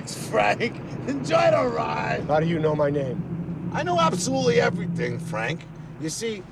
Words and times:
Relax, 0.00 0.28
Frank. 0.28 0.76
Enjoy 1.08 1.50
the 1.50 1.70
ride. 1.76 2.24
How 2.26 2.40
do 2.40 2.46
you 2.46 2.58
know 2.58 2.74
my 2.74 2.88
name? 2.88 3.70
I 3.74 3.82
know 3.82 4.00
absolutely 4.00 4.58
everything, 4.58 5.18
Frank. 5.18 5.60
You 6.00 6.08
see, 6.08 6.42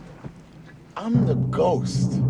I'm 0.95 1.25
the 1.25 1.35
ghost. 1.35 2.21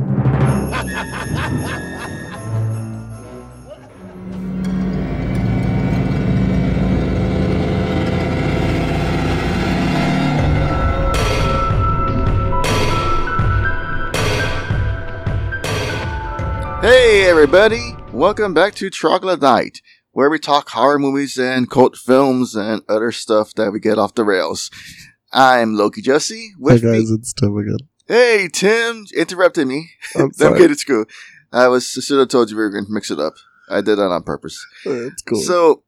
Hey 16.81 17.29
everybody, 17.29 17.97
welcome 18.13 18.55
back 18.55 18.77
to 18.77 18.89
Troglodyte, 18.89 19.83
where 20.19 20.29
we 20.31 20.39
talk 20.41 20.69
horror 20.71 20.99
movies 20.99 21.39
and 21.39 21.71
cult 21.71 21.97
films 21.97 22.57
and 22.57 22.83
other 22.89 23.13
stuff 23.13 23.55
that 23.55 23.71
we 23.71 23.79
get 23.79 24.01
off 24.01 24.17
the 24.17 24.25
rails. 24.25 24.69
I'm 25.33 25.77
Loki 25.77 26.03
Jesse. 26.03 26.35
Hey 26.49 26.55
With 26.59 26.83
guys, 26.83 27.09
me, 27.09 27.17
it's 27.21 27.33
Tim 27.33 27.57
again. 27.57 27.77
hey 28.09 28.49
Tim, 28.53 29.05
interrupted 29.17 29.69
me. 29.69 29.91
I'm 30.17 30.33
I'm. 30.41 30.61
It's 30.61 30.83
cool. 30.83 31.05
I 31.53 31.69
was 31.69 31.95
I 31.97 32.01
should 32.01 32.19
have 32.19 32.27
told 32.27 32.51
you 32.51 32.57
we 32.57 32.65
were 32.65 32.71
going 32.71 32.87
to 32.87 32.93
mix 32.93 33.13
it 33.13 33.21
up. 33.21 33.35
I 33.71 33.77
did 33.81 33.95
that 33.95 34.11
on 34.11 34.25
purpose. 34.25 34.59
It's 34.85 35.23
cool. 35.23 35.41
So, 35.41 35.85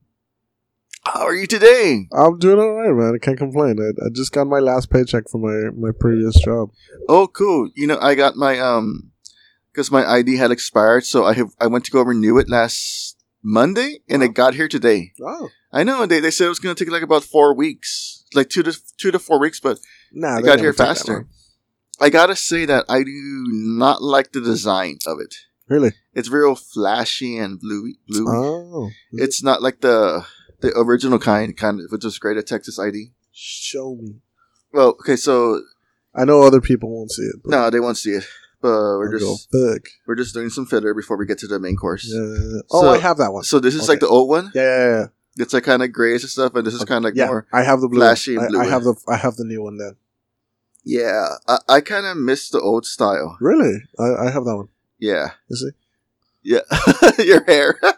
how 1.05 1.27
are 1.27 1.35
you 1.35 1.49
today? 1.49 2.07
I'm 2.13 2.39
doing 2.39 2.61
all 2.61 2.75
right, 2.75 2.95
man. 2.95 3.17
I 3.17 3.19
can't 3.19 3.37
complain. 3.37 3.81
I, 3.81 3.89
I 4.07 4.11
just 4.15 4.31
got 4.31 4.47
my 4.47 4.61
last 4.61 4.91
paycheck 4.91 5.29
from 5.29 5.41
my, 5.41 5.71
my 5.75 5.91
previous 5.99 6.39
job. 6.41 6.71
Oh, 7.09 7.27
cool. 7.27 7.69
You 7.75 7.89
know, 7.89 7.99
I 8.01 8.15
got 8.15 8.37
my 8.37 8.61
um, 8.61 9.11
because 9.73 9.91
my 9.91 10.09
ID 10.09 10.37
had 10.37 10.53
expired, 10.53 11.05
so 11.05 11.25
I 11.25 11.35
have 11.35 11.49
I 11.61 11.67
went 11.67 11.85
to 11.87 11.91
go 11.91 12.03
renew 12.03 12.39
it 12.39 12.49
last 12.49 13.17
Monday, 13.43 14.01
and 14.09 14.23
it 14.23 14.35
got 14.35 14.55
here 14.55 14.69
today. 14.69 15.13
Oh, 15.23 15.49
I 15.73 15.83
know 15.85 16.07
they 16.07 16.21
they 16.21 16.31
said 16.31 16.47
it 16.47 16.49
was 16.51 16.59
going 16.59 16.75
to 16.75 16.85
take 16.85 16.93
like 16.93 17.03
about 17.03 17.25
four 17.25 17.55
weeks, 17.55 18.25
like 18.35 18.49
two 18.49 18.63
to 18.63 18.77
two 18.99 19.11
to 19.11 19.19
four 19.19 19.39
weeks, 19.41 19.61
but 19.61 19.79
nah, 20.13 20.37
I 20.37 20.41
they 20.41 20.47
got 20.47 20.61
here 20.61 20.73
faster. 20.73 21.27
I 22.01 22.09
gotta 22.09 22.35
say 22.37 22.65
that 22.65 22.87
I 22.89 23.03
do 23.03 23.45
not 23.51 24.03
like 24.03 24.33
the 24.33 24.41
design 24.41 24.99
of 25.07 25.19
it. 25.21 25.35
Really? 25.69 25.93
It's 26.15 26.31
real 26.31 26.55
flashy 26.55 27.37
and 27.37 27.61
bluey. 27.61 27.99
bluey. 28.09 28.27
Oh, 28.29 28.91
It's 29.13 29.43
not 29.43 29.63
like 29.63 29.81
the 29.83 30.25
the 30.61 30.73
original 30.77 31.19
kind, 31.19 31.57
kind 31.57 31.81
of, 31.81 31.91
which 31.91 32.05
was 32.05 32.19
great 32.19 32.37
at 32.37 32.47
Texas 32.47 32.79
ID. 32.79 33.13
show 33.33 33.95
me. 33.97 34.17
Well, 34.73 34.89
okay, 35.01 35.17
so 35.17 35.63
I 36.15 36.25
know 36.25 36.43
other 36.43 36.61
people 36.61 36.91
won't 36.91 37.11
see 37.11 37.23
it. 37.23 37.37
But 37.45 37.51
no, 37.51 37.71
they 37.71 37.81
won't 37.81 37.99
see 37.99 38.11
it, 38.13 38.25
but 38.63 38.69
we're 38.99 39.19
just 39.19 39.49
we're 40.07 40.15
just 40.17 40.35
doing 40.35 40.51
some 40.51 40.67
filler 40.67 40.95
before 40.95 41.17
we 41.17 41.27
get 41.27 41.39
to 41.39 41.47
the 41.47 41.59
main 41.59 41.77
course. 41.77 42.07
Yeah. 42.13 42.61
Oh, 42.71 42.83
So- 42.83 42.91
I 42.91 42.99
have 42.99 43.17
that 43.19 43.33
one. 43.33 43.45
So 43.45 43.59
this 43.61 43.75
is 43.75 43.83
Okay. 43.83 43.93
like 43.93 44.01
the 44.01 44.09
old 44.09 44.29
one. 44.29 44.51
Yeah, 44.55 44.63
yeah, 44.63 44.89
yeah. 44.99 45.07
It's 45.39 45.55
like 45.55 45.65
kind 45.65 45.83
of 45.83 45.93
grayish 45.93 46.23
and 46.23 46.31
stuff, 46.31 46.55
and 46.55 46.67
this 46.67 46.75
is 46.75 46.85
kind 46.85 46.99
of 46.99 47.05
like 47.05 47.15
yeah, 47.17 47.27
more. 47.27 47.47
I 47.53 47.63
have 47.63 47.81
the 47.81 47.89
blue. 47.89 48.01
flashy 48.01 48.37
I, 48.37 48.49
blue. 48.49 48.61
I 48.61 48.67
have 48.67 48.85
the 48.85 48.95
I 49.09 49.17
have 49.17 49.37
the 49.37 49.45
new 49.45 49.63
one 49.63 49.79
then. 49.79 49.97
Yeah, 50.85 51.29
I, 51.47 51.59
I 51.69 51.81
kind 51.81 52.05
of 52.07 52.17
miss 52.17 52.49
the 52.51 52.61
old 52.61 52.85
style. 52.87 53.37
Really? 53.41 53.83
I, 53.99 54.27
I 54.27 54.31
have 54.31 54.45
that 54.45 54.57
one. 54.57 54.69
Yeah, 54.99 55.33
You 55.49 55.57
see? 55.57 55.71
yeah, 56.43 56.61
your 57.19 57.45
hair. 57.45 57.79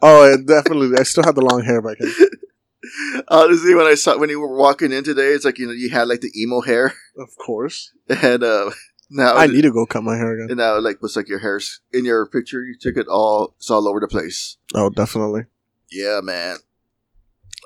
Oh, 0.00 0.32
it 0.32 0.46
definitely. 0.46 0.96
I 0.96 1.02
still 1.02 1.24
have 1.24 1.34
the 1.34 1.40
long 1.40 1.64
hair 1.64 1.82
back 1.82 1.96
then. 1.98 2.12
Honestly, 3.28 3.74
when 3.74 3.86
I 3.86 3.94
saw 3.96 4.16
when 4.16 4.30
you 4.30 4.38
were 4.40 4.56
walking 4.56 4.92
in 4.92 5.02
today, 5.02 5.30
it's 5.32 5.44
like 5.44 5.58
you 5.58 5.66
know 5.66 5.72
you 5.72 5.90
had 5.90 6.06
like 6.06 6.20
the 6.20 6.30
emo 6.40 6.60
hair, 6.60 6.94
Of 7.16 7.36
course. 7.36 7.90
and 8.08 8.44
uh 8.44 8.70
now 9.10 9.34
I 9.36 9.46
need 9.46 9.62
to 9.62 9.70
go 9.72 9.86
cut 9.86 10.02
my 10.02 10.16
hair 10.16 10.34
again. 10.34 10.48
and 10.50 10.58
now 10.58 10.78
like 10.80 11.00
looks 11.02 11.16
like 11.16 11.28
your 11.28 11.38
hair's 11.40 11.80
in 11.92 12.04
your 12.04 12.26
picture. 12.26 12.62
You 12.64 12.76
took 12.78 12.96
it 12.96 13.06
all, 13.08 13.54
it's 13.58 13.70
all 13.70 13.86
over 13.88 14.00
the 14.00 14.08
place. 14.08 14.56
Oh, 14.74 14.90
definitely. 14.90 15.44
Yeah, 15.90 16.20
man. 16.22 16.56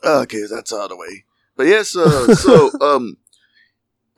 Okay, 0.05 0.43
that's 0.51 0.73
out 0.73 0.85
of 0.85 0.89
the 0.91 0.97
way. 0.97 1.25
But 1.57 1.67
yes, 1.67 1.95
uh, 1.97 2.35
so 2.35 2.71
um, 2.81 3.17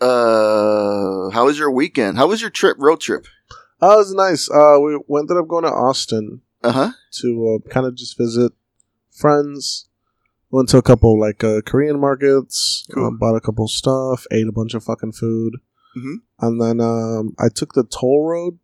uh, 0.01 1.31
how 1.31 1.47
was 1.47 1.59
your 1.59 1.71
weekend? 1.71 2.17
How 2.17 2.27
was 2.27 2.41
your 2.41 2.51
trip, 2.51 2.77
road 2.79 3.01
trip? 3.01 3.27
Oh, 3.81 3.95
it 3.95 3.97
was 3.97 4.15
nice. 4.15 4.51
Uh, 4.51 4.79
we 4.81 5.19
ended 5.19 5.37
up 5.37 5.49
going 5.49 5.65
to 5.65 5.71
Austin 5.71 6.41
Uh 6.63 6.73
huh. 6.73 6.91
to 7.21 7.61
uh, 7.65 7.69
kind 7.71 7.87
of 7.87 7.95
just 7.95 8.17
visit 8.17 8.53
friends. 9.11 9.89
Went 10.51 10.69
to 10.71 10.79
a 10.79 10.83
couple 10.83 11.19
like 11.19 11.43
uh, 11.43 11.61
Korean 11.63 11.99
markets. 12.01 12.87
Cool. 12.95 13.07
um, 13.09 13.19
bought 13.19 13.35
a 13.35 13.41
couple 13.41 13.67
stuff. 13.69 14.25
Ate 14.31 14.47
a 14.47 14.53
bunch 14.53 14.75
of 14.75 14.85
fucking 14.85 15.13
food. 15.13 15.57
Mhm. 15.97 16.17
And 16.41 16.61
then 16.61 16.81
um, 16.81 17.35
I 17.39 17.49
took 17.49 17.73
the 17.75 17.85
toll 17.85 18.25
road. 18.27 18.59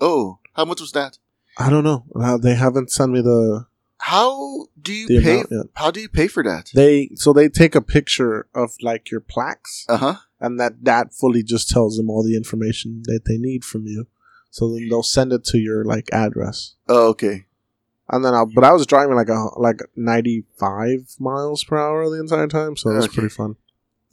Oh, 0.00 0.38
how 0.54 0.64
much 0.64 0.80
was 0.80 0.92
that? 0.92 1.18
I 1.58 1.70
don't 1.70 1.84
know. 1.84 2.04
Uh, 2.14 2.36
they 2.38 2.54
haven't 2.54 2.90
sent 2.90 3.12
me 3.12 3.20
the 3.20 3.66
How 3.98 4.66
do 4.80 4.92
you 4.92 5.20
pay? 5.20 5.42
How 5.74 5.90
do 5.90 6.00
you 6.00 6.08
pay 6.08 6.28
for 6.28 6.42
that? 6.44 6.70
They 6.74 7.10
so 7.14 7.32
they 7.32 7.48
take 7.48 7.74
a 7.74 7.80
picture 7.80 8.46
of 8.54 8.70
like 8.80 9.10
your 9.10 9.20
plaques, 9.20 9.84
Uh 9.88 9.96
huh. 9.96 10.14
and 10.40 10.60
that 10.60 10.84
that 10.84 11.12
fully 11.14 11.42
just 11.42 11.68
tells 11.68 11.96
them 11.96 12.08
all 12.10 12.22
the 12.22 12.36
information 12.36 13.02
that 13.06 13.24
they 13.26 13.38
need 13.38 13.64
from 13.64 13.86
you. 13.86 14.06
So 14.50 14.72
then 14.72 14.88
they'll 14.88 15.02
send 15.02 15.32
it 15.32 15.44
to 15.46 15.58
your 15.58 15.84
like 15.84 16.08
address. 16.12 16.74
Oh, 16.88 17.08
okay. 17.08 17.46
And 18.10 18.24
then, 18.24 18.32
I, 18.34 18.44
but 18.54 18.64
I 18.64 18.72
was 18.72 18.86
driving 18.86 19.16
like 19.16 19.28
a 19.28 19.48
like 19.58 19.80
ninety 19.96 20.44
five 20.58 21.14
miles 21.18 21.62
per 21.64 21.76
hour 21.76 22.08
the 22.08 22.20
entire 22.20 22.46
time, 22.48 22.76
so 22.76 22.90
it 22.90 22.94
was 22.96 23.04
Okay. 23.06 23.14
pretty 23.14 23.28
fun. 23.34 23.56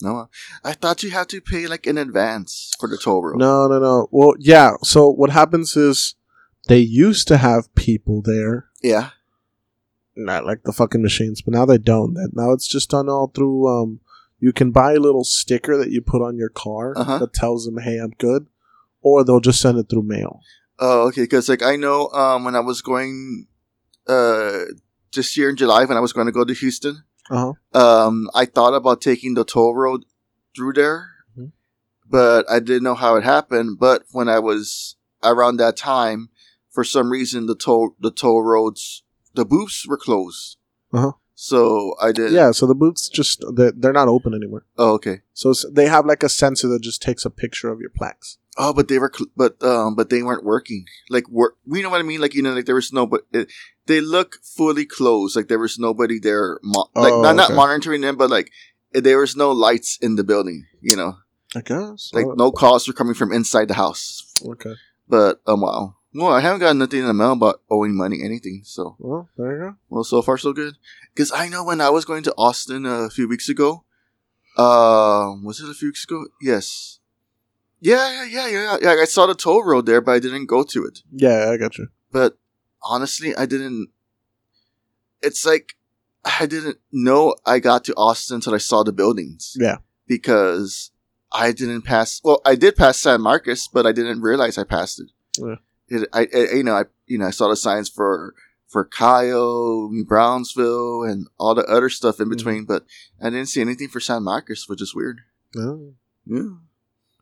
No, 0.01 0.29
I 0.63 0.73
thought 0.73 1.03
you 1.03 1.11
had 1.11 1.29
to 1.29 1.39
pay 1.41 1.67
like 1.67 1.87
in 1.87 1.97
advance 1.97 2.71
for 2.79 2.89
the 2.89 2.97
toll 2.97 3.23
road. 3.23 3.37
No, 3.39 3.67
no, 3.67 3.79
no. 3.79 4.07
Well, 4.11 4.33
yeah. 4.39 4.73
So 4.83 5.09
what 5.09 5.29
happens 5.29 5.77
is 5.77 6.15
they 6.67 6.79
used 6.79 7.27
to 7.29 7.37
have 7.37 7.73
people 7.75 8.21
there, 8.21 8.65
Yeah. 8.83 9.11
not 10.15 10.45
like 10.45 10.63
the 10.63 10.73
fucking 10.73 11.01
machines, 11.01 11.41
but 11.41 11.53
now 11.53 11.65
they 11.65 11.77
don't. 11.77 12.13
Now 12.33 12.51
it's 12.51 12.67
just 12.67 12.89
done 12.89 13.07
all 13.09 13.27
through. 13.33 13.67
Um, 13.67 13.99
you 14.39 14.51
can 14.51 14.71
buy 14.71 14.93
a 14.93 14.99
little 14.99 15.23
sticker 15.23 15.77
that 15.77 15.91
you 15.91 16.01
put 16.01 16.21
on 16.21 16.37
your 16.37 16.49
car 16.49 16.93
Uh-huh. 16.97 17.19
that 17.19 17.33
tells 17.33 17.65
them, 17.65 17.77
"Hey, 17.77 17.97
I'm 17.97 18.11
good," 18.17 18.47
or 19.01 19.23
they'll 19.23 19.39
just 19.39 19.61
send 19.61 19.77
it 19.77 19.87
through 19.89 20.03
mail. 20.03 20.41
Oh, 20.77 21.07
okay. 21.07 21.21
Because 21.21 21.47
like 21.47 21.63
I 21.63 21.77
know, 21.77 22.09
um, 22.09 22.43
when 22.43 22.53
I 22.55 22.59
was 22.59 22.81
going, 22.81 23.47
uh, 24.07 24.65
this 25.13 25.37
year 25.37 25.49
in 25.49 25.55
July 25.55 25.85
when 25.85 25.95
I 25.95 26.01
was 26.01 26.11
going 26.11 26.25
to 26.27 26.33
go 26.33 26.43
to 26.43 26.53
Houston, 26.53 27.04
Uh 27.29 27.53
huh. 27.73 27.79
um, 28.07 28.29
I 28.35 28.45
thought 28.45 28.73
about 28.73 29.01
taking 29.01 29.33
the 29.33 29.45
toll 29.45 29.73
road 29.75 30.05
through 30.55 30.73
there, 30.73 31.09
Mhm. 31.37 31.51
but 32.09 32.49
I 32.49 32.59
didn't 32.59 32.83
know 32.83 32.95
how 32.95 33.15
it 33.15 33.23
happened. 33.23 33.79
But 33.79 34.03
when 34.11 34.29
I 34.29 34.39
was 34.39 34.95
around 35.23 35.57
that 35.57 35.75
time, 35.77 36.29
for 36.69 36.83
some 36.83 37.11
reason, 37.11 37.45
the 37.47 37.55
toll 37.55 37.95
the 37.99 38.11
toll 38.11 38.43
roads 38.43 39.03
the 39.33 39.45
booths 39.45 39.85
were 39.87 39.97
closed. 39.97 40.57
Uh-huh. 40.93 41.11
So 41.33 41.95
I 42.01 42.11
did. 42.13 42.31
Yeah. 42.31 42.51
So 42.51 42.65
the 42.65 42.75
booths 42.75 43.09
just 43.09 43.43
they're, 43.55 43.73
they're 43.75 43.91
not 43.91 44.07
open 44.07 44.33
anymore. 44.33 44.65
Oh, 44.77 44.93
okay. 44.93 45.21
So 45.33 45.53
they 45.69 45.87
have 45.87 46.05
like 46.05 46.23
a 46.23 46.29
sensor 46.29 46.67
that 46.69 46.81
just 46.81 47.01
takes 47.01 47.25
a 47.25 47.29
picture 47.29 47.69
of 47.69 47.81
your 47.81 47.89
plaques. 47.89 48.37
Oh, 48.57 48.71
but 48.73 48.87
they 48.87 48.99
were, 48.99 49.11
cl- 49.13 49.29
but 49.35 49.61
um, 49.63 49.95
but 49.95 50.09
they 50.09 50.23
weren't 50.23 50.43
working. 50.45 50.85
Like, 51.09 51.27
work. 51.29 51.57
We 51.67 51.81
know 51.81 51.89
what 51.89 51.99
I 51.99 52.03
mean. 52.03 52.21
Like, 52.21 52.33
you 52.33 52.41
know, 52.41 52.53
like 52.53 52.65
there 52.65 52.75
was 52.75 52.93
no, 52.93 53.05
but 53.05 53.21
it, 53.33 53.51
they 53.85 53.99
look 54.01 54.39
fully 54.43 54.85
closed. 54.85 55.35
Like 55.35 55.47
there 55.49 55.59
was 55.59 55.77
nobody 55.77 56.19
there, 56.19 56.59
mo- 56.63 56.89
like 56.95 57.13
Oh, 57.13 57.21
not 57.21 57.35
not 57.35 57.49
okay. 57.51 57.55
monitoring 57.57 58.01
them, 58.01 58.15
but 58.15 58.29
like 58.29 58.51
there 58.93 59.19
was 59.19 59.35
no 59.35 59.51
lights 59.51 59.97
in 60.01 60.15
the 60.15 60.23
building. 60.23 60.65
You 60.81 60.95
know, 60.95 61.17
I 61.55 61.61
guess. 61.61 62.11
like 62.13 62.25
Oh, 62.27 62.33
no 62.37 62.51
calls 62.51 62.87
were 62.87 62.93
coming 62.93 63.13
from 63.13 63.33
inside 63.33 63.67
the 63.67 63.73
house. 63.75 64.31
Okay. 64.45 64.73
But 65.09 65.41
um, 65.45 65.61
wow. 65.61 65.95
Well, 66.13 66.31
I 66.31 66.39
haven't 66.39 66.61
got 66.61 66.77
nothing 66.77 67.01
in 67.01 67.07
the 67.07 67.13
mail 67.13 67.33
about 67.33 67.61
owing 67.69 67.93
money, 67.97 68.23
anything. 68.23 68.61
So, 68.63 68.95
Well, 68.99 69.27
there 69.37 69.51
you 69.51 69.59
go. 69.59 69.75
well, 69.89 70.03
so 70.05 70.21
far 70.21 70.37
so 70.37 70.53
good. 70.53 70.75
Because 71.13 71.29
I 71.33 71.49
know 71.49 71.61
when 71.65 71.81
I 71.81 71.89
was 71.89 72.05
going 72.05 72.23
to 72.23 72.33
Austin 72.37 72.85
a 72.85 73.09
few 73.09 73.27
weeks 73.27 73.49
ago, 73.49 73.83
um, 74.57 75.43
was 75.43 75.59
it 75.59 75.69
a 75.69 75.73
few 75.73 75.89
weeks 75.89 76.05
ago? 76.05 76.25
Yes. 76.41 76.99
Yeah, 77.81 78.23
yeah, 78.25 78.47
yeah, 78.47 78.49
yeah. 78.49 78.77
yeah. 78.81 79.01
I 79.01 79.05
saw 79.05 79.25
the 79.27 79.35
toll 79.35 79.63
road 79.63 79.85
there, 79.85 80.01
but 80.01 80.13
I 80.13 80.19
didn't 80.19 80.45
go 80.47 80.63
to 80.63 80.85
it. 80.85 80.99
Yeah, 81.11 81.49
I 81.51 81.57
got 81.57 81.77
you. 81.77 81.87
But 82.11 82.37
honestly, 82.83 83.35
I 83.35 83.45
didn't. 83.45 83.89
It's 85.21 85.45
like 85.45 85.73
I 86.23 86.45
didn't 86.45 86.77
know 86.91 87.35
I 87.45 87.59
got 87.59 87.83
to 87.85 87.93
Austin 87.95 88.35
until 88.35 88.53
I 88.55 88.59
saw 88.59 88.83
the 88.83 88.91
buildings. 88.93 89.55
Yeah. 89.59 89.77
Because 90.07 90.91
I 91.31 91.51
didn't 91.51 91.81
pass. 91.83 92.21
Well, 92.23 92.41
I 92.45 92.55
did 92.55 92.75
pass 92.75 92.97
San 92.97 93.21
Marcos, 93.21 93.67
but 93.67 93.85
I 93.85 93.91
didn't 93.91 94.21
realize 94.21 94.57
I 94.57 94.63
passed 94.63 94.99
it. 95.01 95.09
Yeah. 95.39 95.55
It, 95.87 96.09
I, 96.13 96.27
you 96.55 96.63
know, 96.63 96.75
I, 96.75 96.83
you 97.05 97.17
know, 97.19 97.27
I 97.27 97.31
saw 97.31 97.47
the 97.49 97.55
signs 97.55 97.89
for 97.89 98.33
for 98.67 98.85
Kyle, 98.85 99.91
Brownsville, 100.05 101.03
and 101.03 101.27
all 101.37 101.53
the 101.55 101.63
other 101.65 101.89
stuff 101.89 102.19
in 102.19 102.27
Mhm. 102.27 102.37
between, 102.37 102.65
but 102.65 102.85
I 103.21 103.29
didn't 103.29 103.47
see 103.47 103.61
anything 103.61 103.89
for 103.89 103.99
San 103.99 104.23
Marcos, 104.23 104.67
which 104.67 104.81
is 104.81 104.95
weird. 104.95 105.21
Oh. 105.55 105.93
Yeah. 106.25 106.49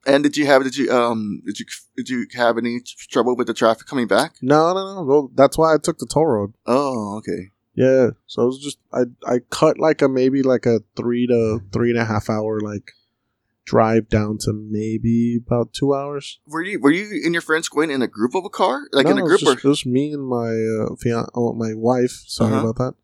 And 0.06 0.24
did 0.24 0.36
you 0.36 0.46
have 0.48 0.64
did 0.64 0.76
you 0.76 0.92
um 0.92 1.42
did 1.46 1.60
you 1.60 1.66
did 1.96 2.10
you 2.10 2.28
have 2.36 2.58
any 2.58 2.82
trouble 3.10 3.36
with 3.36 3.48
the 3.48 3.54
traffic 3.54 3.88
coming 3.88 4.08
back? 4.08 4.36
No, 4.42 4.74
no, 4.74 4.96
no. 4.96 5.04
Well, 5.04 5.32
that's 5.34 5.58
why 5.58 5.74
I 5.74 5.78
took 5.82 5.98
the 6.00 6.06
toll 6.06 6.26
road. 6.28 6.54
Oh, 6.66 7.18
okay. 7.20 7.52
Yeah. 7.76 8.10
So 8.28 8.44
it 8.44 8.46
was 8.46 8.60
just 8.60 8.80
I 8.92 9.04
I 9.26 9.40
cut 9.50 9.80
like 9.80 10.02
a 10.02 10.10
maybe 10.10 10.44
like 10.44 10.66
a 10.66 10.82
three 10.98 11.26
to 11.28 11.60
three 11.72 11.90
and 11.92 12.00
a 12.00 12.06
half 12.06 12.30
hour 12.30 12.60
like 12.60 12.92
drive 13.66 14.10
down 14.10 14.38
to 14.40 14.52
maybe 14.52 15.40
about 15.48 15.72
two 15.72 15.96
hours. 15.96 16.40
Were 16.48 16.62
you 16.62 16.82
were 16.82 16.92
you 16.92 17.22
and 17.24 17.34
your 17.34 17.42
friends 17.42 17.70
going 17.70 17.90
in 17.90 18.02
a 18.02 18.08
group 18.08 18.36
of 18.36 18.44
a 18.44 18.50
car, 18.50 18.82
like 18.92 19.06
No, 19.06 19.12
in 19.12 19.18
a 19.18 19.22
it 19.22 19.24
was 19.24 19.30
group, 19.30 19.40
just, 19.40 19.66
or 19.66 19.68
it 19.68 19.72
was 19.72 19.86
me 19.86 20.12
and 20.12 20.28
my 20.28 20.52
uh, 20.52 20.96
fian- 21.00 21.30
oh, 21.34 21.54
my 21.54 21.74
wife. 21.74 22.24
Sorry 22.28 22.52
Uh-huh. 22.54 22.68
about 22.68 22.76
that. 22.84 22.96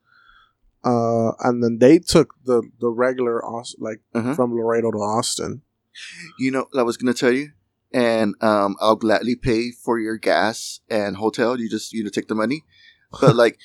uh, 0.84 1.32
and 1.48 1.64
then 1.64 1.78
they 1.80 1.98
took 2.00 2.36
the 2.46 2.62
the 2.80 2.90
regular 2.90 3.44
Aus- 3.46 3.76
like 3.80 4.02
Uh-huh. 4.14 4.34
from 4.36 4.54
Laredo 4.54 4.92
to 4.92 4.98
Austin. 4.98 5.62
You 6.38 6.52
know, 6.52 6.68
I 6.78 6.84
was 6.84 6.98
gonna 6.98 7.14
tell 7.14 7.32
you, 7.32 7.50
and 7.94 8.36
um, 8.42 8.76
I'll 8.80 8.96
gladly 8.96 9.36
pay 9.36 9.72
for 9.72 10.00
your 10.00 10.18
gas 10.18 10.80
and 10.90 11.18
hotel. 11.18 11.60
You 11.60 11.70
just 11.70 11.94
you 11.94 12.04
know 12.04 12.10
take 12.10 12.28
the 12.28 12.36
money, 12.36 12.64
but 13.20 13.36
like 13.44 13.58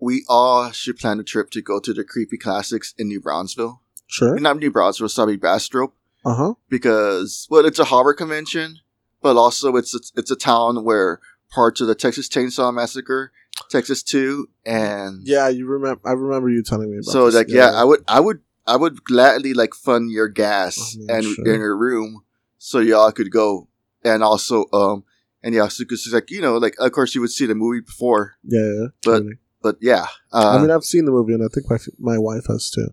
we 0.00 0.24
all 0.28 0.70
should 0.72 0.98
plan 0.98 1.20
a 1.20 1.22
trip 1.22 1.50
to 1.50 1.62
go 1.62 1.78
to 1.80 1.92
the 1.92 2.04
Creepy 2.04 2.36
Classics 2.38 2.94
in 2.98 3.08
New 3.08 3.20
Braunfels. 3.20 3.76
Sure. 4.08 4.36
Not 4.38 4.58
New 4.58 4.70
Braunfels, 4.70 5.14
sorry, 5.14 5.36
Bastrop, 5.36 5.94
Uh 6.24 6.34
huh. 6.34 6.54
because 6.68 7.46
well, 7.50 7.64
it's 7.64 7.78
a 7.78 7.84
horror 7.84 8.14
convention, 8.14 8.78
but 9.22 9.36
also 9.36 9.76
it's 9.76 9.94
it's, 9.94 10.12
it's 10.16 10.30
a 10.30 10.36
town 10.36 10.84
where 10.84 11.20
parts 11.50 11.80
of 11.80 11.86
the 11.86 11.94
Texas 11.94 12.28
Chainsaw 12.28 12.74
Massacre, 12.74 13.30
Texas 13.70 14.02
Two, 14.02 14.48
and 14.66 15.20
Yeah, 15.24 15.48
you 15.48 15.66
remember? 15.66 16.00
I 16.04 16.12
remember 16.12 16.48
you 16.50 16.62
telling 16.62 16.90
me 16.90 16.96
about. 16.96 17.12
so 17.12 17.26
this. 17.26 17.34
like 17.34 17.48
yeah, 17.50 17.70
I 17.70 17.84
would 17.84 18.02
I 18.08 18.20
would 18.20 18.40
I 18.66 18.76
would 18.76 19.02
gladly 19.04 19.54
like 19.54 19.74
fund 19.74 20.10
your 20.10 20.28
gas 20.28 20.94
I 20.94 20.98
mean, 20.98 21.10
and 21.10 21.24
sure. 21.24 21.46
in 21.46 21.60
your 21.60 21.76
room 21.76 22.24
so 22.58 22.78
y'all 22.78 23.10
could 23.12 23.30
go 23.32 23.68
and 24.04 24.22
also 24.22 24.66
um 24.72 25.04
and 25.42 25.54
yeah 25.54 25.68
so 25.68 25.84
because 25.84 26.08
like 26.12 26.30
you 26.30 26.40
know 26.40 26.56
like 26.58 26.74
of 26.78 26.92
course 26.92 27.14
you 27.14 27.20
would 27.20 27.30
see 27.32 27.46
the 27.46 27.54
movie 27.54 27.80
before 27.80 28.34
yeah, 28.44 28.60
yeah, 28.60 28.86
but- 29.04 29.12
totally. 29.18 29.34
but 29.62 29.76
yeah 29.80 30.06
uh, 30.32 30.56
I 30.56 30.60
mean, 30.60 30.70
I've 30.70 30.84
seen 30.84 31.04
the 31.04 31.10
movie, 31.12 31.34
and 31.34 31.42
I 31.44 31.48
think 31.52 31.68
my 31.70 31.78
my 31.98 32.18
wife 32.18 32.46
has 32.48 32.70
too. 32.70 32.88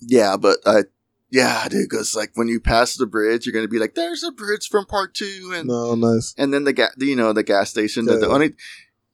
yeah 0.00 0.36
but 0.36 0.58
I 0.66 0.84
yeah 1.30 1.68
dude 1.68 1.88
because 1.88 2.14
like 2.16 2.30
when 2.34 2.48
you 2.48 2.58
pass 2.60 2.96
the 2.96 3.06
bridge 3.06 3.46
you're 3.46 3.52
gonna 3.52 3.68
be 3.68 3.78
like 3.78 3.94
there's 3.94 4.22
a 4.24 4.32
bridge 4.32 4.68
from 4.68 4.84
part 4.86 5.14
two 5.14 5.52
and 5.54 5.68
No, 5.68 5.94
nice. 5.94 6.34
and 6.38 6.52
then 6.52 6.64
the 6.64 6.72
gas 6.72 6.92
you 6.98 7.16
know 7.16 7.32
the 7.32 7.42
gas 7.42 7.70
station 7.70 8.06
the, 8.06 8.16
the 8.16 8.26
Yeah. 8.26 8.32
only 8.34 8.54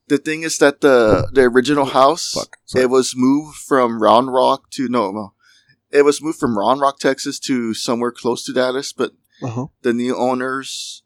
the 0.08 0.18
thing 0.18 0.42
is 0.44 0.58
that 0.58 0.80
the 0.80 1.28
the 1.32 1.42
original 1.42 1.86
house 1.86 2.32
Fuck. 2.32 2.56
It 2.74 2.88
was 2.90 3.14
moved 3.16 3.56
from 3.58 4.00
Round 4.02 4.32
Rock 4.32 4.70
to 4.72 4.88
no, 4.88 5.10
no. 5.10 5.34
It 5.96 6.04
was 6.04 6.22
moved 6.22 6.38
from 6.38 6.58
Round 6.58 6.80
Rock, 6.80 6.98
Texas, 6.98 7.38
to 7.40 7.74
somewhere 7.74 8.12
close 8.12 8.44
to 8.44 8.52
Dallas. 8.52 8.92
But 8.92 9.12
Uh 9.42 9.48
huh. 9.48 9.66
the 9.82 9.92
new 9.92 10.16
owners, 10.16 11.02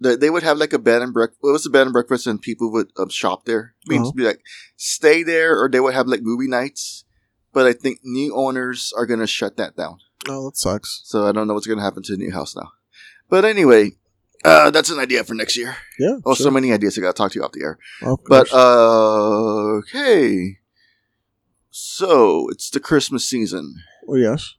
the, 0.00 0.16
they 0.16 0.30
would 0.30 0.42
have 0.42 0.58
like 0.58 0.72
a 0.72 0.78
bed 0.78 1.02
and 1.02 1.12
breakfast. 1.12 1.40
It 1.42 1.52
was 1.52 1.66
a 1.66 1.70
bed 1.70 1.86
and 1.86 1.92
breakfast, 1.92 2.26
and 2.26 2.40
people 2.40 2.70
would 2.72 2.90
um, 2.98 3.08
shop 3.08 3.44
there. 3.44 3.74
I 3.86 3.92
mean, 3.92 4.02
Uh-huh. 4.02 4.12
be 4.14 4.24
like 4.24 4.42
stay 4.76 5.22
there, 5.22 5.60
or 5.60 5.68
they 5.68 5.80
would 5.80 5.94
have 5.94 6.06
like 6.08 6.22
movie 6.22 6.48
nights. 6.48 7.04
But 7.52 7.66
I 7.66 7.72
think 7.72 8.00
new 8.04 8.34
owners 8.36 8.92
are 8.96 9.06
gonna 9.06 9.26
shut 9.26 9.56
that 9.56 9.76
down. 9.76 9.98
Oh, 10.28 10.46
that 10.50 10.56
sucks. 10.56 11.00
So 11.04 11.26
I 11.26 11.32
don't 11.32 11.46
know 11.46 11.54
what's 11.54 11.66
gonna 11.66 11.82
happen 11.88 12.02
to 12.04 12.12
the 12.12 12.18
new 12.18 12.32
house 12.32 12.54
now. 12.54 12.72
But 13.30 13.44
anyway, 13.44 13.92
uh, 14.44 14.70
that's 14.70 14.90
an 14.90 14.98
idea 14.98 15.24
for 15.24 15.34
next 15.34 15.56
year. 15.56 15.76
Yeah. 15.98 16.16
Oh, 16.26 16.34
sure. 16.34 16.44
so 16.44 16.50
many 16.50 16.72
ideas 16.72 16.98
I 16.98 17.00
gotta 17.00 17.14
talk 17.14 17.32
to 17.32 17.38
you 17.38 17.44
off 17.44 17.52
the 17.52 17.62
air. 17.62 17.78
But 18.28 18.52
uh 18.52 19.80
okay. 19.80 20.58
So 21.78 22.48
it's 22.48 22.70
the 22.70 22.80
Christmas 22.80 23.26
season. 23.28 23.82
oh, 24.08 24.14
yes, 24.16 24.54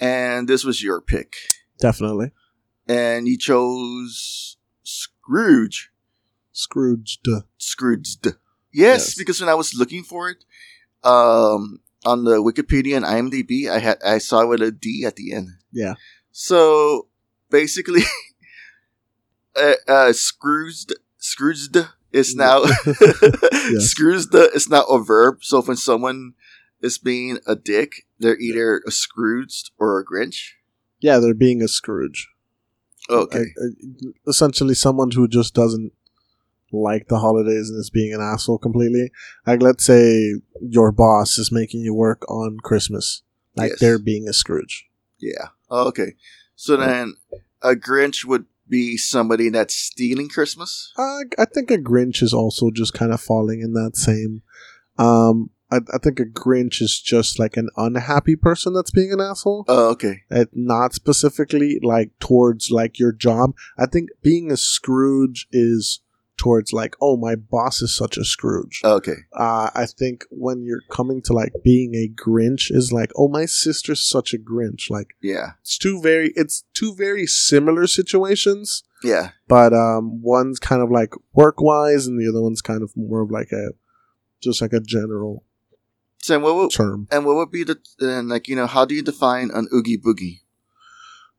And 0.00 0.48
this 0.48 0.64
was 0.64 0.82
your 0.82 1.02
pick. 1.02 1.34
definitely. 1.78 2.30
And 2.88 3.28
you 3.28 3.36
chose 3.36 4.56
Scrooge. 4.82 5.90
Scrooged. 6.52 7.28
Scrooged. 7.58 8.26
Yes, 8.26 8.34
Yes. 8.72 9.14
because 9.14 9.40
when 9.40 9.50
I 9.50 9.54
was 9.54 9.74
looking 9.74 10.04
for 10.04 10.30
it, 10.30 10.44
um 11.04 11.80
on 12.04 12.24
the 12.24 12.36
Wikipedia 12.42 12.96
and 12.96 13.04
IMDb, 13.04 13.68
I 13.70 13.78
had 13.78 13.98
I 14.02 14.16
saw 14.18 14.40
it 14.40 14.48
with 14.48 14.62
a 14.62 14.72
D 14.72 15.04
at 15.06 15.16
the 15.16 15.32
end. 15.34 15.48
Yeah. 15.70 15.94
So 16.32 17.08
basically 17.50 18.02
uh, 19.56 19.74
uh 19.86 20.12
Scrooged 20.14 20.94
Scrooged 21.18 21.76
is 22.12 22.34
now 22.34 22.62
screws 23.78 24.28
the. 24.28 24.50
It's 24.54 24.68
now 24.68 24.82
a 24.84 25.02
verb. 25.02 25.42
So 25.44 25.62
when 25.62 25.76
someone 25.76 26.34
is 26.80 26.98
being 26.98 27.38
a 27.46 27.54
dick, 27.56 28.06
they're 28.18 28.38
either 28.38 28.82
a 28.86 28.90
Scrooged 28.90 29.70
or 29.78 29.98
a 30.00 30.04
Grinch. 30.04 30.50
Yeah, 31.00 31.18
they're 31.18 31.34
being 31.34 31.62
a 31.62 31.68
Scrooge. 31.68 32.28
Okay. 33.10 33.38
Like, 33.38 33.48
uh, 33.60 34.08
essentially, 34.28 34.74
someone 34.74 35.10
who 35.10 35.26
just 35.28 35.54
doesn't 35.54 35.92
like 36.72 37.08
the 37.08 37.18
holidays 37.18 37.68
and 37.68 37.78
is 37.78 37.90
being 37.90 38.14
an 38.14 38.20
asshole 38.20 38.58
completely. 38.58 39.10
Like, 39.46 39.60
let's 39.62 39.84
say 39.84 40.34
your 40.60 40.90
boss 40.92 41.38
is 41.38 41.52
making 41.52 41.80
you 41.80 41.92
work 41.94 42.22
on 42.30 42.58
Christmas. 42.62 43.22
Like, 43.56 43.70
Yes. 43.72 43.80
they're 43.80 43.98
being 43.98 44.28
a 44.28 44.32
Scrooge. 44.32 44.86
Yeah. 45.18 45.48
Okay. 45.70 46.14
So 46.56 46.76
then 46.76 47.16
a 47.60 47.74
Grinch 47.74 48.24
would 48.24 48.46
be 48.68 48.96
somebody 48.96 49.48
that's 49.48 49.74
stealing 49.74 50.28
Christmas. 50.28 50.92
Uh, 50.96 51.24
I 51.38 51.44
think 51.44 51.70
a 51.70 51.78
Grinch 51.78 52.22
is 52.22 52.34
also 52.34 52.70
just 52.70 52.94
kind 52.94 53.12
of 53.12 53.20
falling 53.20 53.60
in 53.60 53.72
that 53.74 53.96
same. 53.96 54.42
Um, 54.98 55.50
I, 55.70 55.78
I 55.94 55.98
think 55.98 56.20
a 56.20 56.24
Grinch 56.24 56.82
is 56.82 57.00
just 57.00 57.38
like 57.38 57.56
an 57.56 57.70
unhappy 57.76 58.36
person 58.36 58.74
that's 58.74 58.90
being 58.90 59.10
an 59.12 59.20
asshole. 59.20 59.64
Oh, 59.68 59.90
okay. 59.92 60.22
It, 60.30 60.50
not 60.52 60.92
specifically 60.92 61.78
like 61.82 62.10
towards 62.20 62.70
like 62.70 62.98
your 62.98 63.12
job. 63.12 63.54
I 63.78 63.86
think 63.86 64.10
being 64.22 64.52
a 64.52 64.56
Scrooge 64.58 65.48
is 65.50 66.01
towards 66.36 66.72
like, 66.72 66.96
oh, 67.00 67.16
my 67.16 67.34
boss 67.36 67.82
is 67.82 67.94
such 67.94 68.16
a 68.16 68.24
Scrooge. 68.24 68.80
Okay. 68.84 69.16
uh, 69.34 69.70
I 69.74 69.86
think 69.86 70.24
when 70.30 70.64
you're 70.64 70.82
coming 70.90 71.22
to 71.22 71.32
like 71.32 71.52
being 71.62 71.94
a 71.94 72.08
Grinch 72.08 72.70
is 72.74 72.92
like, 72.92 73.12
oh, 73.16 73.28
my 73.28 73.44
sister's 73.46 74.00
such 74.00 74.34
a 74.34 74.38
Grinch. 74.38 74.90
Like 74.90 75.08
Yeah. 75.20 75.52
it's 75.60 75.78
two 75.78 76.00
very, 76.00 76.32
it's 76.34 76.64
two 76.74 76.94
very 76.94 77.26
similar 77.26 77.86
situations, 77.86 78.82
Yeah. 79.04 79.30
but 79.46 79.72
um, 79.72 80.20
one's 80.22 80.58
kind 80.58 80.82
of 80.82 80.90
like 80.90 81.12
work 81.32 81.60
wise, 81.60 82.06
and 82.06 82.18
the 82.20 82.28
other 82.28 82.42
one's 82.42 82.62
kind 82.62 82.82
of 82.82 82.96
more 82.96 83.20
of 83.22 83.30
like 83.30 83.52
a, 83.52 83.68
just 84.42 84.60
like 84.60 84.72
a 84.72 84.80
general 84.80 85.44
So 86.18 86.38
what 86.40 86.56
would, 86.56 86.70
term. 86.72 87.06
and 87.12 87.24
what 87.24 87.36
would 87.36 87.50
be 87.50 87.62
the 87.62 87.78
and 88.00 88.28
like 88.28 88.48
you 88.48 88.56
know 88.56 88.66
how 88.66 88.84
do 88.84 88.94
you 88.94 89.02
define 89.02 89.50
an 89.52 89.68
oogie 89.72 89.98
boogie? 89.98 90.40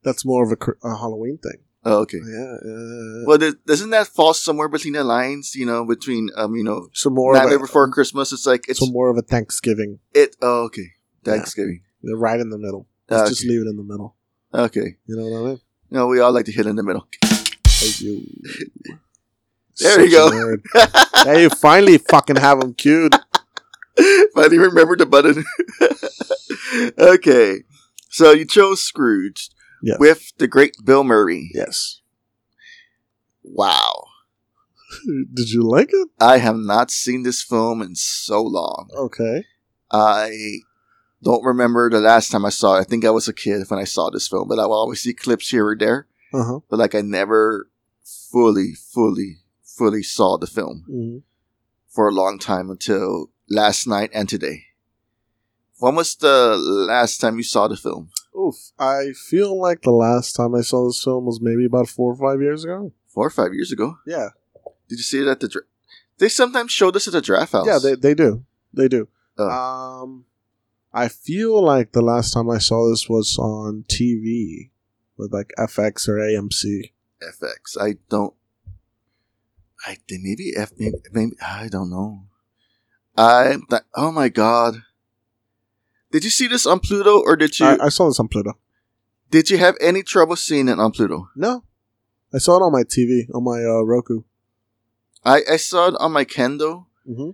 That's 0.04 0.24
more 0.26 0.44
of 0.44 0.52
a, 0.52 0.88
a 0.88 0.98
Halloween 0.98 1.38
thing. 1.40 1.60
Oh, 1.86 2.00
okay. 2.02 2.20
Yeah, 2.26 2.56
yeah. 2.66 3.24
Well, 3.26 3.38
does- 3.38 3.56
doesn't 3.68 3.90
that 3.90 4.08
fall 4.08 4.34
somewhere 4.34 4.70
between 4.70 4.94
the 4.94 5.04
lines? 5.04 5.54
You 5.56 5.66
know, 5.66 5.86
between 5.86 6.30
um, 6.38 6.56
you 6.56 6.64
know, 6.64 6.88
so 6.94 7.10
more 7.10 7.34
Nightmare 7.34 7.60
Before 7.60 7.90
Christmas. 7.92 8.32
It's 8.32 8.46
like 8.46 8.66
it's 8.70 8.80
so 8.80 8.86
more 8.92 9.10
of 9.10 9.18
a 9.18 9.22
Thanksgiving. 9.22 10.00
it. 10.14 10.36
Oh, 10.42 10.64
okay. 10.66 10.92
Yeah. 11.26 11.34
Thanksgiving. 11.34 11.82
They're 12.02 12.16
right 12.16 12.40
in 12.40 12.50
the 12.50 12.58
middle. 12.58 12.88
Let's 13.10 13.24
Okay. 13.24 13.30
just 13.32 13.46
leave 13.46 13.62
it 13.62 13.68
in 13.68 13.76
the 13.78 13.84
middle. 13.84 14.16
Okay. 14.54 14.96
You 15.08 15.16
know 15.18 15.26
what 15.28 15.40
I 15.40 15.44
mean? 15.50 15.60
You 15.90 15.98
know, 15.98 16.08
we 16.08 16.20
all 16.20 16.32
like 16.32 16.46
to 16.46 16.52
hit 16.52 16.66
in 16.66 16.76
the 16.76 16.84
middle. 16.84 17.08
Thank 17.66 18.02
you. 18.02 18.24
There 19.80 20.06
you 20.06 20.12
go. 20.12 20.58
hey, 21.26 21.42
you 21.42 21.50
finally 21.50 21.98
fucking 21.98 22.36
have 22.36 22.60
them 22.60 22.76
queued. 22.76 23.16
Finally 24.36 24.60
remembered 24.60 25.00
the 25.00 25.08
button. 25.08 25.44
okay. 26.98 27.64
So 28.10 28.32
you 28.32 28.46
chose 28.46 28.82
Scrooge 28.84 29.50
Yes. 29.84 30.00
with 30.00 30.32
the 30.38 30.48
great 30.48 30.76
Bill 30.84 31.04
Murray. 31.04 31.52
Yes. 31.54 32.00
Wow. 33.44 34.06
Did 35.34 35.50
you 35.50 35.62
like 35.64 35.90
it? 35.92 36.08
I 36.22 36.38
have 36.38 36.56
not 36.56 36.90
seen 36.90 37.24
this 37.24 37.44
film 37.44 37.82
in 37.82 37.96
so 37.96 38.42
long. 38.42 38.90
Okay. 38.96 39.44
I 39.92 40.60
don't 41.22 41.44
remember 41.44 41.90
the 41.90 42.00
last 42.00 42.32
time 42.32 42.46
I 42.46 42.50
saw 42.50 42.78
it. 42.78 42.80
I 42.80 42.84
think 42.86 43.04
I 43.04 43.10
was 43.10 43.28
a 43.28 43.34
kid 43.34 43.64
when 43.68 43.80
I 43.80 43.84
saw 43.84 44.10
this 44.10 44.28
film, 44.28 44.48
but 44.48 44.58
I 44.58 44.66
will 44.66 44.74
always 44.74 45.02
see 45.02 45.14
clips 45.14 45.50
here 45.50 45.68
or 45.68 45.76
there. 45.78 46.08
Uh 46.34 46.44
huh. 46.44 46.60
But 46.70 46.80
like 46.80 46.96
I 46.96 47.02
never 47.02 47.70
fully, 48.04 48.74
fully, 48.74 49.40
fully 49.64 50.04
saw 50.04 50.38
the 50.38 50.48
film 50.48 50.86
hmm 50.88 51.18
for 51.94 52.08
a 52.08 52.12
long 52.12 52.40
time 52.40 52.72
until 52.72 53.30
last 53.48 53.86
night 53.86 54.10
and 54.16 54.28
today. 54.28 54.64
When 55.78 55.94
was 55.94 56.16
the 56.16 56.56
last 56.58 57.20
time 57.20 57.38
you 57.38 57.44
saw 57.44 57.68
the 57.68 57.78
film? 57.78 58.10
Oof. 58.38 58.56
I 58.80 59.12
feel 59.14 59.60
like 59.60 59.82
the 59.82 59.92
last 59.92 60.34
time 60.34 60.56
I 60.56 60.62
saw 60.62 60.88
this 60.88 61.04
film 61.04 61.26
was 61.26 61.40
maybe 61.42 61.66
about 61.66 61.88
four 61.88 62.14
or 62.14 62.16
five 62.16 62.42
years 62.42 62.64
ago. 62.64 62.92
Four 63.08 63.28
or 63.28 63.30
five 63.30 63.54
years 63.54 63.72
ago. 63.72 63.98
Yeah. 64.08 64.30
Did 64.90 64.98
you 64.98 65.04
see 65.04 65.22
it 65.22 65.28
at 65.28 65.40
the? 65.40 65.48
Dra- 65.48 65.62
they 66.18 66.30
sometimes 66.30 66.72
show 66.72 66.92
this 66.92 67.08
at 67.08 67.14
the 67.14 67.22
draft 67.22 67.52
house. 67.54 67.68
Yeah, 67.68 67.80
they, 67.82 67.96
they 67.96 68.14
do. 68.14 68.44
They 68.74 68.88
do. 68.88 69.08
Oh. 69.38 69.50
Um, 69.50 70.26
I 70.94 71.08
feel 71.08 71.62
like 71.64 71.92
the 71.92 72.02
last 72.02 72.34
time 72.34 72.50
I 72.50 72.60
saw 72.60 72.90
this 72.90 73.10
was 73.10 73.38
on 73.40 73.86
TV 73.88 74.70
with 75.18 75.34
like 75.34 75.52
FX 75.58 76.08
or 76.08 76.18
AMC. 76.18 76.92
FX. 77.22 77.78
I 77.80 77.98
don't. 78.10 78.34
I 79.86 79.98
think 80.08 80.22
maybe 80.24 80.54
F. 80.56 80.72
Maybe, 80.78 80.98
maybe 81.12 81.36
I 81.42 81.68
don't 81.68 81.90
know. 81.90 82.26
I. 83.18 83.58
Th- 83.70 83.82
oh 83.96 84.12
my 84.12 84.30
god. 84.30 84.84
Did 86.14 86.24
you 86.24 86.30
see 86.30 86.48
this 86.48 86.66
on 86.66 86.80
Pluto, 86.80 87.20
or 87.22 87.36
did 87.36 87.60
you 87.60 87.66
I, 87.66 87.86
I 87.86 87.90
saw 87.90 88.08
this 88.08 88.20
on 88.22 88.28
Pluto. 88.30 88.54
did 89.32 89.50
you 89.50 89.58
have 89.58 89.76
any 89.82 90.02
trouble 90.04 90.36
seeing 90.38 90.70
it 90.70 90.80
on 90.80 90.92
Pluto? 90.92 91.28
No. 91.36 91.64
I 92.34 92.38
saw 92.38 92.56
it 92.58 92.62
on 92.64 92.72
my 92.72 92.84
TV, 92.84 93.28
on 93.34 93.44
my 93.44 93.60
uh, 93.66 93.82
Roku. 93.84 94.22
I 95.26 95.42
I 95.52 95.58
saw 95.58 95.90
it 95.90 95.96
on 96.00 96.12
my 96.14 96.24
Kendo, 96.26 96.86
Mm-hmm. 97.10 97.32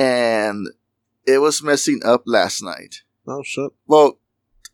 and 0.00 0.68
it 1.26 1.38
was 1.38 1.62
messing 1.62 2.00
up 2.04 2.22
last 2.26 2.62
night. 2.62 3.02
Oh, 3.26 3.42
shit. 3.44 3.70
Well, 3.86 4.18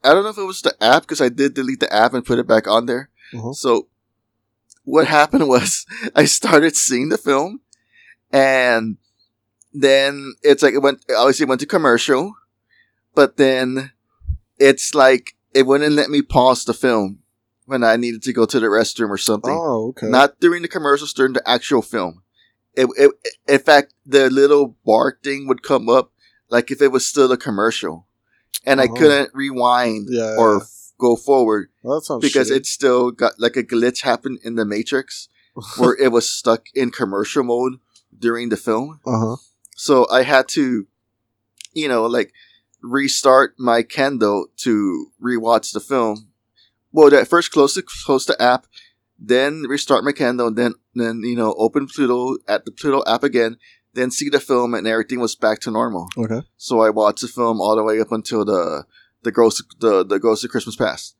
I 0.05 0.13
don't 0.13 0.23
know 0.25 0.31
if 0.31 0.39
it 0.39 0.45
was 0.45 0.61
the 0.63 0.75
app 0.83 1.03
because 1.03 1.21
I 1.21 1.29
did 1.29 1.55
delete 1.55 1.81
the 1.81 1.93
app 1.93 2.13
and 2.15 2.25
put 2.25 2.39
it 2.39 2.47
back 2.47 2.69
on 2.69 2.87
there. 2.87 3.09
Uh-huh. 3.35 3.53
So 3.53 3.89
what 4.85 5.07
happened 5.19 5.49
was 5.49 5.87
I 6.15 6.27
started 6.27 6.77
seeing 6.77 7.09
the 7.09 7.19
film 7.19 7.61
and 8.31 8.99
then 9.73 10.35
it's 10.43 10.63
like 10.63 10.75
it 10.75 10.83
went 10.83 11.05
obviously 11.17 11.45
it 11.45 11.49
went 11.49 11.61
to 11.63 11.67
commercial, 11.67 12.35
but 13.15 13.37
then 13.37 13.93
it's 14.59 14.95
like 14.95 15.35
it 15.55 15.67
wouldn't 15.67 15.93
let 15.95 16.11
me 16.11 16.23
pause 16.23 16.65
the 16.65 16.75
film 16.75 17.19
when 17.67 17.85
I 17.85 17.97
needed 17.97 18.23
to 18.23 18.33
go 18.33 18.47
to 18.47 18.61
the 18.61 18.67
restroom 18.67 19.11
or 19.11 19.19
something. 19.19 19.53
Oh, 19.57 19.89
okay. 19.91 20.09
Not 20.09 20.41
during 20.41 20.63
the 20.63 20.69
commercials, 20.69 21.13
during 21.13 21.33
the 21.35 21.49
actual 21.49 21.83
film. 21.83 22.23
It, 22.75 22.89
it, 22.97 23.11
in 23.49 23.59
fact, 23.59 23.93
the 24.07 24.31
little 24.31 24.77
bar 24.87 25.19
thing 25.23 25.47
would 25.49 25.63
come 25.63 25.89
up 25.89 26.11
like 26.49 26.71
if 26.71 26.81
it 26.81 26.89
was 26.89 27.07
still 27.07 27.31
a 27.33 27.37
commercial, 27.37 28.07
and 28.65 28.81
I 28.81 28.87
Oh. 28.87 28.95
couldn't 28.95 29.31
rewind 29.35 30.09
Yeah, 30.11 30.37
or 30.39 30.55
yeah. 30.55 30.61
f- 30.63 30.93
go 30.99 31.17
forward 31.17 31.69
well, 31.83 32.01
because 32.21 32.51
shitty. 32.51 32.57
it 32.57 32.67
still 32.67 33.11
got 33.11 33.39
like 33.39 33.57
a 33.57 33.63
glitch 33.63 34.03
happened 34.03 34.39
in 34.43 34.55
the 34.55 34.65
Matrix 34.65 35.29
where 35.77 35.95
it 35.97 36.13
was 36.13 36.29
stuck 36.31 36.67
in 36.75 36.91
commercial 36.91 37.43
mode 37.43 37.75
during 38.19 38.49
the 38.49 38.57
film. 38.57 39.01
uh 39.05 39.19
huh. 39.19 39.37
So 39.77 40.07
I 40.11 40.23
had 40.23 40.49
to, 40.49 40.87
you 41.75 41.89
know, 41.89 42.07
like 42.07 42.33
restart 42.83 43.55
my 43.59 43.83
Kendo 43.83 44.45
to 44.59 45.07
rewatch 45.23 45.73
the 45.73 45.81
film. 45.81 46.29
Well, 46.93 47.11
that 47.11 47.29
first 47.29 47.51
close 47.53 47.75
the 47.75 47.83
close 47.83 48.27
the 48.27 48.41
app, 48.41 48.67
then 49.19 49.63
restart 49.63 50.05
my 50.05 50.13
and 50.19 50.39
then 50.57 50.75
then 50.95 51.23
you 51.25 51.37
know 51.37 51.55
open 51.57 51.87
Pluto 51.87 52.37
at 52.47 52.65
the 52.65 52.73
Pluto 52.73 53.03
app 53.07 53.23
again, 53.23 53.57
then 53.95 54.11
see 54.11 54.29
the 54.29 54.41
film, 54.41 54.75
and 54.75 54.87
everything 54.87 55.21
was 55.21 55.35
back 55.35 55.61
to 55.61 55.71
normal. 55.71 56.09
Okay. 56.19 56.43
So 56.57 56.81
I 56.81 56.91
watched 56.91 57.23
the 57.23 57.29
film 57.29 57.61
all 57.61 57.77
the 57.77 57.83
way 57.83 58.01
up 58.01 58.13
until 58.13 58.45
the 58.45 58.85
the 59.23 59.33
ghost 59.33 59.63
the 59.81 60.05
the 60.05 60.19
ghost 60.19 60.45
of 60.45 60.51
Christmas 60.51 60.77
past, 60.77 61.17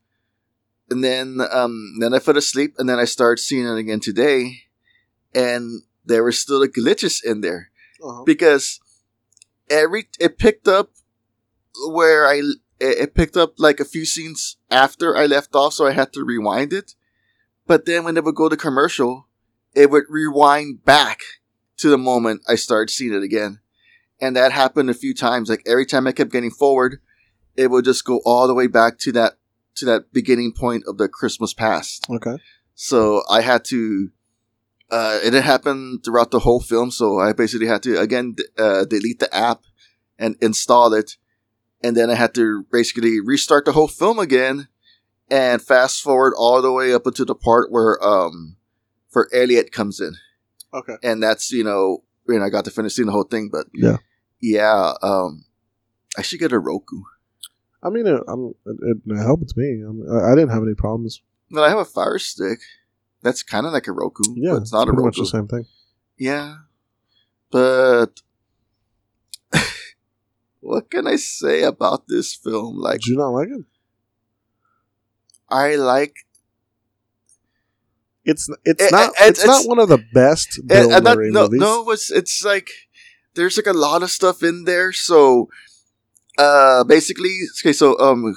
and 0.91 1.03
then 1.03 1.39
um 1.51 1.95
then 1.99 2.13
I 2.13 2.19
fell 2.19 2.37
asleep, 2.37 2.75
and 2.77 2.87
then 2.87 2.99
I 2.99 3.05
started 3.05 3.41
seeing 3.41 3.65
it 3.65 3.77
again 3.77 3.99
today, 3.99 4.63
and 5.33 5.81
there 6.05 6.21
were 6.23 6.31
still 6.33 6.59
the 6.59 6.67
glitches 6.67 7.23
in 7.23 7.41
there 7.41 7.71
Uh-huh. 8.03 8.23
because 8.25 8.79
every 9.69 10.07
it 10.19 10.37
picked 10.37 10.67
up 10.67 10.91
where 11.89 12.27
I 12.27 12.41
it 12.79 13.15
picked 13.15 13.37
up 13.37 13.53
like 13.57 13.79
a 13.79 13.85
few 13.85 14.05
scenes 14.05 14.57
after 14.69 15.15
I 15.15 15.25
left 15.25 15.55
off, 15.55 15.73
so 15.73 15.87
I 15.87 15.91
had 15.91 16.11
to 16.13 16.23
rewind 16.23 16.73
it. 16.73 16.95
But 17.65 17.85
then 17.85 18.03
when 18.03 18.17
it 18.17 18.23
would 18.23 18.35
go 18.35 18.49
to 18.49 18.57
commercial, 18.57 19.27
it 19.73 19.89
would 19.89 20.03
rewind 20.09 20.83
back 20.83 21.21
to 21.77 21.89
the 21.89 21.97
moment 21.97 22.41
I 22.47 22.55
started 22.55 22.91
seeing 22.91 23.13
it 23.13 23.23
again, 23.23 23.59
and 24.19 24.35
that 24.35 24.51
happened 24.51 24.89
a 24.89 24.93
few 24.93 25.13
times. 25.13 25.49
Like 25.49 25.63
every 25.65 25.85
time 25.85 26.07
I 26.07 26.11
kept 26.11 26.31
getting 26.31 26.51
forward, 26.51 26.99
it 27.55 27.71
would 27.71 27.85
just 27.85 28.05
go 28.05 28.21
all 28.25 28.47
the 28.47 28.53
way 28.53 28.67
back 28.67 28.97
to 28.99 29.11
that 29.13 29.37
to 29.75 29.85
that 29.85 30.13
beginning 30.13 30.53
point 30.53 30.83
of 30.87 30.97
the 30.97 31.07
Christmas 31.07 31.53
past. 31.53 32.05
Okay. 32.09 32.37
So 32.75 33.23
I 33.29 33.41
had 33.41 33.63
to. 33.65 34.09
Uh, 34.91 35.19
it 35.23 35.33
happened 35.33 36.03
throughout 36.03 36.29
the 36.29 36.39
whole 36.39 36.59
film, 36.59 36.91
so 36.91 37.19
I 37.19 37.33
basically 37.33 37.65
had 37.67 37.81
to 37.83 37.99
again 37.99 38.33
d- 38.33 38.43
uh, 38.57 38.85
delete 38.85 39.19
the 39.19 39.33
app 39.33 39.63
and 40.19 40.35
install 40.39 40.93
it, 40.93 41.17
and 41.83 41.95
then 41.97 42.09
I 42.09 42.15
had 42.15 42.33
to 42.35 42.65
basically 42.71 43.19
restart 43.19 43.65
the 43.65 43.73
whole 43.73 43.87
film 43.87 44.17
again 44.19 44.67
and 45.29 45.61
fast 45.61 46.01
forward 46.01 46.33
all 46.37 46.61
the 46.61 46.71
way 46.71 46.93
up 46.93 47.05
into 47.07 47.25
the 47.25 47.35
part 47.35 47.71
where 47.71 48.01
um, 48.03 48.55
for 49.09 49.29
Elliot 49.33 49.71
comes 49.71 49.99
in, 49.99 50.15
Okay. 50.73 50.95
and 51.03 51.21
that's 51.21 51.51
you 51.51 51.63
know, 51.63 52.03
you 52.27 52.39
know, 52.39 52.45
I 52.45 52.49
got 52.49 52.65
to 52.65 52.71
finish 52.71 52.95
seeing 52.95 53.07
the 53.07 53.11
whole 53.11 53.23
thing, 53.23 53.49
but 53.51 53.67
Yeah. 53.73 53.97
yeah, 54.41 54.93
um, 55.01 55.45
I 56.17 56.21
should 56.21 56.39
get 56.39 56.51
a 56.51 56.59
Roku. 56.59 57.01
I 57.81 57.89
mean, 57.89 58.07
it, 58.07 58.21
I'm, 58.27 58.53
it, 58.65 58.97
it 59.07 59.17
helped 59.23 59.57
me. 59.57 59.81
I'm, 59.85 60.03
I, 60.09 60.31
I 60.31 60.35
didn't 60.35 60.51
have 60.51 60.63
any 60.63 60.73
problems. 60.75 61.21
Well, 61.51 61.63
I 61.65 61.69
have 61.69 61.79
a 61.79 61.85
Fire 61.85 62.17
Stick. 62.17 62.59
That's 63.21 63.43
kind 63.43 63.65
of 63.65 63.73
like 63.73 63.87
a 63.87 63.91
Roku, 63.91 64.23
Yeah, 64.35 64.53
but 64.53 64.61
it's 64.63 64.71
not 64.73 64.87
a 64.87 64.91
Roku. 64.91 65.03
much 65.05 65.17
the 65.17 65.25
same 65.25 65.47
thing. 65.47 65.65
Yeah. 66.17 66.55
But 67.51 68.21
what 70.63 70.89
can 70.89 71.07
I 71.07 71.17
say 71.17 71.63
about 71.63 72.07
this 72.07 72.33
film? 72.35 72.77
Like 72.79 73.01
Did 73.01 73.07
you 73.11 73.17
not 73.17 73.29
like 73.29 73.49
it? 73.49 73.65
I 75.49 75.75
like 75.75 76.15
It's 78.25 78.49
it's 78.63 78.83
It- 78.83 78.91
not 78.91 79.09
it- 79.19 79.31
it's, 79.31 79.45
not 79.45 79.67
one 79.67 79.79
of 79.79 79.89
the 79.89 80.03
best 80.13 80.59
Bill 80.65 80.89
that- 80.89 81.03
Murray 81.03 81.31
no 81.31 81.43
movies. 81.43 81.59
no 81.59 81.91
it's 81.91 82.09
it's 82.11 82.43
like 82.43 82.69
there's 83.35 83.57
like 83.57 83.67
a 83.67 83.73
lot 83.77 84.03
of 84.03 84.11
stuff 84.11 84.41
in 84.43 84.63
there. 84.63 84.91
So 84.93 85.49
uh 86.37 86.83
basically 86.85 87.37
okay, 87.59 87.73
so 87.73 87.99
um 87.99 88.35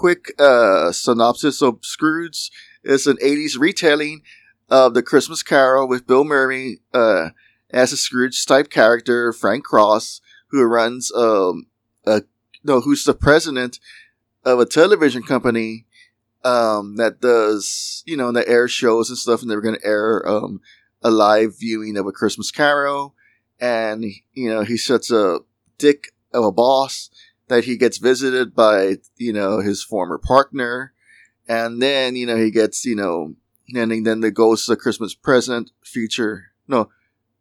quick 0.00 0.32
uh 0.38 0.92
synopsis. 0.92 1.58
So 1.58 1.78
Scrooge 1.82 2.50
is 2.84 3.06
an 3.06 3.18
eighties 3.20 3.58
retelling 3.58 4.22
of 4.70 4.94
the 4.94 5.02
Christmas 5.02 5.42
Carol 5.42 5.86
with 5.86 6.06
Bill 6.06 6.24
Murray 6.24 6.80
uh 6.94 7.30
as 7.70 7.92
a 7.92 7.96
Scrooge 7.98 8.46
type 8.46 8.70
character, 8.70 9.30
Frank 9.32 9.64
Cross, 9.64 10.22
who 10.50 10.62
runs 10.64 11.12
um 11.12 11.66
a 12.06 12.22
no, 12.64 12.80
who's 12.80 13.04
the 13.04 13.14
president 13.14 13.78
of 14.44 14.60
a 14.60 14.66
television 14.66 15.22
company 15.22 15.86
um 16.44 16.96
that 16.96 17.20
does 17.20 18.02
you 18.06 18.16
know 18.16 18.30
that 18.32 18.48
air 18.48 18.68
shows 18.68 19.08
and 19.08 19.18
stuff 19.18 19.42
and 19.42 19.50
they're 19.50 19.60
gonna 19.60 19.78
air 19.82 20.26
um 20.28 20.60
a 21.02 21.10
live 21.10 21.58
viewing 21.58 21.96
of 21.96 22.06
a 22.06 22.12
Christmas 22.12 22.50
Carol. 22.50 23.14
And 23.60 24.04
you 24.32 24.48
know 24.48 24.62
he's 24.62 24.84
such 24.84 25.10
a 25.10 25.40
dick 25.78 26.12
of 26.32 26.44
a 26.44 26.52
boss 26.52 27.10
that 27.48 27.64
he 27.64 27.76
gets 27.76 27.98
visited 27.98 28.54
by 28.54 28.98
you 29.16 29.32
know 29.32 29.60
his 29.60 29.82
former 29.82 30.18
partner. 30.18 30.92
And 31.48 31.80
then 31.82 32.14
you 32.16 32.26
know 32.26 32.36
he 32.36 32.50
gets 32.50 32.84
you 32.84 32.96
know 32.96 33.34
and 33.74 34.06
then 34.06 34.20
the 34.20 34.30
ghosts 34.30 34.68
of 34.68 34.78
Christmas 34.78 35.14
present 35.14 35.70
future 35.82 36.52
no 36.66 36.88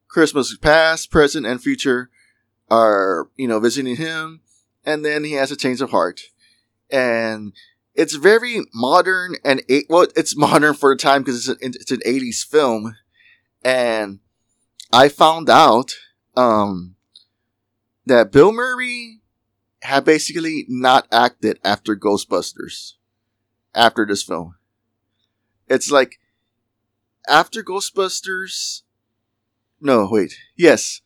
Christmas 0.07 0.55
past 0.57 1.11
present 1.11 1.45
and 1.45 1.61
future 1.61 2.09
are 2.69 3.29
you 3.37 3.47
know 3.47 3.59
visiting 3.59 3.95
him 3.95 4.41
and 4.85 5.03
then 5.03 5.23
he 5.23 5.33
has 5.33 5.51
a 5.51 5.55
change 5.57 5.81
of 5.81 5.91
heart. 5.91 6.21
And 6.89 7.53
it's 7.93 8.15
very 8.15 8.61
modern 8.73 9.35
and 9.43 9.61
eight, 9.69 9.85
well 9.89 10.07
it's 10.15 10.35
modern 10.37 10.73
for 10.73 10.95
the 10.95 11.01
time 11.01 11.21
because 11.21 11.47
it's, 11.47 11.61
an 11.61 11.73
it's 11.75 11.91
an 11.91 11.99
80s 12.05 12.43
film. 12.45 12.95
And 13.63 14.19
i 14.93 15.09
found 15.09 15.49
out 15.49 15.95
um 16.37 16.95
that 18.05 18.31
bill 18.31 18.53
murray 18.53 19.19
had 19.81 20.05
basically 20.05 20.65
not 20.69 21.05
acted 21.11 21.59
after 21.63 21.93
ghostbusters 21.93 22.93
after 23.75 24.05
this 24.05 24.23
film. 24.23 24.55
It's 25.67 25.91
like 25.91 26.19
after 27.27 27.61
ghostbusters 27.61 28.83
no 29.81 30.07
wait 30.09 30.33
yes 30.55 31.01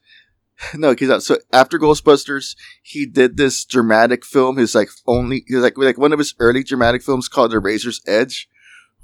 no, 0.75 0.91
because 0.91 1.25
so 1.25 1.37
after 1.51 1.79
Ghostbusters, 1.79 2.55
he 2.81 3.05
did 3.05 3.37
this 3.37 3.65
dramatic 3.65 4.25
film. 4.25 4.57
His 4.57 4.75
like 4.75 4.89
only, 5.07 5.43
his 5.47 5.61
like 5.61 5.77
like 5.77 5.97
one 5.97 6.13
of 6.13 6.19
his 6.19 6.35
early 6.39 6.63
dramatic 6.63 7.01
films 7.01 7.27
called 7.27 7.51
The 7.51 7.59
Razor's 7.59 8.01
Edge, 8.05 8.49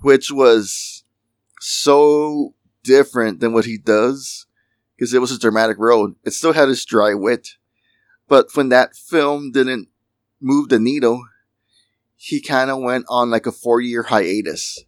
which 0.01 0.31
was 0.31 1.03
so 1.59 2.53
different 2.83 3.39
than 3.39 3.53
what 3.53 3.65
he 3.65 3.77
does 3.77 4.45
because 4.95 5.13
it 5.13 5.21
was 5.21 5.31
a 5.31 5.39
dramatic 5.39 5.77
role. 5.79 6.13
It 6.23 6.31
still 6.31 6.53
had 6.53 6.69
his 6.69 6.85
dry 6.85 7.13
wit, 7.13 7.49
but 8.27 8.47
when 8.55 8.69
that 8.69 8.95
film 8.95 9.51
didn't 9.51 9.89
move 10.39 10.69
the 10.69 10.79
needle, 10.79 11.23
he 12.15 12.41
kind 12.41 12.69
of 12.69 12.81
went 12.81 13.05
on 13.09 13.29
like 13.29 13.45
a 13.45 13.51
four 13.51 13.81
year 13.81 14.03
hiatus, 14.03 14.83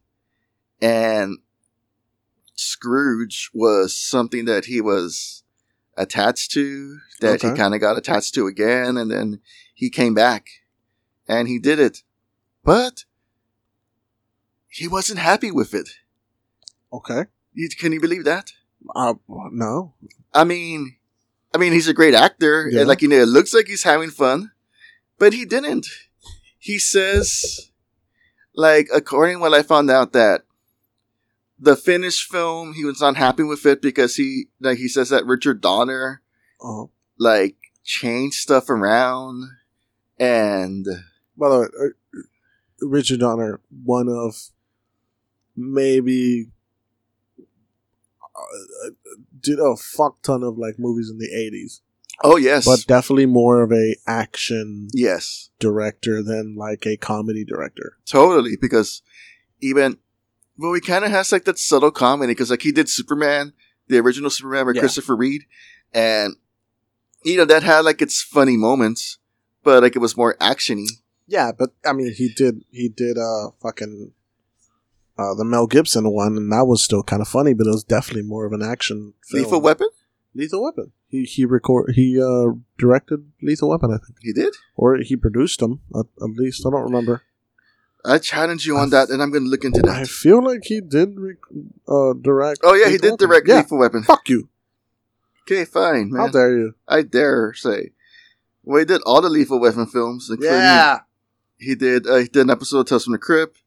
and 0.81 1.39
Scrooge 2.55 3.49
was 3.53 3.95
something 3.95 4.45
that 4.45 4.65
he 4.65 4.81
was 4.81 5.43
attached 5.99 6.51
to 6.51 6.97
that 7.21 7.41
he 7.41 7.51
kind 7.53 7.73
of 7.75 7.81
got 7.81 7.97
attached 7.97 8.33
to 8.33 8.47
again 8.47 8.95
and 8.97 9.11
then 9.11 9.39
he 9.73 9.89
came 9.89 10.13
back 10.13 10.47
and 11.27 11.47
he 11.47 11.59
did 11.59 11.79
it 11.79 12.03
but 12.63 13.03
he 14.67 14.87
wasn't 14.87 15.19
happy 15.19 15.51
with 15.51 15.73
it 15.73 15.89
Okay. 16.91 17.25
You- 17.53 17.69
can 17.69 17.91
you 17.91 17.99
believe 17.99 18.23
that 18.23 18.51
Uh, 18.95 19.13
no. 19.51 19.93
i 20.33 20.43
mean 20.43 20.95
i 21.53 21.57
mean 21.57 21.73
he's 21.73 21.87
a 21.89 21.93
great 21.93 22.15
actor 22.15 22.67
Yeah. 22.71 22.79
and 22.81 22.87
like 22.87 23.01
you 23.01 23.09
know 23.09 23.17
it 23.21 23.27
looks 23.27 23.53
like 23.53 23.67
he's 23.67 23.83
having 23.83 24.09
fun 24.09 24.51
but 25.17 25.33
he 25.33 25.43
didn't 25.45 25.85
he 26.57 26.79
says 26.79 27.69
like 28.55 28.87
according 28.93 29.35
to 29.37 29.41
what 29.41 29.53
i 29.53 29.61
found 29.63 29.91
out 29.91 30.13
that 30.13 30.43
the 31.59 31.75
finished 31.75 32.29
film 32.31 32.73
he 32.73 32.85
was 32.85 33.01
not 33.01 33.15
happy 33.17 33.43
with 33.43 33.65
it 33.65 33.81
because 33.81 34.15
he 34.15 34.45
like 34.61 34.77
he 34.77 34.87
says 34.87 35.09
that 35.09 35.25
richard 35.25 35.59
donner 35.61 36.21
Oh. 36.61 36.89
like 37.17 37.55
changed 37.83 38.35
stuff 38.35 38.69
around 38.69 39.43
and 40.19 40.85
By 41.37 41.49
the 41.49 41.59
way, 41.59 41.65
uh, 41.85 42.19
Richard 42.81 43.19
Donner, 43.21 43.59
one 43.83 44.07
of 44.09 44.35
maybe 45.55 46.49
uh, 48.35 48.89
did 49.39 49.59
a 49.59 49.75
fuck 49.75 50.21
ton 50.21 50.43
of 50.43 50.57
like 50.57 50.79
movies 50.79 51.09
in 51.09 51.17
the 51.17 51.29
eighties, 51.33 51.81
oh 52.23 52.37
yes 52.37 52.65
but 52.65 52.85
definitely 52.87 53.25
more 53.25 53.61
of 53.61 53.71
a 53.71 53.95
action 54.07 54.87
yes 54.93 55.49
director 55.59 56.21
than 56.23 56.55
like 56.55 56.85
a 56.85 56.97
comedy 56.97 57.43
director. 57.45 57.97
totally 58.05 58.55
because 58.59 59.01
even 59.61 59.97
well 60.59 60.73
he 60.73 60.81
kind 60.81 61.05
of 61.05 61.11
has 61.11 61.31
like 61.31 61.45
that 61.45 61.57
subtle 61.57 61.91
comedy 61.91 62.31
because 62.33 62.51
like 62.51 62.61
he 62.61 62.71
did 62.71 62.87
superman 62.89 63.53
the 63.87 63.97
original 63.97 64.29
superman 64.29 64.65
with 64.67 64.75
Yeah. 64.75 64.81
christopher 64.83 65.15
Reeve 65.15 65.45
and 65.93 66.35
you 67.23 67.37
know 67.37 67.45
that 67.45 67.63
had 67.63 67.81
like 67.81 68.01
its 68.01 68.21
funny 68.21 68.55
moments, 68.55 69.17
but 69.63 69.83
like 69.83 69.95
it 69.95 69.99
was 69.99 70.15
more 70.15 70.35
actiony. 70.37 70.87
Yeah, 71.27 71.51
but 71.57 71.71
I 71.85 71.91
mean, 71.93 72.13
he 72.15 72.29
did 72.33 72.63
he 72.71 72.87
did 72.87 73.17
uh 73.17 73.49
fucking 73.61 74.13
uh 75.17 75.33
the 75.35 75.43
Mel 75.43 75.67
Gibson 75.67 76.09
one, 76.11 76.37
and 76.37 76.51
that 76.53 76.65
was 76.65 76.81
still 76.81 77.03
kind 77.03 77.21
of 77.21 77.27
funny, 77.27 77.53
but 77.53 77.67
it 77.67 77.71
was 77.71 77.83
definitely 77.83 78.23
more 78.23 78.45
of 78.45 78.53
an 78.53 78.61
action. 78.61 79.13
Film. 79.27 79.43
Lethal 79.43 79.61
Weapon. 79.61 79.89
Lethal 80.33 80.63
Weapon. 80.63 80.91
He 81.09 81.23
he 81.25 81.43
record 81.45 81.91
he 81.95 82.21
uh 82.21 82.53
directed 82.77 83.29
Lethal 83.41 83.69
Weapon, 83.69 83.91
I 83.91 83.97
think, 83.97 84.17
He 84.21 84.31
did. 84.31 84.55
or 84.77 84.95
he 84.97 85.15
produced 85.17 85.59
them 85.59 85.81
at, 85.93 86.05
at 86.23 86.29
least. 86.37 86.65
I 86.65 86.69
don't 86.69 86.83
remember. 86.83 87.23
I 88.05 88.17
challenge 88.17 88.65
you 88.65 88.77
on 88.77 88.89
that, 88.91 89.09
and 89.09 89.21
I'm 89.21 89.29
going 89.31 89.43
to 89.43 89.49
look 89.49 89.63
into 89.65 89.81
that. 89.81 89.89
I 89.91 90.03
feel 90.05 90.41
like 90.43 90.61
he 90.63 90.79
did 90.81 91.19
rec- 91.19 91.37
uh 91.87 92.13
direct. 92.13 92.61
Oh 92.63 92.73
yeah, 92.73 92.87
he 92.89 92.97
did 92.97 93.11
Weapon. 93.11 93.27
direct 93.27 93.47
Yeah, 93.47 93.55
Lethal 93.57 93.77
Weapon. 93.79 94.03
fuck 94.03 94.27
you. 94.29 94.47
Okay, 95.43 95.65
fine, 95.65 96.11
How 96.15 96.27
dare 96.27 96.57
you? 96.57 96.75
I 96.87 97.01
dare 97.01 97.53
say. 97.55 97.91
Well, 98.63 98.79
he 98.79 98.85
did 98.85 99.01
all 99.05 99.21
the 99.21 99.29
Lethal 99.29 99.59
Weapon 99.59 99.87
films. 99.87 100.29
including- 100.29 100.55
yeah. 100.55 100.99
He 101.57 101.75
did. 101.75 102.07
Uh, 102.07 102.17
he 102.17 102.27
did 102.27 102.43
an 102.43 102.49
episode 102.51 102.79
of 102.81 102.85
Tales 102.85 103.03
from 103.03 103.13
the 103.13 103.17
Crypt. 103.17 103.57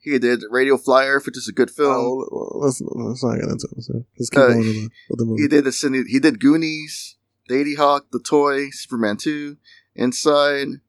He 0.00 0.18
did 0.18 0.42
Radio 0.50 0.76
Flyer, 0.76 1.20
which 1.20 1.36
is 1.38 1.48
a 1.48 1.52
good 1.52 1.70
film. 1.70 1.94
Oh, 1.94 2.28
well, 2.30 2.60
let's 2.64 2.82
let's 2.84 3.22
not 3.24 3.36
get 3.36 3.44
into 3.48 3.68
it. 3.76 3.82
So 3.84 4.04
Let's 4.18 4.28
keep 4.30 4.38
Uh, 4.40 4.46
going 4.48 4.58
with 4.58 4.66
the, 4.66 4.90
with 5.10 5.18
the 5.20 5.24
movie. 5.24 5.42
He 5.42 5.48
did 5.48 5.64
the 5.64 5.72
Cindy, 5.72 6.02
He 6.08 6.18
did 6.18 6.40
Goonies, 6.40 7.16
Ladyhawke, 7.48 8.10
The 8.10 8.18
Toy, 8.18 8.68
Superman 8.70 9.16
Two, 9.16 9.56
Inside, 9.94 10.80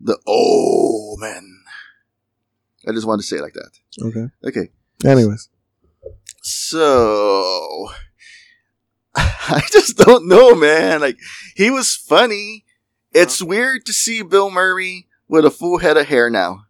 The 0.00 0.18
Omen. 0.26 1.61
I 2.86 2.92
just 2.92 3.06
wanted 3.06 3.22
to 3.22 3.28
say 3.28 3.36
it 3.36 3.42
like 3.42 3.54
that. 3.54 3.70
okay. 4.02 4.26
Okay, 4.44 4.70
Anyways, 5.04 5.48
so 6.42 7.88
I 9.14 9.62
just 9.70 9.96
don't 9.96 10.26
know, 10.26 10.54
man. 10.54 11.00
Like 11.00 11.18
he 11.54 11.70
was 11.70 11.94
funny. 11.94 12.64
It's 13.12 13.40
uh-huh. 13.40 13.48
weird 13.48 13.86
to 13.86 13.92
see 13.92 14.22
Bill 14.22 14.50
Murray 14.50 15.06
with 15.28 15.44
a 15.44 15.50
full 15.50 15.78
head 15.78 15.96
of 15.96 16.06
hair 16.06 16.30
now. 16.30 16.64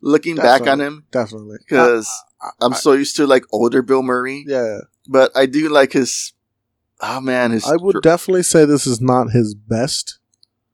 Looking 0.00 0.36
back 0.36 0.66
on 0.66 0.80
him, 0.80 1.06
definitely 1.10 1.58
because 1.58 2.08
I- 2.40 2.50
I'm 2.60 2.72
so 2.74 2.92
used 2.92 3.16
to 3.16 3.26
like 3.26 3.44
older 3.50 3.82
Bill 3.82 4.02
Murray, 4.02 4.44
yeah. 4.46 4.78
but 5.08 5.32
I 5.36 5.46
do 5.46 5.68
like 5.68 5.92
his. 5.92 6.32
Oh 7.00 7.20
man, 7.20 7.50
his 7.50 7.64
I 7.64 7.76
would 7.76 7.96
definitely 8.02 8.44
say 8.44 8.64
this 8.64 8.86
is 8.86 9.00
not 9.00 9.30
his 9.30 9.54
best. 9.54 10.18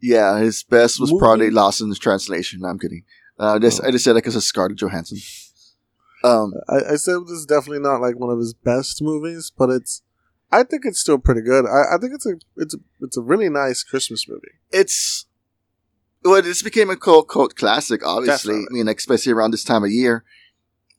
Yeah, 0.00 0.38
his 0.38 0.62
best 0.62 1.00
was 1.00 1.10
Movie? 1.10 1.20
probably 1.20 1.50
lost 1.50 1.80
in 1.80 1.88
the 1.88 1.96
translation. 1.96 2.60
No, 2.60 2.68
I'm 2.68 2.78
kidding. 2.78 3.04
Uh, 3.38 3.58
just, 3.58 3.80
Oh. 3.82 3.86
I 3.88 3.90
just 3.90 4.04
said 4.04 4.12
that 4.12 4.22
because 4.22 4.36
of 4.36 4.42
Scarlett 4.44 4.78
Johansson. 4.78 5.18
Um, 6.22 6.54
I, 6.68 6.92
I 6.92 6.96
said 6.96 7.16
this 7.22 7.30
is 7.38 7.46
definitely 7.46 7.80
not 7.80 8.00
like 8.00 8.18
one 8.18 8.30
of 8.30 8.38
his 8.38 8.54
best 8.54 9.02
movies, 9.02 9.52
but 9.56 9.70
it's. 9.70 10.02
I 10.52 10.62
think 10.62 10.84
it's 10.84 11.00
still 11.00 11.18
pretty 11.18 11.40
good. 11.42 11.66
I, 11.66 11.96
I 11.96 11.98
think 11.98 12.12
it's 12.14 12.26
a 12.26 12.34
it's 12.56 12.74
a 12.74 12.78
it's 13.00 13.16
a 13.16 13.20
really 13.22 13.48
nice 13.48 13.82
Christmas 13.82 14.28
movie. 14.28 14.52
it's 14.70 15.26
well, 16.24 16.40
this 16.40 16.62
became 16.62 16.88
a 16.90 16.96
cult 16.96 17.28
cult 17.28 17.56
classic. 17.56 18.06
Obviously, 18.06 18.54
Definitely. 18.54 18.80
I 18.80 18.84
mean, 18.84 18.94
especially 18.96 19.32
around 19.32 19.50
this 19.50 19.64
time 19.64 19.84
of 19.84 19.90
year. 19.90 20.24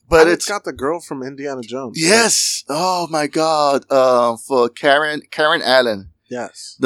But 0.08 0.28
it's, 0.28 0.34
it's 0.44 0.48
got 0.50 0.66
the 0.66 0.74
girl 0.74 1.00
from 1.00 1.24
Indiana 1.24 1.62
Jones. 1.64 1.98
yes. 2.00 2.64
Oh 2.70 3.08
my 3.10 3.26
God. 3.26 3.86
Uh, 3.90 4.36
for 4.38 4.70
Karen 4.70 5.22
Karen 5.32 5.64
Allen, 5.64 6.12
Yes. 6.30 6.78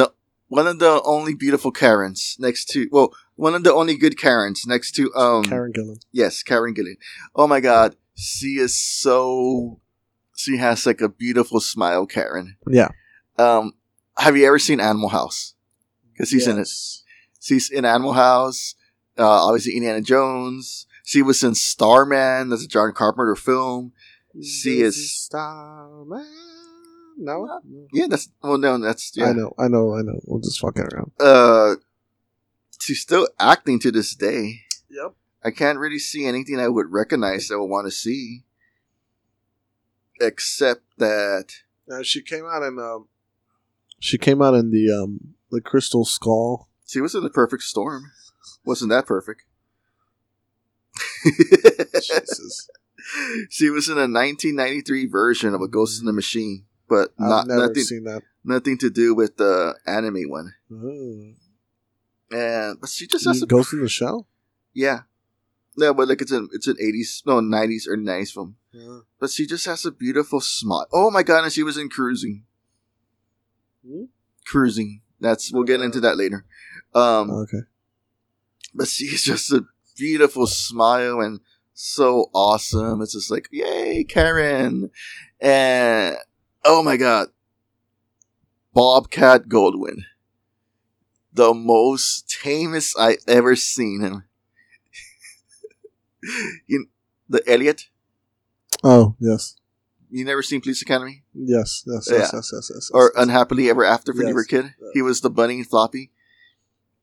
One 0.49 0.67
of 0.67 0.79
the 0.79 1.01
only 1.05 1.33
beautiful 1.33 1.71
Karens 1.71 2.35
next 2.39 2.65
to 2.69 2.87
well, 2.91 3.13
one 3.35 3.55
of 3.55 3.63
the 3.63 3.73
only 3.73 3.95
good 3.95 4.17
Karens 4.19 4.65
next 4.67 4.91
to 4.95 5.13
um 5.15 5.43
Karen 5.45 5.71
Gillan. 5.71 5.99
Yes, 6.11 6.43
Karen 6.43 6.73
Gillan. 6.75 6.97
Oh 7.35 7.47
my 7.47 7.59
god, 7.61 7.95
she 8.15 8.57
is 8.59 8.77
so. 8.77 9.79
She 10.35 10.57
has 10.57 10.85
like 10.85 11.01
a 11.01 11.09
beautiful 11.09 11.59
smile, 11.59 12.05
Karen. 12.05 12.55
Yeah. 12.69 12.89
Um, 13.37 13.73
have 14.17 14.37
you 14.37 14.45
ever 14.47 14.59
seen 14.59 14.79
Animal 14.79 15.09
House? 15.09 15.53
Because 16.13 16.29
she's 16.29 16.47
in 16.47 16.55
it. 16.55 16.59
Yes. 16.59 17.03
She's 17.41 17.69
in 17.69 17.83
Animal 17.85 18.13
House. 18.13 18.75
Uh, 19.17 19.27
obviously 19.27 19.75
Indiana 19.75 19.99
Jones. 20.01 20.85
She 21.03 21.21
was 21.21 21.43
in 21.43 21.55
Starman. 21.55 22.49
That's 22.49 22.63
a 22.63 22.67
John 22.67 22.93
Carpenter 22.93 23.35
film. 23.35 23.91
She 24.41 24.81
This 24.81 24.95
is- 24.97 25.11
Starman. 25.11 26.25
No, 27.19 27.59
Yeah, 27.91 28.07
that's 28.07 28.29
well, 28.41 28.57
no, 28.57 28.77
that's 28.77 29.11
yeah. 29.15 29.27
I 29.27 29.33
know, 29.33 29.53
I 29.59 29.67
know, 29.67 29.95
I 29.95 30.01
know. 30.01 30.19
We'll 30.25 30.39
just 30.39 30.59
fucking 30.59 30.87
around. 30.93 31.11
Uh, 31.19 31.75
she's 32.79 33.01
still 33.01 33.27
acting 33.39 33.79
to 33.79 33.91
this 33.91 34.15
day. 34.15 34.61
Yep. 34.89 35.13
I 35.43 35.51
can't 35.51 35.79
really 35.79 35.99
see 35.99 36.25
anything 36.25 36.59
I 36.59 36.69
would 36.69 36.91
recognize 36.91 37.47
that 37.47 37.55
I 37.55 37.57
would 37.57 37.65
want 37.65 37.87
to 37.87 37.91
see, 37.91 38.43
except 40.19 40.83
that 40.97 41.53
Uh, 41.91 42.03
she 42.03 42.21
came 42.21 42.45
out 42.45 42.63
in 42.63 42.77
um. 42.79 43.07
She 43.99 44.17
came 44.17 44.41
out 44.41 44.53
in 44.53 44.71
the 44.71 44.89
um 44.91 45.35
the 45.51 45.59
Crystal 45.61 46.05
Skull. 46.05 46.69
She 46.87 47.01
was 47.01 47.15
in 47.15 47.23
the 47.23 47.29
perfect 47.29 47.63
storm. 47.63 48.11
Wasn't 48.65 48.89
that 48.91 49.05
perfect? 49.05 49.43
Jesus, 51.93 52.69
she 53.49 53.69
was 53.69 53.87
in 53.89 53.97
a 53.97 54.07
1993 54.07 55.05
version 55.07 55.53
of 55.53 55.61
a 55.61 55.67
Ghost 55.67 55.99
in 55.99 56.05
the 56.05 56.13
Machine, 56.13 56.65
but 56.89 57.09
I've 57.19 57.29
not 57.29 57.47
nothing 57.47 57.83
seen 57.83 58.03
that. 58.05 58.23
nothing 58.43 58.77
to 58.79 58.89
do 58.89 59.13
with 59.15 59.37
the 59.37 59.75
anime 59.85 60.23
one. 60.29 60.53
Oh. 60.71 61.33
And 62.31 62.79
but 62.81 62.89
she 62.89 63.07
just 63.07 63.25
has 63.25 63.41
a 63.41 63.45
Ghost 63.47 63.73
in 63.73 63.81
the 63.81 63.89
Shell. 63.89 64.27
yeah, 64.73 65.01
no, 65.77 65.93
but 65.93 66.07
like 66.07 66.21
it's 66.21 66.31
an 66.31 66.49
it's 66.51 66.67
an 66.67 66.75
80s 66.75 67.23
no 67.25 67.39
90s 67.41 67.87
or 67.87 67.97
90s 67.97 68.31
film. 68.33 68.55
Yeah. 68.71 68.99
But 69.19 69.29
she 69.31 69.47
just 69.47 69.65
has 69.65 69.85
a 69.85 69.91
beautiful 69.91 70.39
smile. 70.41 70.87
Oh 70.93 71.09
my 71.09 71.23
god! 71.23 71.43
And 71.45 71.53
she 71.53 71.63
was 71.63 71.77
in 71.77 71.89
Cruising. 71.89 72.43
Hmm? 73.85 74.05
Cruising. 74.45 75.01
That's 75.19 75.51
we'll 75.51 75.63
get 75.63 75.81
into 75.81 75.99
that 76.01 76.17
later. 76.17 76.45
Um, 76.93 77.29
Okay. 77.31 77.61
but 78.73 78.87
she's 78.87 79.23
just 79.23 79.51
a 79.51 79.65
beautiful 79.97 80.47
smile 80.47 81.19
and 81.21 81.39
so 81.73 82.29
awesome. 82.33 83.01
It's 83.01 83.13
just 83.13 83.31
like, 83.31 83.47
yay, 83.51 84.03
Karen. 84.03 84.91
And 85.41 86.15
oh 86.65 86.83
my 86.83 86.97
god. 86.97 87.29
Bobcat 88.73 89.47
Goldwyn. 89.49 90.03
The 91.33 91.53
most 91.53 92.29
tamest 92.29 92.95
I 92.99 93.17
ever 93.27 93.55
seen 93.55 94.01
him. 94.01 94.23
you, 96.67 96.87
the 97.27 97.41
Elliot? 97.49 97.87
Oh 98.83 99.15
yes, 99.19 99.55
You 100.09 100.23
never 100.25 100.41
seen 100.43 100.61
Police 100.61 100.81
Academy? 100.81 101.23
yes, 101.33 101.83
yes, 101.85 102.07
Yeah. 102.09 102.17
yes, 102.19 102.31
yes, 102.33 102.51
yes, 102.53 102.71
yes. 102.73 102.91
Or 102.93 103.11
yes. 103.15 103.23
Unhappily 103.23 103.69
Ever 103.69 103.83
After 103.83 104.13
when 104.13 104.27
you 104.27 104.33
were 104.33 104.41
a 104.41 104.45
kid? 104.47 104.73
He 104.93 105.01
was 105.01 105.21
the 105.21 105.29
bunny 105.29 105.55
and 105.55 105.67
floppy. 105.67 106.11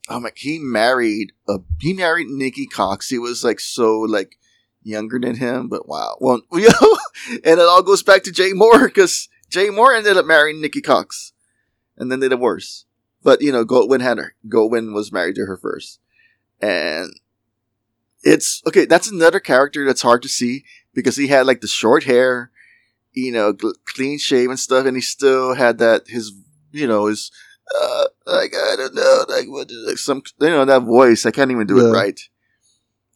Oh 0.08 0.20
my! 0.20 0.30
He 0.36 0.58
married 0.60 1.32
a 1.48 1.58
he 1.80 1.92
married 1.92 2.28
Nikki 2.28 2.66
Cox. 2.66 3.08
He 3.08 3.18
was 3.18 3.42
like 3.42 3.58
so 3.58 3.98
like 4.00 4.38
younger 4.82 5.18
than 5.18 5.34
him, 5.36 5.68
but 5.68 5.88
wow. 5.88 6.16
Well, 6.20 6.42
you 6.52 6.68
know, 6.68 6.98
and 7.44 7.58
it 7.58 7.66
all 7.66 7.82
goes 7.82 8.02
back 8.04 8.22
to 8.24 8.32
Jay 8.32 8.52
Mohr 8.52 8.84
because 8.84 9.28
Jay 9.56 9.68
Mohr 9.68 9.96
ended 9.96 10.18
up 10.18 10.26
marrying 10.26 10.60
Nikki 10.60 10.82
Cox, 10.82 11.32
and 11.96 12.12
then 12.12 12.20
they 12.20 12.28
divorced. 12.28 12.84
But 13.22 13.40
you 13.40 13.50
know, 13.50 13.64
Goldwyn 13.64 14.02
had 14.02 14.18
her. 14.18 14.34
Goldwyn 14.46 14.92
was 14.92 15.10
married 15.10 15.36
to 15.36 15.46
her 15.46 15.56
first, 15.56 15.98
and 16.60 17.10
it's 18.22 18.62
okay. 18.66 18.84
That's 18.84 19.10
another 19.10 19.40
character 19.40 19.86
that's 19.86 20.02
hard 20.02 20.20
to 20.24 20.28
see 20.28 20.66
because 20.92 21.16
he 21.16 21.28
had 21.28 21.46
like 21.46 21.62
the 21.62 21.68
short 21.68 22.04
hair, 22.04 22.50
you 23.14 23.32
know, 23.32 23.54
gl- 23.54 23.72
clean 23.86 24.18
shaven 24.18 24.58
stuff, 24.58 24.84
and 24.84 24.94
he 24.94 25.00
still 25.00 25.54
had 25.54 25.78
that 25.78 26.02
his 26.06 26.32
you 26.70 26.86
know 26.86 27.06
his 27.06 27.30
uh, 27.80 28.04
like 28.26 28.52
I 28.54 28.74
don't 28.76 28.94
know, 28.94 29.24
like 29.26 29.46
what, 29.46 29.70
like 29.86 29.96
some 29.96 30.22
you 30.38 30.50
know 30.50 30.66
that 30.66 30.82
voice. 30.82 31.24
I 31.24 31.30
can't 31.30 31.50
even 31.50 31.66
do 31.66 31.78
it 31.78 31.92
right. 31.92 32.20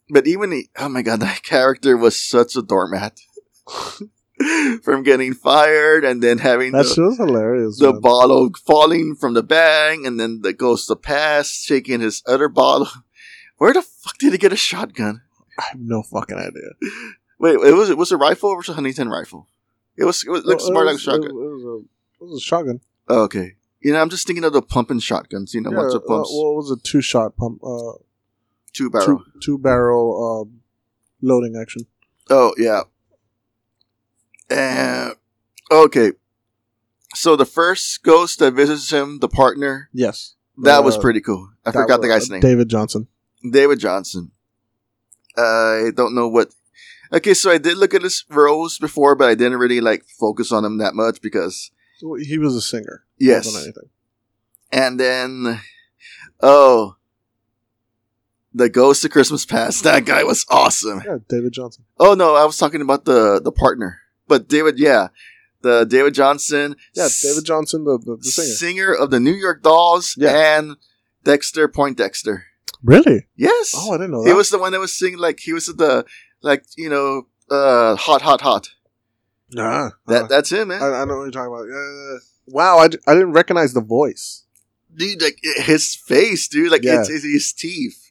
But 0.08 0.26
even 0.26 0.48
the 0.48 0.70
oh 0.78 0.88
my 0.88 1.02
god, 1.02 1.20
that 1.20 1.42
character 1.42 1.98
was 1.98 2.18
such 2.18 2.56
a 2.56 2.62
doormat. 2.62 3.20
From 4.82 5.02
getting 5.02 5.34
fired 5.34 6.04
and 6.04 6.22
then 6.22 6.38
having 6.38 6.72
that 6.72 6.86
the, 6.86 7.02
was 7.02 7.16
hilarious. 7.18 7.78
the 7.78 7.92
man. 7.92 8.00
bottle 8.00 8.50
falling 8.64 9.14
from 9.14 9.34
the 9.34 9.42
bag, 9.42 10.04
and 10.06 10.18
then 10.18 10.40
the 10.40 10.52
ghost 10.52 10.90
of 10.90 11.02
past 11.02 11.52
shaking 11.52 12.00
his 12.00 12.22
other 12.26 12.48
bottle. 12.48 12.88
Where 13.58 13.74
the 13.74 13.82
fuck 13.82 14.16
did 14.16 14.32
he 14.32 14.38
get 14.38 14.52
a 14.52 14.56
shotgun? 14.56 15.20
I 15.58 15.64
have 15.70 15.80
no 15.80 16.02
fucking 16.02 16.38
idea. 16.38 16.70
Wait, 17.38 17.54
it 17.54 17.74
was 17.74 17.90
it 17.90 17.98
was 17.98 18.12
a 18.12 18.16
rifle 18.16 18.50
or 18.50 18.56
was 18.56 18.68
it 18.68 18.72
a 18.72 18.74
Huntington 18.76 19.10
rifle? 19.10 19.46
It 19.96 20.04
was 20.04 20.24
it, 20.24 20.30
was, 20.30 20.40
it 20.40 20.46
looked 20.46 20.62
Well, 20.62 20.72
more 20.72 20.82
it 20.84 20.86
like 20.86 20.96
a 20.96 21.00
shotgun. 21.00 21.30
It, 21.30 21.34
was 21.34 21.64
a, 21.64 22.24
it 22.24 22.28
was 22.28 22.38
a 22.38 22.44
shotgun. 22.44 22.80
Oh, 23.08 23.22
okay, 23.24 23.56
you 23.80 23.92
know 23.92 24.00
I'm 24.00 24.08
just 24.08 24.26
thinking 24.26 24.44
of 24.44 24.54
the 24.54 24.62
pumping 24.62 25.00
shotguns. 25.00 25.52
You 25.52 25.60
know, 25.60 25.70
once 25.70 25.92
uh, 25.92 25.98
it 25.98 26.06
pumps 26.06 26.30
well, 26.32 26.52
it 26.52 26.56
was 26.56 26.70
a 26.70 26.76
two 26.76 27.02
shot 27.02 27.36
pump, 27.36 27.62
uh, 27.62 27.92
two 28.72 28.88
barrel. 28.88 29.06
two 29.06 29.24
two 29.42 29.58
barrel 29.58 30.42
um, 30.48 30.60
loading 31.20 31.56
action. 31.60 31.82
Oh 32.30 32.54
yeah. 32.56 32.82
And 34.50 35.14
okay, 35.70 36.12
so 37.14 37.36
the 37.36 37.46
first 37.46 38.02
ghost 38.02 38.38
that 38.40 38.54
visits 38.54 38.90
him, 38.90 39.18
the 39.20 39.28
partner, 39.28 39.88
Yes, 39.92 40.34
that 40.62 40.82
was 40.84 40.96
Uh, 40.96 41.00
pretty 41.00 41.20
cool. 41.20 41.50
I 41.64 41.72
forgot 41.72 42.00
the 42.02 42.08
was- 42.08 42.22
guy's 42.24 42.30
name. 42.30 42.40
David 42.40 42.68
Johansen. 42.68 43.06
David 43.48 43.78
Johansen. 43.80 44.30
I 45.36 45.90
don't 45.94 46.14
know 46.14 46.28
what. 46.28 46.52
Okay, 47.12 47.34
so 47.34 47.50
I 47.50 47.58
did 47.58 47.76
look 47.78 47.94
at 47.94 48.02
his 48.02 48.24
roles 48.28 48.78
before, 48.78 49.14
but 49.16 49.28
I 49.28 49.34
didn't 49.34 49.58
really 49.58 49.80
like 49.80 50.04
focus 50.18 50.52
on 50.52 50.64
him 50.64 50.78
that 50.78 50.94
much 50.94 51.20
because 51.20 51.70
He 51.98 52.38
was 52.38 52.54
a 52.56 52.60
singer. 52.60 53.04
yes. 53.18 53.46
And 54.72 55.00
then, 55.00 55.60
oh, 56.40 56.96
the 58.54 58.68
Ghost 58.68 59.04
of 59.04 59.10
Christmas 59.10 59.44
Past. 59.44 59.82
That 59.90 60.04
guy 60.04 60.22
was 60.24 60.44
awesome. 60.50 61.02
Yeah, 61.04 61.18
David 61.28 61.52
Johansen. 61.52 61.84
Oh 61.98 62.14
no, 62.14 62.34
I 62.36 62.44
was 62.44 62.56
talking 62.56 62.80
about 62.80 63.04
the 63.04 63.40
the 63.42 63.52
partner, 63.52 63.98
but 64.30 64.48
David, 64.48 64.78
yeah, 64.78 65.08
the 65.60 65.84
David 65.84 66.14
Johansen, 66.14 66.74
Yeah, 66.94 67.08
David 67.22 67.44
Johansen, 67.44 67.84
the, 67.84 67.98
the, 67.98 68.16
the 68.16 68.30
singer. 68.30 68.54
singer 68.62 68.90
of 69.02 69.10
the 69.10 69.20
New 69.20 69.34
York 69.46 69.62
Dolls, 69.62 70.14
Yeah. 70.16 70.56
and 70.58 70.76
Dexter 71.24 71.68
Poindexter. 71.68 72.44
Really? 72.82 73.26
Yes, 73.36 73.74
Oh, 73.76 73.92
I 73.92 73.98
didn't 73.98 74.12
know 74.12 74.24
he 74.24 74.30
that. 74.30 74.36
was 74.36 74.48
the 74.48 74.58
one 74.58 74.72
that 74.72 74.80
was 74.80 74.92
singing 75.00 75.18
like 75.18 75.40
he 75.40 75.52
was 75.52 75.66
the 75.66 76.06
like 76.40 76.64
you 76.78 76.88
know 76.88 77.26
uh 77.50 77.94
hot 77.96 78.22
hot 78.22 78.40
hot. 78.40 78.70
Nah. 79.52 79.90
That 80.06 80.22
uh, 80.24 80.26
that's 80.28 80.50
him, 80.50 80.68
man. 80.68 80.80
I, 80.82 81.02
I 81.02 81.04
know 81.04 81.16
what 81.18 81.22
you're 81.24 81.30
talking 81.32 81.52
about. 81.52 81.66
Yeah. 81.68 82.18
wow, 82.46 82.78
I, 82.78 82.88
d- 82.88 82.98
I 83.06 83.12
didn't 83.14 83.32
recognize 83.32 83.72
the 83.74 83.80
voice. 83.82 84.44
dude, 84.94 85.20
like 85.20 85.38
his 85.42 85.94
face, 85.94 86.48
dude, 86.48 86.70
like 86.72 86.84
Yeah. 86.84 87.00
it's, 87.00 87.10
it's 87.10 87.24
his 87.24 87.52
teeth. 87.52 88.10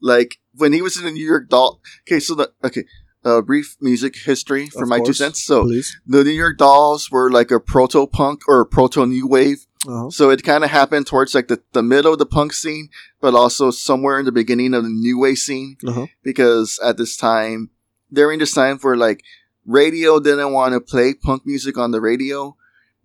Like 0.00 0.38
when 0.54 0.72
he 0.72 0.82
was 0.82 0.96
in 0.98 1.04
the 1.04 1.10
New 1.12 1.26
York 1.26 1.48
Doll. 1.48 1.80
Okay, 2.02 2.20
so 2.20 2.34
the 2.34 2.50
okay, 2.64 2.84
uh, 3.24 3.42
brief 3.42 3.76
music 3.80 4.16
history 4.16 4.68
for 4.68 4.84
Of 4.84 4.88
my 4.88 5.00
two 5.00 5.12
cents. 5.12 5.42
So 5.42 5.64
Please. 5.64 6.00
the 6.06 6.24
New 6.24 6.30
York 6.30 6.58
Dolls 6.58 7.10
were 7.10 7.30
like 7.30 7.50
a 7.50 7.60
proto 7.60 8.06
punk 8.06 8.42
or 8.48 8.64
proto 8.64 9.06
new 9.06 9.26
wave. 9.26 9.66
Uh-huh. 9.86 10.10
So 10.10 10.30
it 10.30 10.42
kind 10.42 10.64
of 10.64 10.70
happened 10.70 11.06
towards 11.06 11.34
like 11.34 11.48
the, 11.48 11.62
the 11.72 11.82
middle 11.82 12.12
of 12.12 12.18
the 12.18 12.26
punk 12.26 12.52
scene, 12.52 12.88
but 13.20 13.34
also 13.34 13.70
somewhere 13.70 14.18
in 14.18 14.24
the 14.24 14.32
beginning 14.32 14.74
of 14.74 14.82
the 14.82 14.88
new 14.88 15.18
wave 15.18 15.38
scene. 15.38 15.76
Uh-huh. 15.86 16.06
Because 16.22 16.78
at 16.84 16.96
this 16.96 17.16
time, 17.16 17.70
during 18.12 18.38
this 18.38 18.54
time 18.54 18.78
where 18.78 18.96
like 18.96 19.22
radio 19.66 20.18
didn't 20.18 20.52
want 20.52 20.74
to 20.74 20.80
play 20.80 21.14
punk 21.14 21.46
music 21.46 21.78
on 21.78 21.90
the 21.90 22.00
radio, 22.00 22.56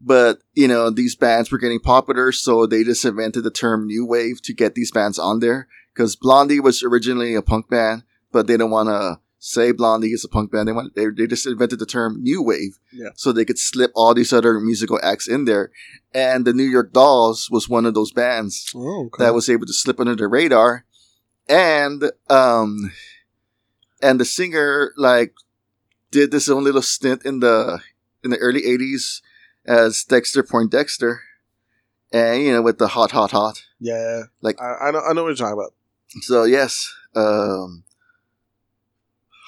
but 0.01 0.39
you 0.53 0.67
know, 0.67 0.89
these 0.89 1.15
bands 1.15 1.51
were 1.51 1.57
getting 1.57 1.79
popular. 1.79 2.31
So 2.31 2.65
they 2.65 2.83
just 2.83 3.05
invented 3.05 3.43
the 3.43 3.51
term 3.51 3.87
new 3.87 4.05
wave 4.05 4.41
to 4.43 4.53
get 4.53 4.75
these 4.75 4.91
bands 4.91 5.19
on 5.19 5.39
there. 5.39 5.67
Cause 5.95 6.15
Blondie 6.15 6.59
was 6.59 6.81
originally 6.81 7.35
a 7.35 7.43
punk 7.43 7.69
band, 7.69 8.03
but 8.31 8.47
they 8.47 8.57
don't 8.57 8.71
want 8.71 8.89
to 8.89 9.19
say 9.45 9.73
Blondie 9.73 10.13
is 10.13 10.23
a 10.23 10.29
punk 10.29 10.51
band. 10.53 10.69
They 10.69 10.71
want, 10.71 10.95
they, 10.95 11.07
they 11.09 11.27
just 11.27 11.45
invented 11.45 11.79
the 11.79 11.85
term 11.85 12.21
new 12.23 12.41
wave. 12.41 12.79
Yeah. 12.93 13.09
So 13.15 13.33
they 13.33 13.43
could 13.43 13.59
slip 13.59 13.91
all 13.93 14.13
these 14.13 14.31
other 14.31 14.57
musical 14.59 14.97
acts 15.03 15.27
in 15.27 15.43
there. 15.43 15.69
And 16.13 16.45
the 16.45 16.53
New 16.53 16.63
York 16.63 16.93
Dolls 16.93 17.49
was 17.51 17.67
one 17.67 17.85
of 17.85 17.93
those 17.93 18.11
bands 18.13 18.71
Oh, 18.73 19.07
okay. 19.07 19.25
that 19.25 19.33
was 19.33 19.49
able 19.49 19.65
to 19.65 19.73
slip 19.73 19.99
under 19.99 20.15
the 20.15 20.27
radar. 20.29 20.85
And, 21.49 22.09
um, 22.29 22.93
and 24.01 24.17
the 24.17 24.23
singer, 24.23 24.93
like, 24.95 25.33
did 26.09 26.31
this 26.31 26.47
own 26.47 26.63
little 26.63 26.81
stint 26.81 27.25
in 27.25 27.41
the, 27.41 27.81
in 28.23 28.29
the 28.31 28.37
early 28.37 28.61
80s 28.61 29.21
as 29.65 30.05
Dexter 30.05 30.43
Poindexter. 30.43 31.19
And, 32.13 32.43
you 32.43 32.53
know, 32.53 32.61
with 32.61 32.77
the 32.77 32.87
hot, 32.87 33.11
hot, 33.11 33.31
hot. 33.31 33.61
yeah. 33.79 34.23
like- 34.41 34.61
I, 34.61 34.87
I 34.87 34.91
know 34.91 35.01
I 35.01 35.11
know 35.13 35.23
what 35.23 35.29
you're 35.29 35.35
talking 35.35 35.59
about. 35.59 35.73
So, 36.21 36.43
yes, 36.45 36.93
um, 37.15 37.83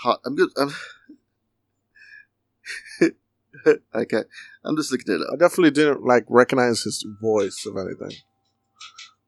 hot, 0.05 0.21
I'm 0.25 0.35
good. 0.35 0.49
I'm, 0.57 0.71
okay. 3.95 4.23
I'm 4.63 4.75
just 4.77 4.91
looking 4.91 5.13
at 5.13 5.21
it 5.21 5.27
I 5.31 5.35
definitely 5.35 5.71
didn't 5.71 6.03
like 6.03 6.25
recognize 6.29 6.81
his 6.81 7.05
voice 7.21 7.65
of 7.65 7.77
anything. 7.77 8.17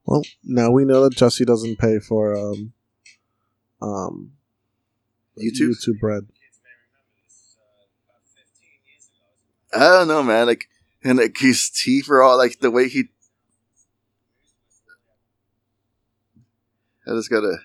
Well, 0.05 0.23
now 0.43 0.71
we 0.71 0.85
know 0.85 1.03
that 1.03 1.17
Jesse 1.17 1.45
doesn't 1.45 1.79
pay 1.79 1.99
for 1.99 2.37
um 2.37 2.73
um 3.81 4.31
YouTube? 5.37 5.71
YouTube 5.71 6.01
Red. 6.01 6.27
I 9.73 9.79
don't 9.79 10.07
know, 10.07 10.23
man. 10.23 10.47
Like, 10.47 10.69
and 11.03 11.17
like 11.19 11.37
his 11.37 11.69
teeth 11.69 12.09
are 12.09 12.21
all 12.21 12.37
like 12.37 12.59
the 12.59 12.71
way 12.71 12.87
he. 12.87 13.09
I 17.05 17.11
just 17.11 17.29
gotta. 17.29 17.57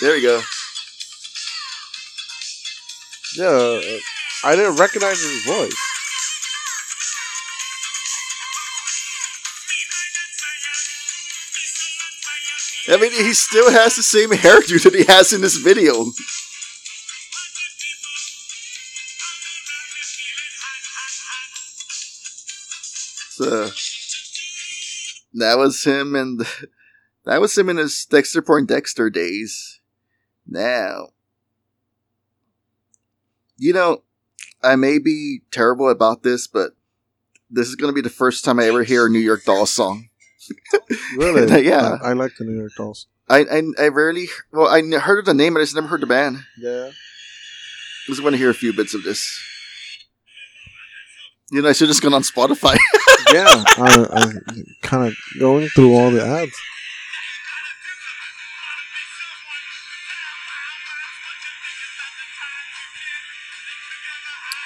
There 0.00 0.12
we 0.12 0.22
go. 0.22 0.42
Yeah, 3.36 3.98
I 4.44 4.54
didn't 4.54 4.76
recognize 4.76 5.20
his 5.20 5.44
voice. 5.44 5.74
I 12.86 12.98
mean, 12.98 13.12
he 13.12 13.32
still 13.32 13.70
has 13.70 13.96
the 13.96 14.02
same 14.02 14.30
hairdo 14.30 14.82
that 14.82 14.94
he 14.94 15.04
has 15.04 15.32
in 15.32 15.40
this 15.40 15.56
video. 15.56 16.04
So 23.30 23.70
that 25.32 25.58
was 25.58 25.82
him, 25.82 26.14
and 26.14 26.46
that 27.24 27.40
was 27.40 27.56
him 27.56 27.68
in 27.68 27.78
his 27.78 28.04
Dexter 28.04 28.42
Poindexter 28.42 29.10
days. 29.10 29.73
Now, 30.54 31.08
you 33.56 33.72
know, 33.72 34.02
I 34.62 34.76
may 34.76 34.98
be 34.98 35.40
terrible 35.50 35.90
about 35.90 36.22
this, 36.22 36.46
but 36.46 36.76
this 37.50 37.66
is 37.66 37.74
going 37.74 37.90
to 37.90 37.94
be 37.94 38.00
the 38.00 38.08
first 38.08 38.44
time 38.44 38.60
I 38.60 38.66
ever 38.66 38.84
hear 38.84 39.06
a 39.06 39.10
New 39.10 39.18
York 39.18 39.44
Dolls 39.44 39.70
song. 39.70 40.08
Really? 41.16 41.64
Yeah. 41.64 41.96
I, 42.02 42.10
I 42.10 42.12
like 42.12 42.32
the 42.38 42.44
New 42.44 42.56
York 42.58 42.72
Dolls. 42.76 43.06
I, 43.28 43.40
I 43.50 43.62
I 43.78 43.88
rarely 43.88 44.26
well 44.52 44.68
I 44.68 44.82
heard 44.98 45.18
of 45.20 45.24
the 45.24 45.32
name, 45.32 45.54
but 45.54 45.60
I 45.60 45.62
just 45.62 45.74
never 45.74 45.86
heard 45.86 46.02
the 46.02 46.06
band. 46.06 46.40
Yeah. 46.58 46.90
I 46.90 48.06
just 48.08 48.22
want 48.22 48.34
to 48.34 48.38
hear 48.38 48.50
a 48.50 48.54
few 48.54 48.74
bits 48.74 48.92
of 48.92 49.02
this. 49.02 49.26
You 51.50 51.62
know, 51.62 51.68
I 51.70 51.72
should 51.72 51.88
have 51.88 51.94
just 51.94 52.02
gone 52.02 52.14
on 52.14 52.22
Spotify. 52.22 52.76
Yeah. 53.32 53.64
I, 53.78 54.06
I 54.12 54.32
kind 54.82 55.08
of 55.08 55.16
going 55.40 55.66
through 55.68 55.94
all 55.94 56.10
the 56.10 56.24
ads. 56.24 56.54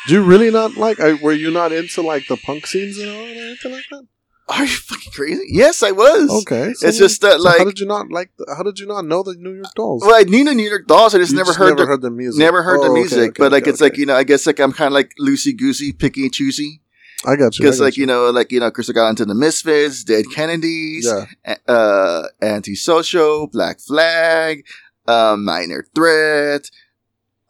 Do 0.09 0.15
you 0.15 0.23
really 0.23 0.51
not 0.51 0.77
like? 0.77 0.99
I, 1.01 1.13
were 1.15 1.33
you 1.33 1.51
not 1.51 1.71
into 1.73 2.03
like 2.03 2.27
the 2.29 2.37
punk 2.37 2.67
scenes 2.67 2.99
and 2.99 3.09
all 3.11 3.17
or 3.17 3.29
anything 3.29 3.73
like 3.73 3.85
that? 3.91 4.07
Are 4.51 4.63
you 4.65 4.69
fucking 4.69 5.13
crazy? 5.13 5.43
Yes, 5.51 5.83
I 5.83 5.91
was. 5.91 6.31
Okay, 6.43 6.71
It's 6.71 6.97
just 6.97 7.21
that, 7.21 7.39
so 7.39 7.49
how 7.51 7.59
like- 7.59 7.67
did 7.67 7.79
you 7.81 7.87
not 7.87 8.11
like? 8.11 8.31
The, 8.39 8.55
how 8.57 8.63
did 8.63 8.79
you 8.79 8.87
not 8.87 9.05
know 9.05 9.23
the 9.23 9.35
New 9.35 9.53
York 9.53 9.75
Dolls? 9.77 10.03
Well, 10.05 10.15
I 10.19 10.23
knew 10.23 10.43
the 10.45 10.55
New 10.55 10.67
York 10.69 10.87
Dolls. 10.87 11.15
I 11.15 11.19
just 11.19 11.33
You 11.33 11.37
never 11.39 11.53
heard 11.53 11.71
never 11.77 11.83
the, 11.83 11.87
heard 11.87 12.01
the 12.01 12.11
music. 12.11 12.39
never 12.41 12.63
heard 12.63 12.81
Oh, 12.81 12.85
the 12.89 12.95
music. 12.95 13.19
okay, 13.33 13.37
but 13.39 13.53
like, 13.53 13.65
okay, 13.65 13.71
it's 13.73 13.83
like 13.83 13.99
you 13.99 14.07
know, 14.07 14.17
I 14.17 14.25
guess 14.25 14.47
like 14.47 14.59
I'm 14.59 14.73
kind 14.73 14.87
of 14.87 14.95
like 14.95 15.13
loosey 15.21 15.55
goosey, 15.57 15.93
picky 15.93 16.23
and 16.23 16.33
choosy. 16.33 16.81
I 17.27 17.37
got 17.37 17.59
you. 17.59 17.65
Because 17.65 17.79
like 17.79 17.99
you 17.99 18.07
know, 18.07 18.31
like 18.31 18.51
you 18.51 18.61
know, 18.61 18.71
Chris 18.71 18.91
got 18.91 19.11
into 19.11 19.27
the 19.27 19.35
Misfits, 19.35 20.03
Dead 20.05 20.25
Kennedys, 20.35 21.05
yeah, 21.47 21.57
uh, 21.67 22.23
Antisocial, 22.41 23.49
Black 23.49 23.81
Flag, 23.81 24.65
uh, 25.07 25.37
Minor 25.39 25.85
Threat, 25.95 26.71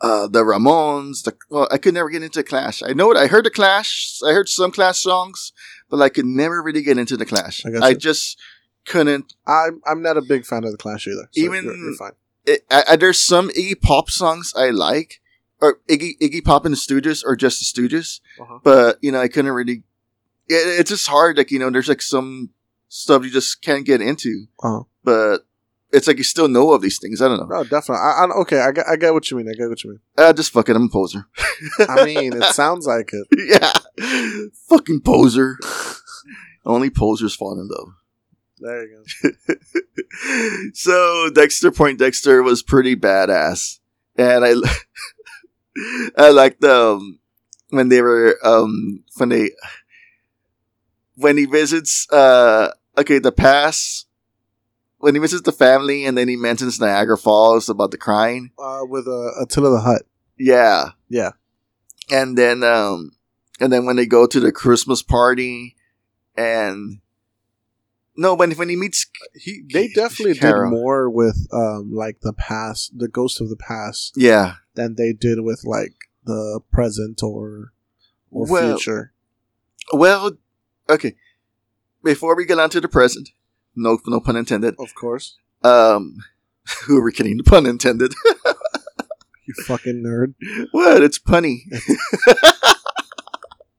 uh, 0.01 0.29
the 0.29 0.43
Ramones. 0.43 1.25
The, 1.25 1.37
well, 1.51 1.69
I 1.71 1.79
could 1.79 1.95
never 1.95 2.11
get 2.11 2.23
into 2.23 2.43
Clash. 2.43 2.83
I 2.83 2.93
know 2.93 3.11
it. 3.11 3.17
I 3.17 3.27
heard 3.27 3.45
the 3.45 3.51
Clash. 3.51 4.21
I 4.27 4.33
heard 4.33 4.49
some 4.49 4.71
Clash 4.71 5.01
songs, 5.03 5.53
but 5.91 6.01
I 6.01 6.09
could 6.09 6.27
never 6.27 6.63
really 6.63 6.83
get 6.83 6.99
into 6.99 7.17
the 7.17 7.27
Clash. 7.27 7.65
I 7.67 7.89
I 7.89 7.95
just 7.95 8.39
couldn't. 8.87 9.35
I'm 9.47 9.81
I'm 9.87 10.03
not 10.03 10.17
a 10.17 10.23
big 10.23 10.47
fan 10.47 10.65
of 10.65 10.73
the 10.73 10.79
Clash 10.79 11.07
either. 11.07 11.29
So 11.33 11.43
Even- 11.43 11.65
you're, 11.65 11.77
you're 11.77 11.95
fine. 11.97 12.13
It, 12.47 12.65
I, 12.71 12.97
there's 12.97 13.21
some 13.21 13.51
Iggy 13.51 13.79
Pop 13.79 14.09
songs 14.09 14.55
I 14.57 14.71
like, 14.71 15.21
or 15.61 15.81
Iggy 15.87 16.19
Iggy 16.19 16.43
Pop 16.43 16.65
and 16.65 16.73
the 16.73 16.79
Stooges, 16.79 17.23
or 17.23 17.37
just 17.37 17.59
the 17.61 17.83
Stooges. 17.83 18.21
Uh-huh. 18.41 18.61
But 18.63 18.99
you 19.03 19.13
know, 19.13 19.21
I 19.21 19.29
couldn't 19.29 19.53
really. 19.53 19.83
It, 20.49 20.81
it's 20.81 20.89
just 20.89 21.09
hard. 21.09 21.37
Like 21.37 21.51
you 21.51 21.59
know, 21.59 21.69
there's 21.69 21.89
like 21.89 22.01
some 22.01 22.51
stuff 22.89 23.23
you 23.25 23.31
just 23.31 23.61
can't 23.61 23.85
get 23.85 24.01
into. 24.01 24.47
Uh-huh. 24.63 24.85
But 25.05 25.47
it's 25.93 26.07
like 26.07 26.19
you 26.19 26.25
still 26.25 26.49
know 26.49 26.73
of 26.73 26.83
these 26.83 26.99
things. 26.99 27.23
I 27.23 27.29
don't 27.29 27.39
know. 27.39 27.57
No, 27.57 27.65
definitely. 27.65 27.97
I, 27.97 28.25
I, 28.25 28.31
okay, 28.41 28.61
I 28.61 28.73
get, 28.73 28.87
I 28.87 28.97
get 28.97 29.15
what 29.15 29.31
you 29.31 29.37
mean. 29.37 29.49
I 29.49 29.55
get 29.55 29.69
what 29.69 29.83
you 29.85 29.91
mean. 29.91 30.01
Uh, 30.17 30.33
just 30.33 30.53
fuck 30.53 30.69
it. 30.69 30.77
I'm 30.77 30.85
a 30.85 30.89
poser. 30.89 31.27
I 31.89 32.05
mean, 32.05 32.35
it 32.35 32.45
sounds 32.55 32.87
like 32.87 33.11
it. 33.13 33.27
yeah, 34.01 34.53
fucking 34.69 35.01
poser. 35.01 35.57
Only 36.67 36.91
posers 36.91 37.35
fall 37.35 37.59
in 37.59 37.69
love. 37.69 37.95
There 38.61 38.87
you 38.87 39.05
go. 39.47 39.55
so 40.75 41.31
Dexter 41.31 41.71
Poindexter 41.71 42.43
was 42.43 42.63
pretty 42.63 42.97
badass, 42.97 43.79
and 44.17 44.45
I 44.45 44.55
I 46.19 46.31
liked 46.31 46.63
um 46.65 47.21
when 47.71 47.89
they 47.89 48.03
were 48.03 48.37
um 48.43 49.05
when 49.17 49.29
they 49.29 49.51
when 51.15 51.37
he 51.37 51.47
visits 51.47 52.07
uh 52.13 52.73
okay 52.97 53.19
the 53.19 53.33
past 53.33 54.08
when 54.99 55.15
he 55.15 55.21
visits 55.21 55.43
the 55.43 55.53
family 55.53 56.05
and 56.05 56.17
then 56.19 56.29
he 56.29 56.37
mentions 56.37 56.81
Niagara 56.81 57.17
Falls 57.19 57.69
about 57.69 57.91
the 57.91 57.99
crying 57.99 58.51
Uh, 58.59 58.81
with 58.89 59.07
uh, 59.09 59.31
Attila 59.43 59.71
the 59.71 59.81
Hut. 59.81 60.03
yeah 60.39 60.91
Yeah. 61.09 61.33
and 62.11 62.37
then 62.39 62.63
um 62.63 63.13
and 63.61 63.73
then 63.73 63.85
when 63.87 63.97
they 63.97 64.07
go 64.07 64.27
to 64.27 64.41
the 64.41 64.53
Christmas 64.53 65.03
party 65.03 65.75
and 66.37 67.01
no 68.17 68.35
when 68.35 68.51
when 68.53 68.69
he 68.69 68.77
meets 68.77 69.07
He 69.35 69.63
they 69.73 69.89
definitely 69.89 70.35
Carol. 70.35 70.71
did 70.71 70.77
more 70.77 71.09
with 71.11 71.47
um 71.53 71.93
like 71.93 72.21
the 72.21 72.33
past, 72.33 72.99
the 72.99 73.09
ghost 73.09 73.41
of 73.41 73.49
the 73.49 73.57
past, 73.57 74.15
yeah 74.17 74.55
than 74.75 74.95
they 74.97 75.13
did 75.13 75.41
with 75.41 75.63
like 75.65 75.95
the 76.25 76.61
present 76.73 77.23
or 77.23 77.73
or 78.31 78.47
Well, 78.47 78.77
future. 78.79 79.13
Well, 79.93 80.33
okay. 80.89 81.15
Before 82.05 82.37
we 82.37 82.45
get 82.45 82.59
on 82.59 82.71
to 82.71 82.81
the 82.81 82.89
present, 82.89 83.31
no, 83.79 83.99
no 84.07 84.21
pun 84.21 84.37
intended. 84.37 84.75
Of 84.79 84.95
course. 84.95 85.37
Um, 85.65 86.17
who 86.87 86.99
are 86.99 87.03
we 87.05 87.13
kidding? 87.13 87.39
Pun 87.45 87.67
intended. 87.67 88.15
You 89.49 89.55
fucking 89.65 90.03
nerd. 90.05 90.35
what? 90.73 91.03
It's 91.03 91.19
punny. 91.19 91.61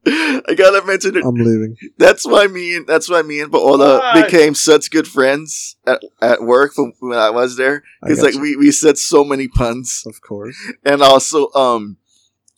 I 0.07 0.55
gotta 0.57 0.83
mention 0.85 1.15
it. 1.17 1.23
I'm 1.23 1.35
leaving. 1.35 1.75
That's 1.99 2.25
why 2.25 2.47
me 2.47 2.77
and 2.77 2.87
that's 2.87 3.07
why 3.07 3.21
me 3.21 3.39
and 3.41 3.51
Paola 3.51 3.99
Why? 3.99 4.23
became 4.23 4.55
such 4.55 4.89
good 4.89 5.07
friends 5.07 5.75
at, 5.85 6.01
at 6.21 6.41
work 6.41 6.73
from 6.73 6.93
when 7.01 7.19
I 7.19 7.29
was 7.29 7.55
there. 7.57 7.83
I 8.01 8.07
Because 8.07 8.23
like 8.23 8.33
you. 8.33 8.41
we, 8.41 8.55
we 8.55 8.71
said 8.71 8.97
so 8.97 9.23
many 9.23 9.47
puns, 9.47 10.03
Of 10.07 10.21
course. 10.21 10.57
and 10.83 11.03
also 11.03 11.51
um, 11.53 11.97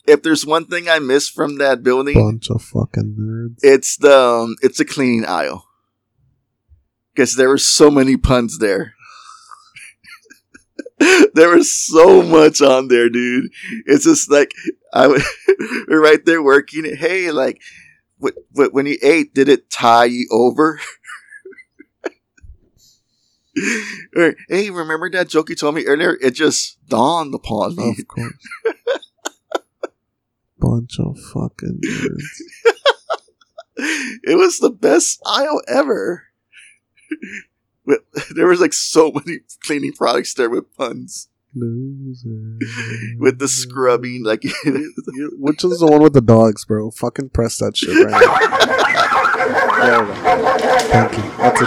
if 0.08 0.22
there's 0.24 0.46
one 0.46 0.66
thing 0.66 0.88
I 0.88 1.00
miss 1.00 1.28
from 1.28 1.58
that 1.58 1.84
building, 1.84 2.14
Bunch 2.14 2.50
of 2.50 2.62
fucking 2.62 3.18
nerds. 3.20 3.58
it's 3.62 3.98
the 3.98 4.18
um, 4.18 4.56
it's 4.62 4.80
a 4.80 4.86
cleaning 4.86 5.26
aisle. 5.26 5.66
Because 7.13 7.36
there 7.36 7.50
were 7.50 7.58
so 7.58 7.91
many 7.91 8.17
puns 8.17 8.60
there. 8.60 8.93
there 11.34 11.56
was 11.56 11.74
so 11.74 12.21
much 12.21 12.62
on 12.62 12.88
there, 12.88 13.10
dude. 13.10 13.52
It's 13.86 14.06
just 14.06 14.30
like 14.32 14.52
I 14.93 15.04
w- 15.04 15.24
we're 15.88 16.02
right 16.02 16.24
there 16.26 16.43
working. 16.43 16.86
it. 16.86 16.97
Hey, 16.97 17.32
like, 17.32 17.62
what, 18.17 18.36
what, 18.52 18.74
when 18.74 18.86
you 18.86 18.97
ate, 19.02 19.34
did 19.34 19.50
it 19.50 19.69
tie 19.69 20.06
you 20.06 20.28
over? 20.32 20.80
or, 24.15 24.36
hey, 24.47 24.69
remember 24.69 25.10
that 25.12 25.30
joke 25.30 25.50
you 25.50 25.56
told 25.56 25.76
me 25.76 25.86
earlier? 25.86 26.17
It 26.21 26.32
just 26.32 26.78
dawned 26.88 27.34
upon 27.34 27.76
me. 27.76 27.95
Of 27.97 28.08
course. 28.08 28.34
Bunch 30.60 31.00
of 31.00 31.17
fucking 31.34 31.82
nerds. 31.84 32.41
it 34.24 34.38
was 34.38 34.60
the 34.60 34.69
best 34.69 35.19
aisle 35.26 35.62
ever. 35.67 36.26
There 38.36 38.47
was 38.47 38.62
like 38.62 38.74
so 38.74 39.12
many 39.12 39.39
cleaning 39.63 39.93
products 39.93 40.34
there 40.36 40.50
with 40.50 40.76
puns, 40.78 41.30
Loser. 41.56 42.58
with 43.19 43.39
the 43.39 43.47
scrubbing, 43.47 44.24
like 44.24 44.43
which 45.34 45.63
is 45.63 45.80
the 45.80 45.88
one 45.88 46.02
with 46.02 46.13
the 46.13 46.21
dogs, 46.21 46.63
bro? 46.63 46.91
Fucking 46.91 47.30
press 47.30 47.58
that 47.58 47.76
shit 47.76 47.89
right 47.89 48.12
now. 48.12 48.38
There 49.82 50.04
we 50.04 50.08
go. 50.08 50.58
Thank 50.91 51.17
you. 51.17 51.24
That's 51.38 51.62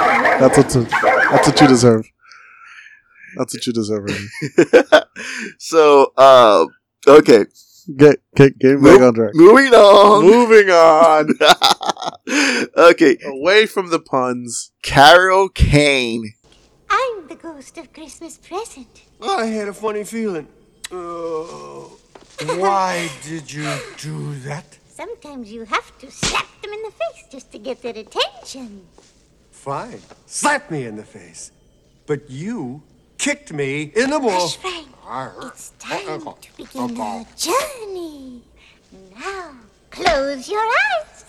it. 0.58 0.64
That's 0.64 0.76
what. 0.76 0.90
That's 1.30 1.48
what 1.48 1.60
you 1.60 1.66
deserve. 1.66 2.06
That's 3.36 3.54
what 3.54 3.66
you 3.66 3.72
deserve. 3.72 4.04
Randy. 4.04 5.04
so, 5.58 6.12
uh, 6.16 6.66
okay, 7.08 7.46
Get 7.96 8.20
get 8.34 8.58
get 8.58 8.82
back 8.82 9.00
on 9.00 9.14
track. 9.14 9.34
moving 9.34 9.72
on. 9.74 10.24
Moving 10.24 10.70
on. 10.70 11.28
okay, 12.76 13.18
Away 13.24 13.66
from 13.66 13.90
the 13.90 14.00
puns. 14.00 14.72
Carol 14.82 15.48
Kane. 15.48 16.32
I'm 16.88 17.28
the 17.28 17.34
ghost 17.34 17.76
of 17.78 17.92
Christmas 17.92 18.38
present. 18.38 19.02
I 19.22 19.46
had 19.46 19.68
a 19.68 19.74
funny 19.74 20.04
feeling. 20.04 20.48
Oh. 20.90 21.98
Why 22.46 23.10
did 23.22 23.52
you 23.52 23.68
do 23.98 24.34
that? 24.40 24.78
Sometimes 24.88 25.50
you 25.52 25.64
have 25.64 25.96
to 25.98 26.10
slap 26.10 26.46
them 26.62 26.72
in 26.72 26.82
the 26.82 26.90
face 26.92 27.24
just 27.30 27.52
to 27.52 27.58
get 27.58 27.82
their 27.82 27.96
attention. 27.96 28.86
Fine. 29.50 30.00
Slap 30.26 30.70
me 30.70 30.84
in 30.84 30.96
the 30.96 31.04
face. 31.04 31.50
But 32.06 32.30
you 32.30 32.82
kicked 33.24 33.52
me 33.54 33.90
in 33.96 34.10
the 34.10 34.18
wall. 34.20 34.48
Hush, 34.48 34.56
Frank. 34.56 34.88
It's 35.54 35.70
time 35.78 36.20
to 36.20 36.56
begin 36.58 37.00
our 37.00 37.24
journey. 37.38 38.42
Now, 39.18 39.52
close 39.90 40.46
your 40.48 40.60
eyes. 40.60 41.24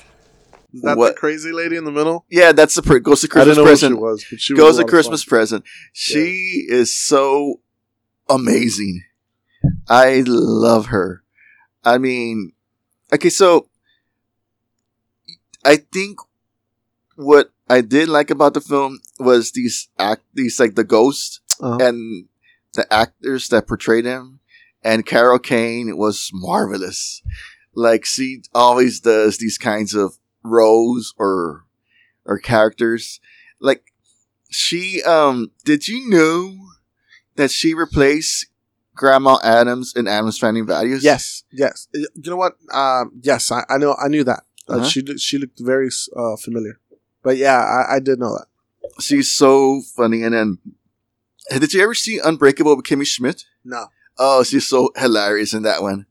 Is 0.73 0.81
that 0.81 0.97
What? 0.97 1.15
the 1.15 1.19
crazy 1.19 1.53
lady 1.53 1.77
in 1.77 1.85
the 1.85 1.91
middle? 1.93 2.25
Yeah, 2.29 2.51
that's 2.51 2.75
the 2.75 2.81
pre- 2.81 2.99
goes 2.99 3.21
to 3.21 3.27
I 3.27 3.31
Christmas 3.31 3.55
didn't 3.55 3.63
know 3.63 3.69
present. 3.69 3.91
who 3.93 3.97
she 3.97 4.01
was, 4.03 4.25
but 4.29 4.39
she 4.41 4.53
was 4.53 4.59
goes 4.59 4.77
a 4.77 4.81
a 4.81 4.83
of 4.83 4.89
Christmas 4.89 5.23
fun. 5.23 5.29
present. 5.37 5.63
She 5.93 6.65
is 6.67 6.93
so 6.93 7.61
amazing. 8.29 9.03
I 9.87 10.23
love 10.27 10.87
her. 10.87 11.23
I 11.85 11.97
mean, 11.97 12.51
okay, 13.13 13.29
so 13.29 13.69
I 15.63 15.77
think 15.77 16.19
what 17.15 17.51
I 17.69 17.79
did 17.79 18.09
like 18.09 18.29
about 18.29 18.53
the 18.53 18.61
film 18.61 18.99
was 19.17 19.51
these 19.53 19.87
act, 19.97 20.23
these 20.33 20.59
like 20.59 20.75
the 20.75 20.83
ghosts 20.83 21.39
Uh-huh. 21.61 21.77
and 21.81 22.27
the 22.73 22.91
actors 22.93 23.49
that 23.49 23.67
portrayed 23.67 24.05
him. 24.05 24.39
And 24.83 25.05
Carol 25.05 25.39
Kane 25.39 25.97
was 25.97 26.29
marvelous. 26.33 27.23
Like 27.73 28.05
she 28.05 28.43
always 28.53 28.99
does 28.99 29.37
these 29.37 29.57
kinds 29.57 29.93
of 29.95 30.17
roles 30.43 31.13
or 31.17 31.65
or 32.25 32.37
characters. 32.37 33.19
Like 33.59 33.91
she 34.51 35.01
um 35.03 35.51
did 35.63 35.87
you 35.87 36.07
know 36.09 36.55
that 37.35 37.51
she 37.51 37.73
replaced 37.73 38.47
Grandma 38.95 39.39
Addams 39.43 39.93
in 39.95 40.07
Addams 40.07 40.37
Family 40.39 40.61
Values? 40.61 41.03
Yes, 41.03 41.43
yes. 41.51 41.87
You 41.93 42.07
know 42.31 42.37
what? 42.37 42.53
Um, 42.73 43.11
yes, 43.21 43.51
I, 43.51 43.63
I 43.67 43.77
know. 43.77 43.95
I 44.01 44.07
knew 44.07 44.23
that. 44.23 44.43
Uh, 44.69 44.75
Uh-huh. 44.75 44.85
She 44.87 45.01
she 45.17 45.37
looked 45.37 45.59
very 45.59 45.89
uh, 46.15 46.37
familiar. 46.37 46.79
But 47.23 47.37
yeah, 47.37 47.57
I, 47.59 47.95
I 47.95 47.99
did 47.99 48.19
know 48.19 48.37
that. 48.37 48.47
She's 49.01 49.31
so 49.31 49.81
funny. 49.97 50.23
And 50.23 50.33
then 50.33 50.59
did 51.49 51.73
you 51.73 51.81
ever 51.83 51.93
see 51.93 52.19
Unbreakable 52.23 52.75
with 52.75 52.85
Kimmy 52.85 53.05
Schmidt? 53.05 53.43
No, 53.63 53.87
Oh, 54.17 54.43
she's 54.43 54.65
so 54.67 54.91
hilarious 54.95 55.53
in 55.53 55.63
that 55.63 55.81
one. 55.81 56.05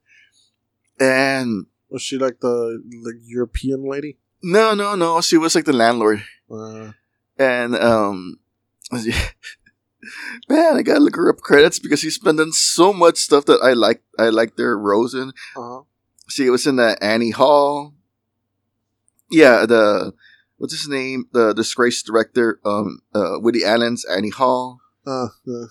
And 0.99 1.65
was 1.89 2.01
she 2.01 2.17
like 2.17 2.39
the 2.39 2.81
like 3.03 3.15
European 3.25 3.87
lady? 3.89 4.17
no, 4.43 4.73
no, 4.75 4.95
no, 4.95 5.21
she 5.21 5.37
was 5.37 5.55
like 5.55 5.65
the 5.65 5.73
landlord. 5.73 6.23
Uh, 6.51 6.91
And 7.37 7.75
um 7.75 8.39
Man, 10.49 10.77
I 10.77 10.81
gotta 10.83 10.99
look 10.99 11.15
her 11.15 11.29
up 11.29 11.37
credits 11.39 11.79
because 11.79 11.99
she's 11.99 12.19
been 12.19 12.35
done 12.35 12.51
so 12.53 12.93
much 12.93 13.17
stuff 13.17 13.45
that 13.45 13.59
I 13.63 13.73
like 13.73 14.03
I 14.19 14.29
like 14.29 14.55
their 14.55 14.77
roles 14.77 15.13
in. 15.15 15.29
uh-huh. 15.55 15.81
She 16.27 16.49
was 16.49 16.65
in 16.67 16.75
the 16.75 16.97
Annie 17.01 17.31
Hall. 17.31 17.93
Yeah, 19.31 19.65
the 19.65 20.13
what's 20.57 20.73
his 20.73 20.87
name? 20.87 21.25
The 21.33 21.53
disgraced 21.53 22.05
director, 22.05 22.59
um 22.63 22.99
uh 23.15 23.39
Woody 23.39 23.65
Allen's 23.65 24.05
Annie 24.05 24.29
Hall. 24.29 24.79
Uh, 25.05 25.27
uh, 25.47 25.67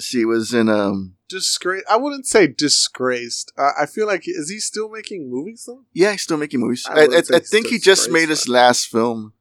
She 0.00 0.24
was 0.24 0.52
in 0.52 0.68
um 0.68 1.14
disgrace. 1.28 1.84
I 1.88 1.96
wouldn't 1.96 2.26
say 2.26 2.46
disgraced. 2.46 3.52
Uh, 3.56 3.70
I 3.80 3.86
feel 3.86 4.06
like 4.06 4.22
is 4.26 4.50
he 4.50 4.58
still 4.60 4.88
making 4.90 5.30
movies 5.30 5.64
though? 5.66 5.84
yeah, 5.92 6.12
he's 6.12 6.22
still 6.22 6.36
making 6.36 6.60
movies. 6.60 6.84
I 6.88 6.92
I, 6.92 7.04
I, 7.04 7.22
I 7.34 7.38
think 7.40 7.68
he 7.68 7.78
just 7.78 8.10
made 8.10 8.28
his 8.28 8.48
last 8.48 8.86
film. 8.86 9.32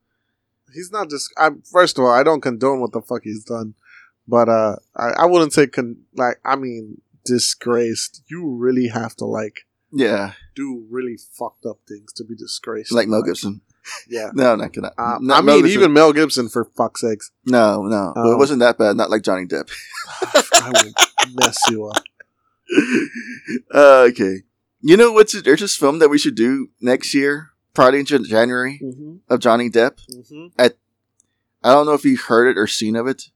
He's 0.74 0.92
not 0.92 1.10
just. 1.10 1.32
I 1.38 1.50
first 1.72 1.98
of 1.98 2.04
all, 2.06 2.12
I 2.12 2.24
don't 2.24 2.42
condone 2.42 2.80
what 2.82 2.92
the 2.94 3.02
fuck 3.02 3.22
he's 3.24 3.44
done, 3.44 3.76
but 4.28 4.50
uh, 4.50 4.76
I, 4.96 5.10
I 5.24 5.26
wouldn't 5.26 5.54
say 5.54 5.68
con 5.68 5.98
like. 6.16 6.38
I 6.46 6.56
mean, 6.56 7.02
disgraced. 7.26 8.24
You 8.28 8.56
really 8.56 8.88
have 8.88 9.16
to 9.18 9.26
like 9.26 9.66
Yeah, 9.92 10.34
do 10.56 10.86
really 10.90 11.18
fucked 11.18 11.66
up 11.66 11.80
things 11.88 12.12
to 12.14 12.24
be 12.24 12.36
disgraced. 12.36 12.92
like 12.92 13.08
Mel 13.08 13.22
Gibson. 13.24 13.62
Yeah. 14.08 14.30
No, 14.34 14.56
not 14.56 14.72
gonna. 14.74 14.92
Um, 14.98 15.26
not 15.28 15.40
I 15.40 15.42
Mel 15.42 15.56
mean, 15.56 15.64
Gibson. 15.66 15.80
even 15.82 15.94
Mel 15.94 16.14
Gibson, 16.14 16.50
for 16.50 16.66
fuck's 16.78 17.02
sakes, 17.02 17.32
no, 17.46 17.84
no, 17.84 18.14
Well, 18.16 18.30
it 18.30 18.34
Um, 18.34 18.40
wasn't 18.40 18.60
that 18.60 18.78
bad. 18.78 18.96
Not 18.96 19.10
like 19.10 19.22
Johnny 19.24 19.46
Depp. 19.46 19.70
I 20.54 20.72
will 20.74 21.34
mess 21.36 21.58
you 21.70 21.86
up. 21.88 22.04
uh, 23.74 24.08
okay. 24.10 24.44
You 24.82 24.98
know 24.98 25.12
what's 25.12 25.40
there's 25.42 25.60
this 25.62 25.76
film 25.76 26.00
that 26.00 26.10
we 26.10 26.18
should 26.18 26.36
do 26.36 26.70
next 26.82 27.14
year, 27.14 27.50
probably 27.74 28.00
in 28.00 28.06
January 28.06 28.80
Mm-hmm. 28.84 29.16
of 29.30 29.40
Johnny 29.40 29.70
Depp. 29.70 30.00
Mm-hmm. 30.14 30.48
I 30.60 30.70
don't 31.74 31.86
know 31.86 31.94
if 31.94 32.04
you've 32.04 32.22
heard 32.22 32.48
it 32.50 32.60
or 32.60 32.68
seen 32.68 32.96
of 32.98 33.08
it, 33.08 33.30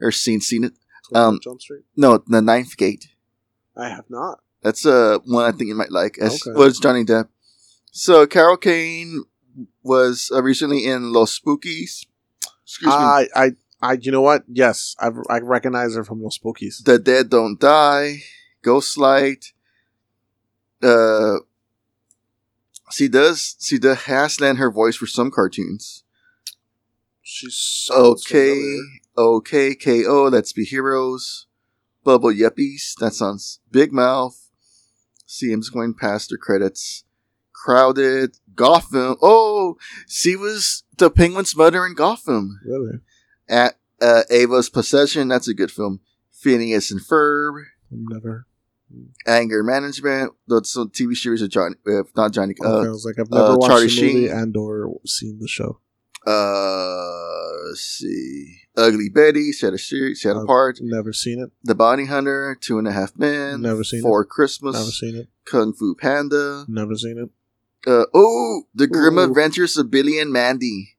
or 0.00 0.10
seen 0.10 0.40
seen 0.40 0.64
it. 0.64 0.72
Um, 1.14 1.38
Jump 1.42 1.60
Street. 1.60 1.82
No, 1.96 2.22
The 2.26 2.40
Ninth 2.40 2.76
Gate. 2.76 3.08
I 3.76 3.88
have 3.90 4.04
not. 4.08 4.40
That's 4.62 4.86
uh 4.86 5.18
one 5.26 5.44
I 5.44 5.52
think 5.52 5.68
you 5.68 5.74
might 5.74 5.90
like. 5.92 6.16
As 6.18 6.40
Okay. 6.46 6.56
was 6.56 6.78
Johnny 6.78 7.04
Depp. 7.04 7.28
So 7.92 8.26
Carol 8.26 8.56
Kane 8.56 9.24
was 9.82 10.30
uh, 10.34 10.42
recently 10.42 10.84
in 10.84 11.12
Los 11.12 11.38
Espookys. 11.38 12.06
Excuse 12.64 12.90
me. 12.90 12.94
I, 13.34 13.52
I. 13.82 13.92
You 14.00 14.12
know 14.12 14.20
what? 14.20 14.44
Yes, 14.48 14.94
I, 14.98 15.10
I 15.28 15.40
recognize 15.40 15.94
her 15.94 16.04
from 16.04 16.22
Los 16.22 16.38
Espookys. 16.38 16.84
The 16.84 16.98
Dead 16.98 17.30
Don't 17.30 17.58
Die, 17.58 18.22
Ghostlight. 18.64 19.52
Uh, 20.82 21.38
she 22.90 23.08
does. 23.08 23.56
She 23.60 23.78
does 23.78 24.02
has 24.02 24.40
lent 24.40 24.58
her 24.58 24.70
voice 24.70 24.96
for 24.96 25.06
some 25.06 25.30
cartoons. 25.30 26.04
She's 27.22 27.56
so 27.56 28.12
Okay, 28.12 28.78
okay, 29.16 29.74
KO. 29.74 30.28
Let's 30.30 30.52
be 30.52 30.64
heroes. 30.64 31.46
Bubble 32.02 32.30
Guppies. 32.30 32.94
That 32.98 33.14
sounds 33.14 33.60
Big 33.70 33.92
Mouth. 33.92 34.48
See, 35.26 35.52
I'm 35.52 35.60
just 35.60 35.72
going 35.72 35.94
past 35.94 36.30
her 36.30 36.36
credits. 36.36 37.04
Crowded. 37.64 38.36
Gotham. 38.54 39.16
Oh, 39.22 39.76
she 40.08 40.36
was 40.36 40.82
the 40.98 41.10
Penguin's 41.10 41.56
mother 41.56 41.86
in 41.86 41.94
Gotham. 41.94 42.60
Really? 42.64 42.98
At 43.48 43.76
uh, 44.02 44.22
Ava's 44.30 44.68
Possession. 44.68 45.28
That's 45.28 45.48
a 45.48 45.54
good 45.54 45.70
film. 45.70 46.00
Phineas 46.32 46.90
and 46.90 47.00
Ferb. 47.00 47.62
Never, 47.90 48.46
Anger 49.26 49.62
Management. 49.62 50.32
That's 50.48 50.72
some 50.72 50.90
TV 50.90 51.14
series 51.14 51.42
of 51.42 51.50
Johnny, 51.50 51.76
with 51.84 52.14
not 52.16 52.32
Johnny. 52.32 52.54
Okay, 52.60 52.68
I 52.68 52.88
Uh, 52.88 52.92
was 52.92 53.04
like, 53.04 53.18
I've 53.18 53.30
never 53.30 53.44
uh, 53.44 53.56
watched 53.56 53.66
Charlie 53.70 53.86
the 53.88 54.02
movie 54.02 54.26
Sheen. 54.28 54.36
and 54.36 54.56
or 54.56 55.00
seen 55.06 55.38
the 55.40 55.48
show. 55.48 55.80
uh, 56.26 57.66
let's 57.68 57.80
see, 57.80 58.58
Ugly 58.76 59.08
Betty, 59.10 59.50
a 59.50 59.78
series, 59.78 60.22
set 60.22 60.36
Uh, 60.36 60.42
Apart, 60.42 60.78
Never 60.80 61.12
seen 61.12 61.40
it. 61.40 61.50
The 61.64 61.74
Bounty 61.74 62.06
Hunter, 62.06 62.56
Two 62.60 62.78
and 62.78 62.86
a 62.88 62.92
Half 62.92 63.16
Men, 63.18 63.62
Never 63.62 63.84
seen 63.84 64.00
it. 64.00 64.02
For 64.02 64.24
Christmas, 64.24 64.74
Never 64.74 64.90
seen 64.90 65.16
it. 65.16 65.28
Kung 65.44 65.72
Fu 65.72 65.94
Panda. 65.94 66.64
Never 66.68 66.94
seen 66.94 67.18
it. 67.18 67.30
Uh, 67.86 68.04
oh, 68.14 68.62
The 68.74 68.86
Grim 68.86 69.18
Ooh. 69.18 69.24
Adventures 69.24 69.76
of 69.76 69.90
Billy 69.90 70.18
and 70.18 70.32
Mandy. 70.32 70.96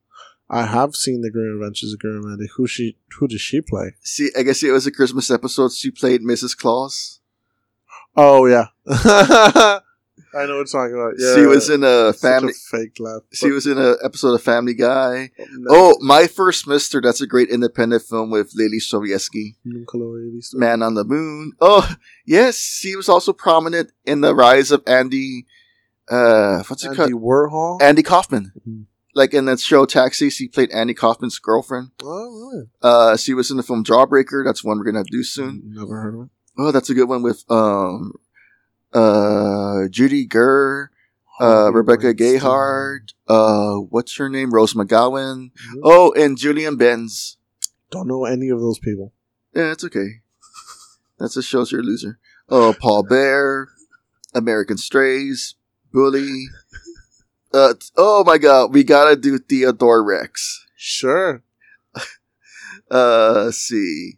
I 0.50 0.66
have 0.66 0.96
seen 0.96 1.22
the 1.22 1.32
Grim 1.32 1.56
Adventures 1.62 1.94
of 1.94 2.00
Grim 2.00 2.16
and 2.16 2.26
Mandy. 2.26 2.48
Who 2.58 2.68
she? 2.68 2.98
Who 3.20 3.28
does 3.28 3.40
she 3.42 3.62
play? 3.62 3.96
See, 4.02 4.30
I 4.38 4.44
guess 4.44 4.62
it 4.64 4.72
was 4.72 4.86
a 4.88 4.92
Christmas 4.92 5.30
episode. 5.32 5.72
She 5.72 5.92
played 5.92 6.22
Mrs. 6.22 6.58
Claus. 6.58 7.20
Oh 8.18 8.46
yeah, 8.46 8.66
I 8.88 9.80
know 10.34 10.40
what 10.42 10.48
you're 10.50 10.66
talking 10.66 10.96
about. 10.96 11.14
Yeah, 11.18 11.36
She 11.36 11.46
was 11.46 11.70
in 11.70 11.84
a 11.84 12.12
family. 12.14 12.52
a 12.52 12.78
fake 12.78 12.98
laugh. 13.00 13.22
She 13.32 13.52
was 13.52 13.66
in 13.68 13.78
an 13.78 13.96
episode 14.04 14.34
of 14.34 14.42
Family 14.42 14.74
Guy. 14.74 15.32
But- 15.38 15.48
Oh, 15.70 15.98
My 16.02 16.28
First 16.28 16.68
Mister. 16.68 17.00
That's 17.02 17.22
a 17.22 17.28
great 17.28 17.50
independent 17.50 18.04
film 18.04 18.30
with 18.32 18.54
Leelee 18.54 18.82
Sobieski. 18.82 19.56
Nunca 19.64 19.98
lo 19.98 20.18
he 20.18 20.30
visto. 20.36 20.58
Man 20.58 20.82
on 20.82 20.96
the 20.96 21.04
Moon. 21.06 21.54
Oh, 21.62 21.90
yes. 22.26 22.58
She 22.58 22.96
was 22.98 23.08
also 23.08 23.32
prominent 23.34 23.92
in 24.06 24.22
the 24.22 24.36
rise 24.36 24.72
of 24.72 24.84
Andy. 24.88 25.46
Uh, 26.12 26.62
what's 26.68 26.84
it 26.84 26.88
called? 26.96 27.00
Andy? 27.10 27.14
Warhol. 27.14 27.82
Andy 27.82 28.04
Kaufman. 28.04 28.52
Mhm. 28.68 28.86
Like 29.16 29.34
in 29.34 29.46
that 29.46 29.60
show 29.60 29.86
Taxi, 29.86 30.30
she 30.30 30.48
played 30.48 30.72
Andy 30.72 30.94
Kaufman's 30.94 31.40
girlfriend. 31.40 31.92
oh, 32.04 32.50
really? 32.52 32.70
Uh, 32.82 33.18
she 33.18 33.34
was 33.34 33.50
in 33.52 33.58
the 33.58 33.64
film 33.64 33.84
Jawbreaker. 33.84 34.44
That's 34.46 34.64
one 34.64 34.78
we're 34.78 34.86
gonna 34.92 35.04
do 35.04 35.24
soon. 35.24 35.62
Never 35.74 36.02
heard 36.02 36.16
of 36.16 36.22
it. 36.26 36.30
Oh, 36.58 36.72
that's 36.72 36.90
a 36.90 36.94
good 36.94 37.10
one 37.10 37.22
with 37.24 37.44
um, 37.50 38.14
uh, 38.94 39.88
Judy 39.90 40.26
Greer, 40.26 40.92
uh, 41.40 41.72
Rebecca. 41.72 42.14
Gayheart. 42.14 43.14
Uh, 43.28 43.76
what's 43.90 44.18
her 44.18 44.30
name? 44.30 44.52
Rose 44.54 44.74
McGowan. 44.74 45.52
Mhm. 45.52 45.80
Oh, 45.84 46.12
and 46.14 46.38
Julie 46.38 46.74
Benz. 46.76 47.38
Don't 47.90 48.08
know 48.08 48.26
any 48.26 48.50
of 48.50 48.60
those 48.60 48.80
people. 48.80 49.14
Yeah, 49.54 49.72
it's 49.72 49.84
okay. 49.84 50.22
That's 51.20 51.36
a 51.38 51.44
shows 51.44 51.72
you're 51.72 51.82
a 51.82 51.84
loser. 51.84 52.20
Oh, 52.50 52.74
Paul 52.80 53.04
Bear, 53.04 53.68
American 54.34 54.78
Strays, 54.78 55.56
Bully. 55.92 56.46
Uh, 57.54 57.74
oh 57.98 58.24
my 58.24 58.38
God, 58.38 58.74
we 58.74 58.84
gotta 58.84 59.16
do 59.16 59.38
Theodore 59.38 60.04
Rex. 60.04 60.66
Sure, 60.78 61.44
Uh, 62.92 63.44
let's 63.46 63.58
see, 63.58 64.14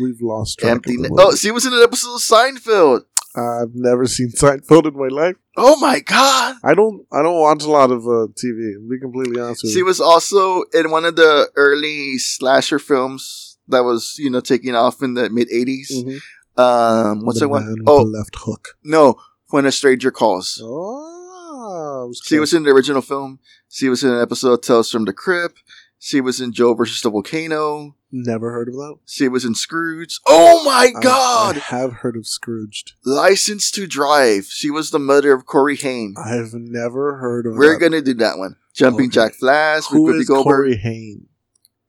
we've 0.00 0.20
lost 0.20 0.58
track. 0.58 0.70
empty. 0.72 0.96
Ne- 0.96 1.08
oh, 1.18 1.34
she 1.34 1.50
was 1.50 1.64
in 1.66 1.72
an 1.72 1.82
episode 1.82 2.14
of 2.14 2.20
Seinfeld. 2.20 3.04
I've 3.34 3.74
never 3.74 4.06
seen 4.06 4.30
Seinfeld 4.30 4.86
in 4.86 4.98
my 4.98 5.08
life. 5.08 5.36
Oh 5.56 5.76
my 5.80 6.00
God, 6.00 6.56
I 6.62 6.74
don't. 6.74 7.06
I 7.12 7.22
don't 7.22 7.40
watch 7.40 7.62
a 7.62 7.70
lot 7.70 7.90
of 7.90 8.02
uh, 8.04 8.28
TV. 8.36 8.74
To 8.74 8.88
be 8.90 8.98
completely 9.00 9.40
honest 9.40 9.62
with 9.64 9.72
she 9.72 9.82
was 9.82 10.00
also 10.00 10.64
in 10.74 10.90
one 10.90 11.04
of 11.06 11.16
the 11.16 11.48
early 11.56 12.18
slasher 12.18 12.78
films 12.78 13.58
that 13.68 13.84
was 13.84 14.16
you 14.18 14.28
know 14.30 14.40
taking 14.40 14.74
off 14.74 15.02
in 15.02 15.14
the 15.14 15.30
mid 15.30 15.48
'80s. 15.50 15.90
Mhm. 15.92 16.20
Um, 16.58 17.24
what's 17.24 17.38
the 17.40 17.46
that 17.46 17.50
one? 17.50 17.76
Oh 17.86 17.98
the 18.04 18.10
left 18.10 18.36
hook. 18.36 18.76
no, 18.84 19.16
When 19.52 19.66
a 19.66 19.70
Stranger 19.72 20.10
Calls. 20.10 20.60
Oh, 20.62 22.06
was 22.08 22.20
She 22.24 22.38
was 22.40 22.52
in 22.52 22.64
the 22.64 22.70
original 22.70 23.02
film. 23.02 23.38
She 23.68 23.88
was 23.88 24.02
in 24.02 24.10
an 24.10 24.20
episode 24.20 24.52
of 24.54 24.60
Tales 24.62 24.90
from 24.90 25.04
the 25.04 25.12
Crypt. 25.12 25.62
She 25.98 26.20
was 26.20 26.40
in 26.40 26.52
Joe 26.52 26.74
versus 26.74 27.00
the 27.00 27.10
Volcano. 27.10 27.94
never 28.10 28.50
heard 28.50 28.68
of 28.68 28.74
that. 28.74 28.96
She 29.06 29.28
was 29.28 29.44
in 29.44 29.54
Scrooge. 29.54 30.18
Oh 30.26 30.64
my 30.64 30.90
I- 30.96 31.00
god! 31.00 31.56
I, 31.70 31.78
have 31.78 31.92
heard 32.02 32.16
of 32.16 32.26
Scrooged. 32.26 32.94
License 33.04 33.70
to 33.72 33.86
Drive. 33.86 34.46
She 34.46 34.68
was 34.70 34.90
the 34.90 34.98
mother 34.98 35.32
of 35.32 35.46
Corey 35.46 35.76
Haim. 35.76 36.14
I've 36.18 36.54
never 36.54 37.18
heard 37.18 37.46
of. 37.46 37.54
We're 37.54 37.74
that. 37.74 37.80
gonna 37.80 38.02
do 38.02 38.14
that 38.14 38.38
one. 38.38 38.56
Jumping 38.74 39.06
Okay. 39.06 39.14
Jack 39.14 39.34
Flash 39.34 39.84
Whoopi 39.84 40.26
Goldberg. 40.26 40.44
Corey 40.44 40.76
Haim? 40.76 41.28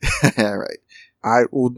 All 0.38 0.58
right. 0.58 0.78
I 1.23 1.43
would. 1.51 1.75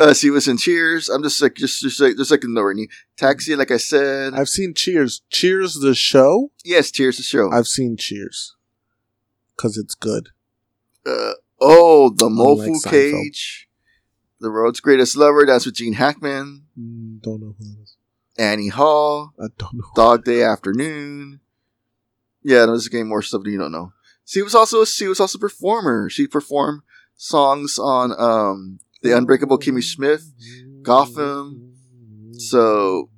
Uh, 0.00 0.04
Uh, 0.06 0.14
she 0.14 0.30
was 0.30 0.46
in 0.48 0.56
Cheers. 0.58 1.08
I'm 1.08 1.22
just 1.22 1.40
like 1.42 1.54
just 1.54 1.80
just 1.80 2.00
like 2.00 2.16
just 2.16 2.30
like 2.30 2.44
ignoring 2.44 2.78
you. 2.78 2.88
Taxi, 3.16 3.56
like 3.56 3.70
I 3.70 3.78
said. 3.78 4.34
I've 4.34 4.48
seen 4.48 4.74
Cheers. 4.74 5.22
Cheers 5.30 5.74
the 5.74 5.94
show. 5.94 6.50
yes, 6.64 6.90
Cheers 6.90 7.16
the 7.16 7.22
show. 7.22 7.50
I've 7.50 7.66
seen 7.66 7.96
Cheers 7.96 8.54
because 9.56 9.76
it's 9.76 9.94
good. 9.94 10.28
uh, 11.06 11.32
oh, 11.60 12.10
the 12.10 12.28
Mofu 12.28 12.76
Seinfeld. 12.82 12.90
Cage. 12.90 13.68
The 14.40 14.50
World's 14.50 14.80
Greatest 14.80 15.16
Lover. 15.16 15.44
That's 15.46 15.64
with 15.66 15.76
Gene 15.76 15.94
Hackman. 15.94 16.64
Mm, 16.78 17.22
don't 17.22 17.40
know 17.40 17.54
who 17.58 17.64
that 17.64 17.82
is. 17.82 17.96
Annie 18.38 18.68
Hall. 18.68 19.32
I 19.40 19.46
don't 19.56 19.74
know. 19.74 19.84
Dog 19.96 20.24
Day 20.24 20.42
Afternoon. 20.42 21.40
Yeah, 22.42 22.66
there's 22.66 22.86
getting 22.88 23.08
more 23.08 23.22
stuff 23.22 23.42
that 23.44 23.50
you 23.50 23.58
don't 23.58 23.72
know. 23.72 23.92
She 24.26 24.42
was 24.42 24.54
also 24.54 24.84
she 24.84 25.08
was 25.08 25.20
also 25.20 25.38
a 25.38 25.40
performer. 25.40 26.10
She 26.10 26.26
performed 26.26 26.82
songs 27.16 27.78
on 27.78 28.12
um 28.18 28.78
The 29.02 29.16
Unbreakable 29.16 29.58
Kimmy 29.58 29.82
Schmidt, 29.82 30.20
Gotham. 30.82 31.74
So 32.38 33.10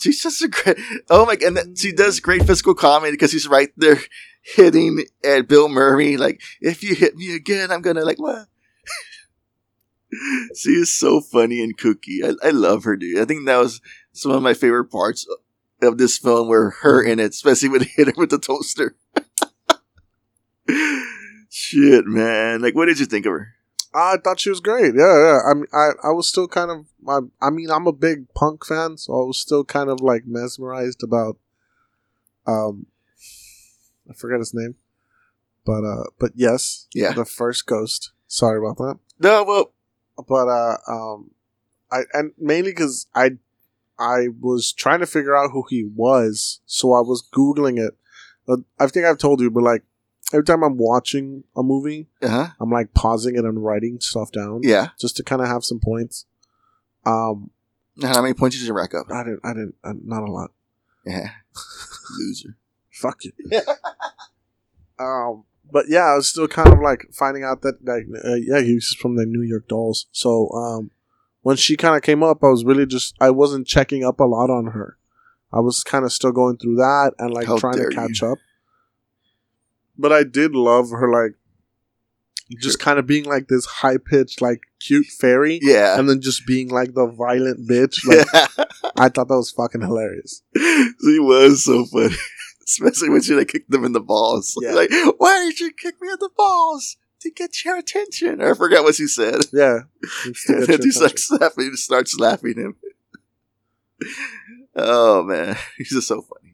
she's 0.00 0.22
just 0.22 0.42
a 0.42 0.48
great. 0.48 0.76
Oh 1.10 1.26
my 1.26 1.36
god! 1.36 1.56
And 1.56 1.78
she 1.78 1.92
does 1.92 2.20
great 2.20 2.44
physical 2.44 2.74
comedy 2.74 3.12
because 3.12 3.30
she's 3.30 3.48
right 3.48 3.70
there 3.76 3.98
hitting 4.42 5.04
at 5.24 5.48
Bill 5.48 5.68
Murray. 5.68 6.16
Like, 6.16 6.40
if 6.60 6.82
you 6.82 6.94
hit 6.94 7.16
me 7.16 7.34
again, 7.34 7.70
I'm 7.70 7.82
gonna 7.82 8.04
like 8.04 8.18
what? 8.18 8.46
she 10.56 10.70
is 10.70 10.94
so 10.94 11.20
funny 11.20 11.62
and 11.62 11.76
kooky. 11.76 12.24
I, 12.24 12.48
I 12.48 12.50
love 12.50 12.84
her, 12.84 12.96
dude. 12.96 13.18
I 13.20 13.24
think 13.24 13.46
that 13.46 13.58
was 13.58 13.80
some 14.12 14.32
of 14.32 14.42
my 14.42 14.54
favorite 14.54 14.90
parts 14.90 15.26
of 15.82 15.98
this 15.98 16.18
film 16.18 16.48
were 16.48 16.70
her 16.80 17.02
in 17.02 17.20
it, 17.20 17.30
especially 17.30 17.68
when 17.68 17.80
they 17.80 17.90
hit 17.94 18.08
her 18.08 18.14
with 18.16 18.30
the 18.30 18.38
toaster. 18.38 18.96
Shit, 21.68 22.06
man. 22.06 22.60
Like, 22.62 22.74
what 22.74 22.86
did 22.86 22.98
you 22.98 23.06
think 23.06 23.26
of 23.26 23.32
her? 23.32 23.54
I 23.94 24.16
thought 24.22 24.40
she 24.40 24.50
was 24.50 24.60
great. 24.60 24.94
Yeah, 24.94 25.18
yeah. 25.24 25.38
I 25.50 25.54
mean, 25.54 25.66
I, 25.72 25.90
I 26.04 26.10
was 26.12 26.28
still 26.28 26.46
kind 26.48 26.70
of. 26.70 26.86
I, 27.08 27.46
I 27.46 27.50
mean, 27.50 27.70
I'm 27.70 27.86
a 27.86 27.92
big 27.92 28.32
punk 28.34 28.64
fan, 28.64 28.96
so 28.96 29.12
I 29.12 29.24
was 29.24 29.38
still 29.40 29.64
kind 29.64 29.88
of 29.90 30.00
like 30.00 30.24
mesmerized 30.26 31.02
about. 31.02 31.36
Um, 32.46 32.86
I 34.10 34.14
forget 34.14 34.38
his 34.38 34.54
name, 34.54 34.76
but 35.66 35.84
uh, 35.84 36.04
but 36.18 36.32
yes, 36.34 36.86
Yeah. 36.94 37.12
the 37.12 37.24
first 37.24 37.66
ghost. 37.66 38.12
Sorry 38.26 38.58
about 38.58 38.76
that. 38.78 38.98
No, 39.18 39.44
well, 39.44 39.72
but 40.26 40.48
uh 40.48 40.76
um 40.88 41.30
i 41.92 42.00
and 42.12 42.32
mainly 42.38 42.70
because 42.72 43.06
i 43.14 43.30
i 43.98 44.26
was 44.40 44.72
trying 44.72 44.98
to 45.00 45.06
figure 45.06 45.36
out 45.36 45.50
who 45.52 45.64
he 45.70 45.84
was 45.94 46.60
so 46.66 46.92
i 46.92 47.00
was 47.00 47.22
googling 47.32 47.78
it 47.78 47.96
Uh, 48.48 48.56
i 48.80 48.86
think 48.88 49.06
i've 49.06 49.16
told 49.16 49.40
you 49.40 49.48
but 49.50 49.62
like 49.62 49.84
every 50.32 50.44
time 50.44 50.62
i'm 50.62 50.76
watching 50.76 51.44
a 51.56 51.62
movie 51.62 52.08
uh 52.22 52.28
huh. 52.28 52.46
i'm 52.60 52.70
like 52.70 52.92
pausing 52.94 53.34
it 53.36 53.44
and 53.44 53.64
writing 53.64 53.98
stuff 54.00 54.30
down 54.32 54.60
Yeah. 54.62 54.88
just 55.00 55.16
to 55.16 55.22
kind 55.22 55.40
of 55.42 55.48
have 55.48 55.64
some 55.64 55.80
points 55.80 56.26
um 57.06 57.50
How 58.02 58.20
many 58.22 58.34
points 58.34 58.58
did 58.58 58.66
you 58.66 58.72
rack 58.74 58.94
up? 58.94 59.06
i 59.10 59.22
didn't 59.24 59.40
i 59.44 59.52
didn't 59.52 59.74
uh, 59.84 59.94
not 60.04 60.22
a 60.22 60.30
lot 60.32 60.50
Yeah. 61.06 61.30
Loser. 62.18 62.56
fuck 62.92 63.24
you 63.24 63.32
um 64.98 65.44
but 65.70 65.84
yeah 65.88 66.04
i 66.04 66.14
was 66.16 66.28
still 66.28 66.48
kind 66.48 66.72
of 66.72 66.80
like 66.80 67.06
finding 67.12 67.44
out 67.44 67.62
that 67.62 67.84
like 67.84 68.04
uh, 68.24 68.34
yeah 68.34 68.60
he 68.60 68.74
was 68.74 68.96
from 69.00 69.16
the 69.16 69.24
new 69.26 69.42
york 69.42 69.68
dolls 69.68 70.06
so 70.12 70.48
um 70.50 70.90
when 71.42 71.56
she 71.56 71.76
kind 71.76 71.94
of 71.96 72.02
came 72.02 72.22
up 72.22 72.42
i 72.42 72.48
was 72.48 72.64
really 72.64 72.86
just 72.86 73.14
i 73.20 73.30
wasn't 73.30 73.66
checking 73.66 74.04
up 74.04 74.18
a 74.20 74.24
lot 74.24 74.50
on 74.50 74.66
her 74.68 74.96
i 75.52 75.60
was 75.60 75.82
kind 75.84 76.04
of 76.04 76.12
still 76.12 76.32
going 76.32 76.56
through 76.56 76.76
that 76.76 77.12
and 77.18 77.32
like 77.32 77.46
How 77.46 77.58
trying 77.58 77.76
to 77.78 77.88
catch 77.90 78.22
up 78.22 78.38
but 79.98 80.12
i 80.12 80.22
did 80.22 80.54
love 80.54 80.90
her 80.90 81.10
like 81.10 81.32
just 82.62 82.78
kind 82.78 82.98
of 82.98 83.06
being 83.06 83.24
like 83.24 83.48
this 83.48 83.66
high 83.66 83.98
pitched 83.98 84.40
like 84.40 84.60
cute 84.80 85.06
fairy 85.06 85.58
Yeah. 85.60 85.98
and 85.98 86.08
then 86.08 86.20
just 86.22 86.46
being 86.46 86.68
like 86.70 86.94
the 86.94 87.06
violent 87.06 87.68
bitch 87.68 87.98
like 88.06 88.26
i 88.96 89.08
thought 89.10 89.28
that 89.28 89.36
was 89.36 89.50
fucking 89.50 89.82
hilarious 89.82 90.42
she 90.56 91.18
was 91.18 91.64
so 91.64 91.84
funny. 91.86 92.14
Especially 92.68 93.08
when 93.08 93.22
she 93.22 93.32
like 93.34 93.48
kicked 93.48 93.70
them 93.70 93.82
in 93.86 93.92
the 93.92 94.00
balls. 94.00 94.54
Yeah. 94.60 94.72
Like, 94.72 94.90
why 95.16 95.46
did 95.46 95.58
you 95.58 95.72
kick 95.72 95.94
me 96.02 96.08
in 96.10 96.16
the 96.20 96.28
balls? 96.36 96.98
To 97.22 97.30
get 97.30 97.64
your 97.64 97.78
attention. 97.78 98.42
Or 98.42 98.50
I 98.52 98.54
forgot 98.54 98.84
what 98.84 98.94
she 98.94 99.06
said. 99.06 99.36
yeah 99.54 99.78
and 100.26 100.36
then 100.46 100.60
like 100.66 100.68
attention. 100.80 101.16
slapping 101.16 101.76
starts 101.76 102.12
slapping 102.12 102.56
him. 102.58 102.76
oh 104.76 105.22
man. 105.22 105.56
He's 105.78 105.90
just 105.90 106.08
so 106.08 106.20
funny. 106.20 106.47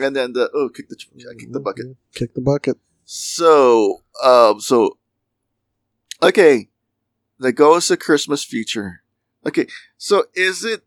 And 0.00 0.16
then 0.16 0.32
the 0.32 0.50
oh 0.54 0.68
kick 0.68 0.88
the 0.88 0.96
kick 0.96 1.52
the 1.52 1.60
bucket. 1.60 1.96
kick 2.14 2.34
the 2.34 2.40
bucket 2.40 2.78
So 3.04 4.02
um 4.22 4.60
so 4.60 4.98
Okay. 6.22 6.68
The 7.38 7.52
Ghost 7.52 7.90
of 7.90 7.98
Christmas 7.98 8.44
future 8.44 9.02
Okay, 9.46 9.66
so 9.96 10.24
is 10.34 10.64
it 10.64 10.82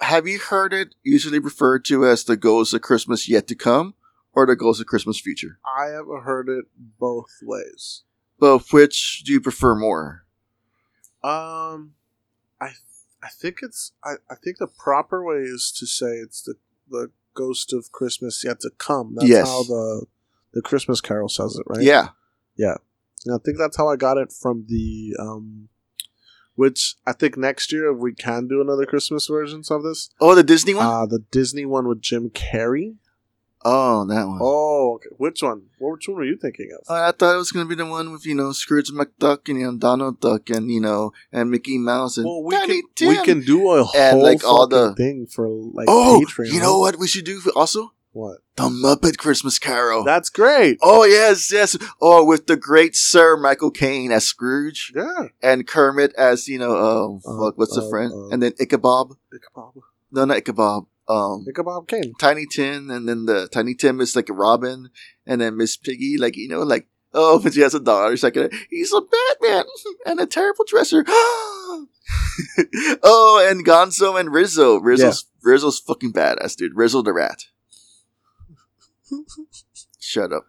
have 0.00 0.26
you 0.26 0.38
heard 0.38 0.72
it 0.72 0.94
usually 1.02 1.38
referred 1.38 1.84
to 1.86 2.06
as 2.06 2.24
the 2.24 2.36
Ghost 2.36 2.74
of 2.74 2.82
Christmas 2.82 3.28
Yet 3.28 3.46
to 3.48 3.54
Come 3.54 3.94
or 4.32 4.46
the 4.46 4.56
Ghost 4.56 4.80
of 4.80 4.86
Christmas 4.86 5.20
Future? 5.20 5.58
I 5.64 5.86
have 5.86 6.06
heard 6.24 6.48
it 6.48 6.64
both 6.98 7.30
ways. 7.42 8.02
But 8.38 8.72
which 8.72 9.22
do 9.24 9.32
you 9.32 9.40
prefer 9.40 9.74
more? 9.76 10.24
Um, 11.22 11.94
I 12.60 12.70
I 13.22 13.28
think 13.28 13.58
it's. 13.62 13.92
I, 14.02 14.14
I 14.28 14.34
think 14.34 14.58
the 14.58 14.66
proper 14.66 15.24
way 15.24 15.36
is 15.36 15.72
to 15.78 15.86
say 15.86 16.16
it's 16.16 16.42
the 16.42 16.54
the 16.90 17.10
ghost 17.34 17.72
of 17.72 17.90
Christmas 17.92 18.42
yet 18.44 18.60
to 18.60 18.70
come. 18.78 19.14
That's 19.16 19.28
Yes. 19.28 19.48
how 19.48 19.62
the 19.64 20.06
the 20.52 20.62
Christmas 20.62 21.00
Carol 21.00 21.28
says 21.28 21.56
it, 21.56 21.64
right? 21.66 21.82
Yeah. 21.82 22.08
Yeah. 22.56 22.76
And 23.24 23.34
I 23.34 23.38
think 23.44 23.56
that's 23.58 23.76
how 23.76 23.88
I 23.88 23.96
got 23.96 24.18
it 24.18 24.32
from 24.32 24.66
the 24.68 25.14
um, 25.18 25.68
which 26.54 26.96
I 27.06 27.12
think 27.12 27.36
next 27.38 27.72
year 27.72 27.92
we 27.92 28.12
can 28.14 28.48
do 28.48 28.60
another 28.60 28.84
Christmas 28.84 29.26
versions 29.28 29.70
of 29.70 29.82
this. 29.82 30.10
Oh, 30.20 30.34
the 30.34 30.42
Disney 30.42 30.74
one. 30.74 30.86
Uh 30.86 31.06
the 31.06 31.20
Disney 31.30 31.64
one 31.64 31.88
with 31.88 32.02
Jim 32.02 32.30
Carrey. 32.30 32.96
Oh, 33.64 34.04
that 34.06 34.26
one. 34.26 34.38
Oh, 34.42 34.94
okay. 34.96 35.08
which 35.18 35.42
one? 35.42 35.62
Which 35.78 36.08
one 36.08 36.16
were 36.16 36.24
you 36.24 36.36
thinking 36.36 36.70
of? 36.78 36.84
Uh, 36.88 37.08
I 37.08 37.12
thought 37.12 37.34
it 37.34 37.38
was 37.38 37.52
gonna 37.52 37.68
be 37.68 37.74
the 37.74 37.86
one 37.86 38.12
with 38.12 38.24
you 38.26 38.34
know 38.34 38.52
Scrooge 38.52 38.90
McDuck 38.90 39.48
and 39.48 39.58
you 39.60 39.66
know 39.66 39.76
Donald 39.76 40.20
Duck 40.20 40.50
and 40.50 40.70
you 40.70 40.80
know 40.80 41.12
and 41.32 41.50
Mickey 41.50 41.78
Mouse 41.78 42.16
and 42.16 42.26
well, 42.26 42.42
we 42.42 42.54
Tiny 42.56 42.82
can 42.96 43.08
we 43.08 43.16
can 43.24 43.40
do 43.40 43.68
a 43.70 43.80
And, 43.94 44.14
whole 44.14 44.22
like, 44.22 44.44
all 44.44 44.66
the- 44.66 44.94
thing 44.94 45.26
for 45.26 45.48
like 45.48 45.86
Oh, 45.88 46.22
Patreon. 46.26 46.52
you 46.52 46.60
know 46.60 46.78
what 46.78 46.98
we 46.98 47.06
should 47.08 47.24
do 47.24 47.40
for- 47.40 47.50
also? 47.52 47.92
What? 48.14 48.40
The 48.56 48.64
Muppet 48.64 49.16
Christmas 49.16 49.58
Carol. 49.58 50.04
That's 50.04 50.28
great. 50.28 50.76
oh 50.82 51.04
yes, 51.04 51.50
yes. 51.50 51.76
Oh, 52.00 52.22
with 52.26 52.46
the 52.46 52.56
great 52.56 52.94
Sir 52.94 53.38
Michael 53.38 53.70
Caine 53.70 54.12
as 54.12 54.26
Scrooge 54.26 54.92
Yeah. 54.94 55.28
and 55.42 55.66
Kermit 55.66 56.12
as 56.18 56.46
you 56.46 56.58
know, 56.58 56.76
um, 56.76 57.20
Uh, 57.24 57.38
fuck, 57.46 57.56
what's 57.58 57.74
the 57.74 57.80
uh, 57.82 57.88
friend? 57.88 58.12
uh, 58.12 58.28
and 58.28 58.42
then 58.42 58.52
Ichabod. 58.60 59.16
Ichabod. 59.32 59.82
No, 60.14 60.26
not 60.26 60.36
Ichabod. 60.36 60.84
Um, 61.08 61.44
Ichabod 61.48 61.88
Kane. 61.88 62.14
Tiny 62.18 62.46
Tim, 62.46 62.90
and 62.90 63.08
then 63.08 63.26
the 63.26 63.48
Tiny 63.48 63.74
Tim 63.74 64.00
is 64.00 64.14
like 64.14 64.28
Robin, 64.30 64.90
and 65.26 65.40
then 65.40 65.56
Miss 65.56 65.76
Piggy, 65.76 66.16
like 66.16 66.36
you 66.36 66.48
know, 66.48 66.60
like 66.60 66.86
oh, 67.14 67.38
but 67.42 67.54
she 67.54 67.60
has 67.60 67.74
a 67.74 67.80
daughter. 67.80 68.16
She's 68.16 68.24
like, 68.24 68.36
he's 68.70 68.92
a 68.92 69.00
Batman 69.00 69.64
and 70.06 70.20
a 70.20 70.26
terrible 70.26 70.64
dresser. 70.66 71.04
oh, 73.02 73.46
and 73.48 73.64
Gonzo 73.64 74.18
and 74.18 74.32
Rizzo. 74.32 74.78
Rizzo's 74.78 75.26
Rizzo's 75.42 75.78
fucking 75.78 76.12
badass, 76.12 76.56
dude. 76.56 76.76
Rizzo 76.76 77.02
the 77.02 77.12
Rat. 77.12 77.44
Shut 80.00 80.32
up. 80.32 80.46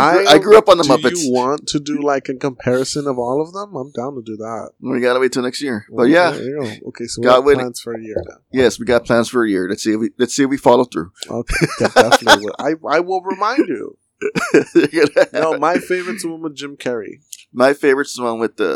I, 0.00 0.12
grew, 0.14 0.26
I 0.28 0.38
grew 0.38 0.58
up 0.58 0.68
on 0.68 0.78
the 0.78 0.84
Muppets. 0.84 1.02
do 1.02 1.08
Muppets. 1.10 1.24
you 1.24 1.32
want 1.32 1.66
to 1.68 1.80
do 1.80 2.00
like 2.02 2.28
a 2.28 2.34
comparison 2.34 3.06
of 3.06 3.18
all 3.18 3.40
of 3.42 3.52
them? 3.52 3.74
I'm 3.76 3.90
down 3.92 4.14
to 4.14 4.22
do 4.22 4.36
that. 4.36 4.70
we 4.80 5.00
gotta 5.00 5.20
wait 5.20 5.32
till 5.32 5.42
next 5.42 5.60
year. 5.62 5.84
But 5.90 6.04
yeah, 6.04 6.32
go. 6.32 6.70
Okay, 6.88 7.06
so 7.06 7.20
we 7.20 7.24
Got 7.26 7.42
plans 7.44 7.80
for 7.80 7.94
a 7.94 8.02
year 8.02 8.16
now. 8.28 8.36
yes, 8.52 8.78
we 8.78 8.86
got 8.86 9.04
plans 9.04 9.28
for 9.28 9.44
a 9.44 9.50
year. 9.50 9.68
Let's 9.68 9.82
see 9.82 9.92
if 9.92 10.00
we 10.00 10.10
let's 10.18 10.34
see 10.34 10.44
if 10.44 10.50
we 10.50 10.56
follow 10.56 10.84
through. 10.84 11.10
Okay, 11.28 11.66
definitely. 11.78 12.44
will. 12.46 12.54
I 12.58 12.74
I 12.88 13.00
will 13.00 13.22
remind 13.22 13.66
you. 13.68 13.98
No, 15.32 15.58
my 15.58 15.78
favorite's 15.78 16.22
the 16.22 16.28
one 16.30 16.42
with 16.42 16.54
Jim 16.54 16.76
Carrey, 16.76 17.20
my 17.52 17.72
favorite's 17.74 18.14
the 18.14 18.22
one 18.22 18.38
with 18.38 18.56
the 18.56 18.68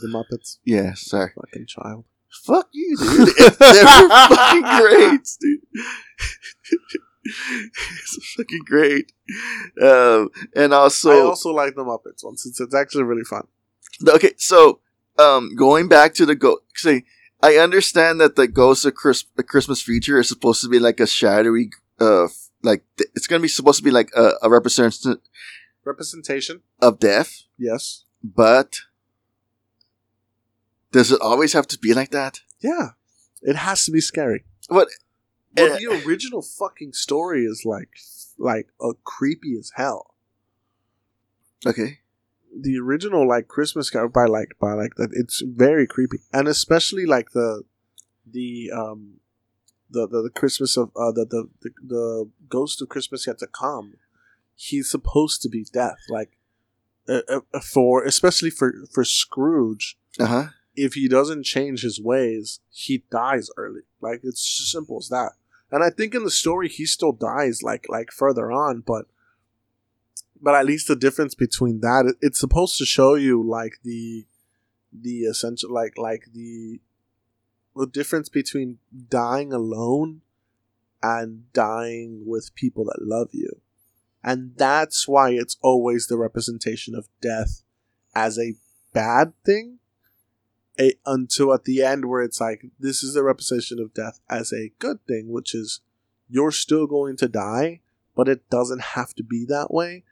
the 0.00 0.06
Muppets. 0.08 0.58
yeah. 0.64 0.92
Sorry. 0.94 1.32
Fucking 1.34 1.66
child. 1.66 2.04
Fuck 2.44 2.68
you, 2.72 2.96
dude. 2.96 3.28
They're 3.58 3.84
fucking 4.08 4.62
great, 4.80 5.28
dude. 5.40 5.60
it's 8.00 8.34
fucking 8.36 8.62
great. 8.66 9.12
Um, 9.80 10.30
and 10.54 10.72
also, 10.72 11.10
I 11.10 11.20
also 11.20 11.50
like 11.50 11.74
the 11.74 11.84
Muppets 11.84 12.24
ones. 12.24 12.44
It's, 12.46 12.60
it's 12.60 12.74
actually 12.74 13.04
really 13.04 13.24
fun. 13.24 13.46
okay, 14.08 14.32
so 14.36 14.80
um, 15.18 15.54
going 15.56 15.88
back 15.88 16.14
to 16.14 16.26
the 16.26 16.34
go, 16.34 16.58
say, 16.74 17.04
I 17.42 17.56
understand 17.56 18.20
that 18.20 18.36
the 18.36 18.48
Ghost 18.48 18.84
of 18.84 18.94
Chris, 18.94 19.24
the 19.36 19.42
Christmas 19.42 19.82
feature 19.82 20.18
is 20.18 20.28
supposed 20.28 20.62
to 20.62 20.68
be 20.68 20.78
like 20.78 21.00
a 21.00 21.06
shadowy, 21.06 21.70
uh, 22.00 22.28
like 22.62 22.82
th- 22.96 23.10
it's 23.14 23.26
gonna 23.26 23.42
be 23.42 23.48
supposed 23.48 23.78
to 23.78 23.84
be 23.84 23.90
like 23.90 24.10
a, 24.16 24.32
a 24.42 24.50
representation 24.50 25.20
Representation, 25.84 26.62
of 26.82 26.98
death, 26.98 27.42
yes. 27.56 28.04
but 28.24 28.78
does 30.90 31.12
it 31.12 31.20
always 31.20 31.52
have 31.52 31.68
to 31.68 31.78
be 31.78 31.94
like 31.94 32.10
that? 32.10 32.40
Yeah, 32.60 32.90
it 33.42 33.54
has 33.54 33.84
to 33.84 33.92
be 33.92 34.00
scary. 34.00 34.44
What? 34.68 34.88
Eh, 35.56 35.78
the 35.78 36.02
original 36.06 36.42
fucking 36.42 36.92
story 36.92 37.44
is 37.44 37.62
like 37.64 37.90
like 38.38 38.68
uh, 38.80 38.92
creepy 39.04 39.56
as 39.58 39.72
hell. 39.76 40.14
Okay. 41.66 41.98
the 42.58 42.78
original 42.78 43.26
like 43.28 43.48
Christmas 43.48 43.90
Carol 43.90 44.08
by 44.08 44.24
like 44.26 44.56
by 44.60 44.72
like 44.72 44.94
that 44.96 45.10
it's 45.12 45.42
very 45.44 45.86
creepy 45.86 46.18
and 46.32 46.48
especially 46.48 47.04
like 47.06 47.30
the 47.32 47.64
the 48.30 48.70
um 48.74 49.20
the 49.90 50.06
the, 50.08 50.22
the 50.22 50.30
Christmas 50.30 50.76
of 50.76 50.90
uh 50.96 51.12
the, 51.12 51.24
the 51.26 51.48
the 51.62 51.70
the 51.86 52.30
ghost 52.48 52.80
of 52.82 52.88
Christmas 52.88 53.26
yet 53.26 53.38
to 53.40 53.46
come 53.46 53.94
he's 54.54 54.90
supposed 54.90 55.42
to 55.42 55.48
be 55.48 55.64
death 55.72 55.98
like 56.08 56.38
uh, 57.08 57.20
uh, 57.52 57.60
for 57.60 58.04
especially 58.04 58.50
for 58.50 58.74
for 58.92 59.04
Scrooge 59.04 59.98
Uh 60.18 60.26
huh. 60.26 60.46
if 60.74 60.94
he 60.94 61.08
doesn't 61.08 61.44
change 61.44 61.82
his 61.82 62.00
ways 62.00 62.60
he 62.70 63.04
dies 63.10 63.50
early 63.56 63.82
like 64.00 64.20
it's 64.22 64.60
as 64.62 64.70
simple 64.70 64.98
as 64.98 65.08
that 65.08 65.32
and 65.70 65.82
I 65.82 65.90
think 65.90 66.14
in 66.14 66.24
the 66.24 66.30
story 66.30 66.68
he 66.68 66.86
still 66.86 67.12
dies 67.12 67.62
like 67.62 67.86
like 67.88 68.10
further 68.10 68.50
on 68.52 68.80
but 68.80 69.06
but 70.40 70.54
at 70.54 70.66
least 70.66 70.88
the 70.88 70.96
difference 70.96 71.34
between 71.34 71.80
that 71.80 72.06
it- 72.06 72.18
it's 72.20 72.38
supposed 72.38 72.78
to 72.78 72.84
show 72.86 73.14
you 73.14 73.42
like 73.42 73.80
the 73.82 74.26
the 74.92 75.24
essential 75.24 75.72
like 75.72 75.98
like 75.98 76.26
the 76.32 76.80
the 77.74 77.86
difference 77.86 78.28
between 78.28 78.78
dying 79.08 79.52
alone 79.52 80.22
and 81.02 81.52
dying 81.52 82.22
with 82.26 82.54
people 82.54 82.84
that 82.86 83.02
love 83.02 83.28
you. 83.32 83.60
And 84.24 84.56
that's 84.56 85.06
why 85.06 85.30
it's 85.30 85.56
always 85.60 86.06
the 86.06 86.16
representation 86.16 86.94
of 86.94 87.08
death 87.20 87.62
as 88.14 88.38
a 88.38 88.54
bad 88.92 89.34
thing 89.44 89.78
a, 90.78 90.94
until 91.04 91.52
at 91.52 91.64
the 91.64 91.82
end 91.82 92.04
where 92.04 92.22
it's 92.22 92.40
like 92.40 92.66
this 92.78 93.02
is 93.02 93.14
the 93.14 93.22
representation 93.22 93.80
of 93.80 93.94
death 93.94 94.20
as 94.28 94.52
a 94.52 94.72
good 94.78 95.04
thing 95.06 95.30
which 95.30 95.54
is 95.54 95.80
you're 96.28 96.52
still 96.52 96.86
going 96.86 97.16
to 97.16 97.28
die 97.28 97.80
but 98.14 98.28
it 98.28 98.48
doesn't 98.50 98.80
have 98.80 99.14
to 99.14 99.22
be 99.22 99.44
that 99.44 99.72
way 99.72 100.04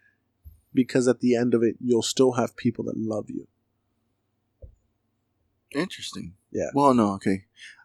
because 0.73 1.07
at 1.07 1.21
the 1.21 1.35
end 1.35 1.55
of 1.55 1.63
it 1.63 1.77
you'll 1.81 2.03
still 2.03 2.33
have 2.33 2.57
people 2.57 2.85
that 2.85 2.97
love 2.97 3.29
you 3.29 3.47
Interesting. 5.75 6.35
Yeah. 6.53 6.71
Well, 6.73 6.95
no, 6.95 7.13
okay. 7.15 7.45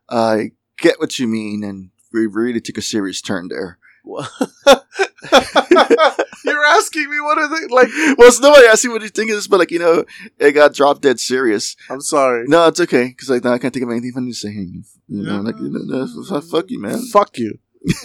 I 0.09 0.51
get 0.77 0.99
what 0.99 1.19
you 1.19 1.27
mean, 1.27 1.63
and 1.63 1.89
we 2.13 2.27
really 2.27 2.61
took 2.61 2.77
a 2.77 2.81
serious 2.81 3.21
turn 3.21 3.47
there. 3.49 3.78
you're 6.45 6.65
asking 6.65 7.09
me 7.09 7.19
what 7.21 7.37
are 7.37 7.47
they 7.47 7.67
like 7.73 7.89
well, 8.17 8.27
it's 8.27 8.39
nobody 8.39 8.67
asked 8.67 8.83
you 8.83 8.91
what 8.91 9.01
you 9.01 9.09
think 9.09 9.29
of 9.31 9.37
this, 9.37 9.47
but 9.47 9.59
like 9.59 9.71
you 9.71 9.79
know, 9.79 10.03
it 10.39 10.51
got 10.53 10.73
dropped 10.73 11.01
dead 11.01 11.19
serious. 11.19 11.75
i'm 11.89 12.01
sorry 12.01 12.45
No, 12.47 12.67
it's 12.67 12.79
okay 12.79 13.07
because 13.07 13.29
like 13.29 13.43
now 13.43 13.53
I 13.53 13.59
can't 13.59 13.73
think 13.73 13.83
of 13.83 13.91
anything 13.91 14.11
funny 14.13 14.31
to 14.31 14.35
say. 14.37 14.49
You 14.51 14.83
know, 15.07 15.41
like 15.41 15.57
you 15.59 15.69
know, 15.69 16.05
no, 16.05 16.41
fuck 16.41 16.69
you, 16.69 16.79
man. 16.81 16.99
fuck 17.11 17.37
you 17.37 17.59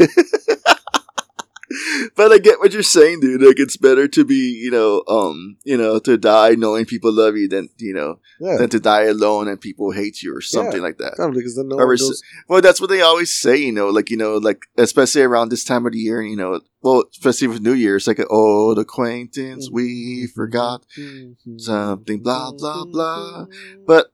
but 2.17 2.33
I 2.33 2.39
get 2.39 2.59
what 2.61 2.73
you're 2.73 2.83
saying, 2.83 3.21
dude. 3.21 3.43
Like 3.43 3.59
it's 3.59 3.77
better 3.77 4.09
to 4.09 4.25
be, 4.25 4.53
you 4.63 4.71
know, 4.71 5.03
um, 5.09 5.57
you 5.65 5.77
know, 5.77 5.99
to 6.01 6.17
die 6.17 6.55
knowing 6.55 6.85
people 6.85 7.13
love 7.13 7.37
you 7.37 7.49
than 7.49 7.69
you 7.79 7.95
know 7.95 8.19
yeah 8.41 8.57
than 8.59 8.69
to 8.71 8.81
die 8.81 9.05
alone 9.05 9.49
and 9.49 9.61
people 9.61 9.91
hate 9.93 10.23
you 10.23 10.37
or 10.37 10.41
something 10.41 10.77
Yeah. 10.81 10.83
like 10.83 10.99
that. 10.99 11.15
Because 11.35 11.57
then 11.57 11.69
no 11.69 11.77
Or 11.77 11.93
is- 11.93 12.23
Well, 12.49 12.61
that's 12.61 12.81
what 12.81 12.91
they 12.91 13.01
always 13.01 13.35
say, 13.35 13.57
you 13.57 13.73
know, 13.73 13.89
like, 13.89 14.11
you 14.11 14.17
know, 14.17 14.37
like, 14.37 14.67
especially 14.77 15.23
around 15.23 15.49
this 15.49 15.65
time 15.65 15.87
of 15.87 15.93
the 15.93 15.99
year, 15.99 16.23
you 16.23 16.37
know, 16.37 16.61
well, 16.83 17.05
especially 17.11 17.49
with 17.49 17.63
New 17.63 17.73
Year's, 17.73 18.07
like, 18.07 18.21
old 18.31 18.79
acquaintance, 18.79 19.71
we 19.71 20.27
mm-hmm. 20.27 20.35
forgot 20.35 20.85
mm-hmm. 20.99 21.59
something, 21.59 22.23
blah, 22.23 22.53
blah, 22.53 22.85
blah. 22.85 23.47
Mm-hmm. 23.47 23.85
But, 23.87 24.13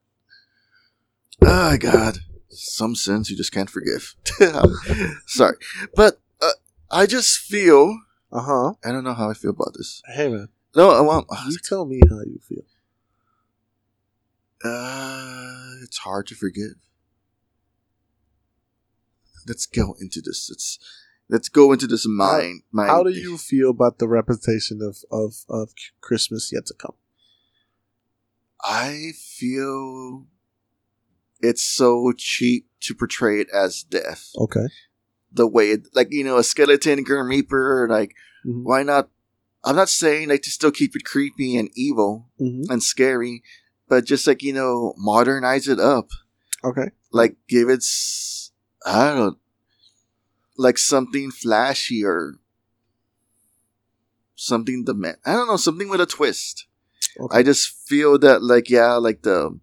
oh, 1.41 1.77
God, 1.77 2.19
some 2.49 2.95
sins 2.95 3.29
you 3.29 3.35
just 3.35 3.51
can't 3.51 3.69
forgive. 3.69 4.15
Sorry. 5.27 5.57
But, 5.95 6.20
I 6.91 7.05
just 7.05 7.37
feel, 7.39 7.97
uh-huh 8.31 8.73
I 8.83 8.91
don't 8.91 9.03
know 9.03 9.13
how 9.13 9.29
I 9.29 9.33
feel 9.33 9.51
about 9.51 9.73
this. 9.77 10.01
hey 10.13 10.27
man 10.27 10.49
No, 10.75 10.91
I 10.91 11.01
want, 11.01 11.27
you 11.47 11.57
tell 11.63 11.85
me 11.85 12.01
how 12.09 12.19
you 12.19 12.39
feel 12.47 12.63
uh, 14.63 15.73
it's 15.81 15.97
hard 15.99 16.27
to 16.27 16.35
forgive. 16.35 16.75
Let's 19.47 19.65
go 19.65 19.95
into 19.99 20.21
this. 20.21 20.49
Let's, 20.51 20.77
let's 21.29 21.49
go 21.49 21.71
into 21.71 21.87
this 21.87 22.05
mind. 22.07 22.61
mind 22.71 22.91
how 22.91 23.01
do 23.01 23.09
you 23.09 23.39
feel 23.39 23.71
about 23.71 23.97
the 23.97 24.07
representation 24.07 24.81
of 24.83 24.97
of 25.11 25.45
of 25.49 25.73
christmas 26.01 26.51
yet 26.53 26.67
to 26.67 26.75
come 26.75 26.93
I 28.63 29.13
feel 29.17 30.27
it's 31.39 31.63
so 31.63 32.13
cheap 32.15 32.67
to 32.81 32.93
portray 32.93 33.41
it 33.41 33.47
as 33.51 33.81
death. 33.81 34.29
okay 34.37 34.67
The 35.31 35.47
way, 35.47 35.71
it, 35.71 35.87
like 35.93 36.07
you 36.11 36.23
know, 36.23 36.37
a 36.37 36.43
skeleton 36.43 37.03
Grim 37.03 37.27
Reaper. 37.27 37.87
Like, 37.89 38.15
Mhm. 38.45 38.63
why 38.63 38.83
not? 38.83 39.09
I'm 39.63 39.75
not 39.75 39.89
saying 39.89 40.29
like 40.29 40.41
to 40.43 40.49
still 40.49 40.71
keep 40.71 40.95
it 40.95 41.05
creepy 41.05 41.55
and 41.55 41.69
evil 41.75 42.27
hmm 42.37 42.63
and 42.69 42.81
scary, 42.83 43.43
but 43.87 44.05
just 44.05 44.25
like 44.27 44.41
you 44.43 44.53
know, 44.53 44.93
modernize 44.97 45.67
it 45.67 45.79
up. 45.79 46.09
okay 46.63 46.91
Like, 47.11 47.35
give 47.47 47.69
it, 47.69 47.83
i 48.85 49.13
don't, 49.13 49.37
like 50.57 50.77
something 50.77 51.31
flashy 51.31 52.03
or 52.03 52.35
something 54.35 54.85
the 54.85 54.93
man. 54.93 55.15
I 55.25 55.33
don't 55.33 55.47
know, 55.47 55.57
something 55.57 55.89
with 55.89 56.01
a 56.01 56.05
twist. 56.05 56.67
Okay. 57.19 57.37
I 57.39 57.43
just 57.43 57.69
feel 57.87 58.17
that 58.19 58.41
like 58.43 58.69
yeah, 58.69 58.93
like 58.95 59.21
the 59.23 59.59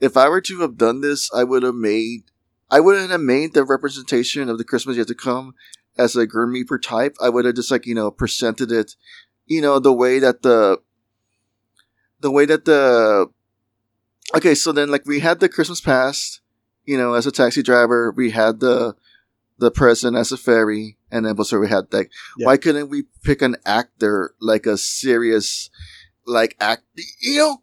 if 0.00 0.16
I 0.16 0.28
were 0.28 0.40
to 0.42 0.60
have 0.60 0.76
done 0.76 1.00
this, 1.00 1.30
I 1.34 1.44
would 1.44 1.62
have 1.62 1.74
made, 1.74 2.24
I 2.70 2.80
wouldn't 2.80 3.10
have 3.10 3.20
made 3.20 3.54
the 3.54 3.64
representation 3.64 4.48
of 4.48 4.58
the 4.58 4.64
Christmas 4.64 4.96
yet 4.96 5.08
to 5.08 5.14
come 5.14 5.54
as 5.98 6.14
a 6.16 6.26
Grim 6.26 6.52
Reaper 6.52 6.78
type. 6.78 7.16
I 7.20 7.28
would 7.28 7.44
have 7.44 7.56
just 7.56 7.70
like 7.70 7.86
you 7.86 7.94
know 7.94 8.10
presented 8.10 8.70
it, 8.70 8.94
you 9.46 9.60
know, 9.60 9.78
the 9.80 9.92
way 9.92 10.18
that 10.20 10.42
the, 10.42 10.78
the 12.20 12.30
way 12.30 12.44
that 12.46 12.64
the, 12.66 13.26
okay, 14.36 14.54
so 14.54 14.70
then 14.70 14.90
like 14.90 15.04
we 15.06 15.20
had 15.20 15.40
the 15.40 15.48
Christmas 15.48 15.80
past, 15.80 16.40
you 16.84 16.96
know, 16.96 17.14
as 17.14 17.26
a 17.26 17.32
taxi 17.32 17.62
driver, 17.62 18.12
we 18.16 18.30
had 18.30 18.60
the, 18.60 18.94
the 19.58 19.70
present 19.70 20.16
as 20.16 20.30
a 20.30 20.36
fairy, 20.36 20.96
and 21.10 21.26
then 21.26 21.42
so 21.44 21.58
we 21.58 21.68
had 21.68 21.92
like, 21.92 22.10
Yeah. 22.38 22.46
why 22.46 22.56
couldn't 22.56 22.90
we 22.90 23.04
pick 23.24 23.42
an 23.42 23.56
actor 23.66 24.34
like 24.40 24.66
a 24.66 24.76
serious, 24.78 25.68
like 26.26 26.56
act, 26.60 26.84
you 27.20 27.38
know? 27.38 27.62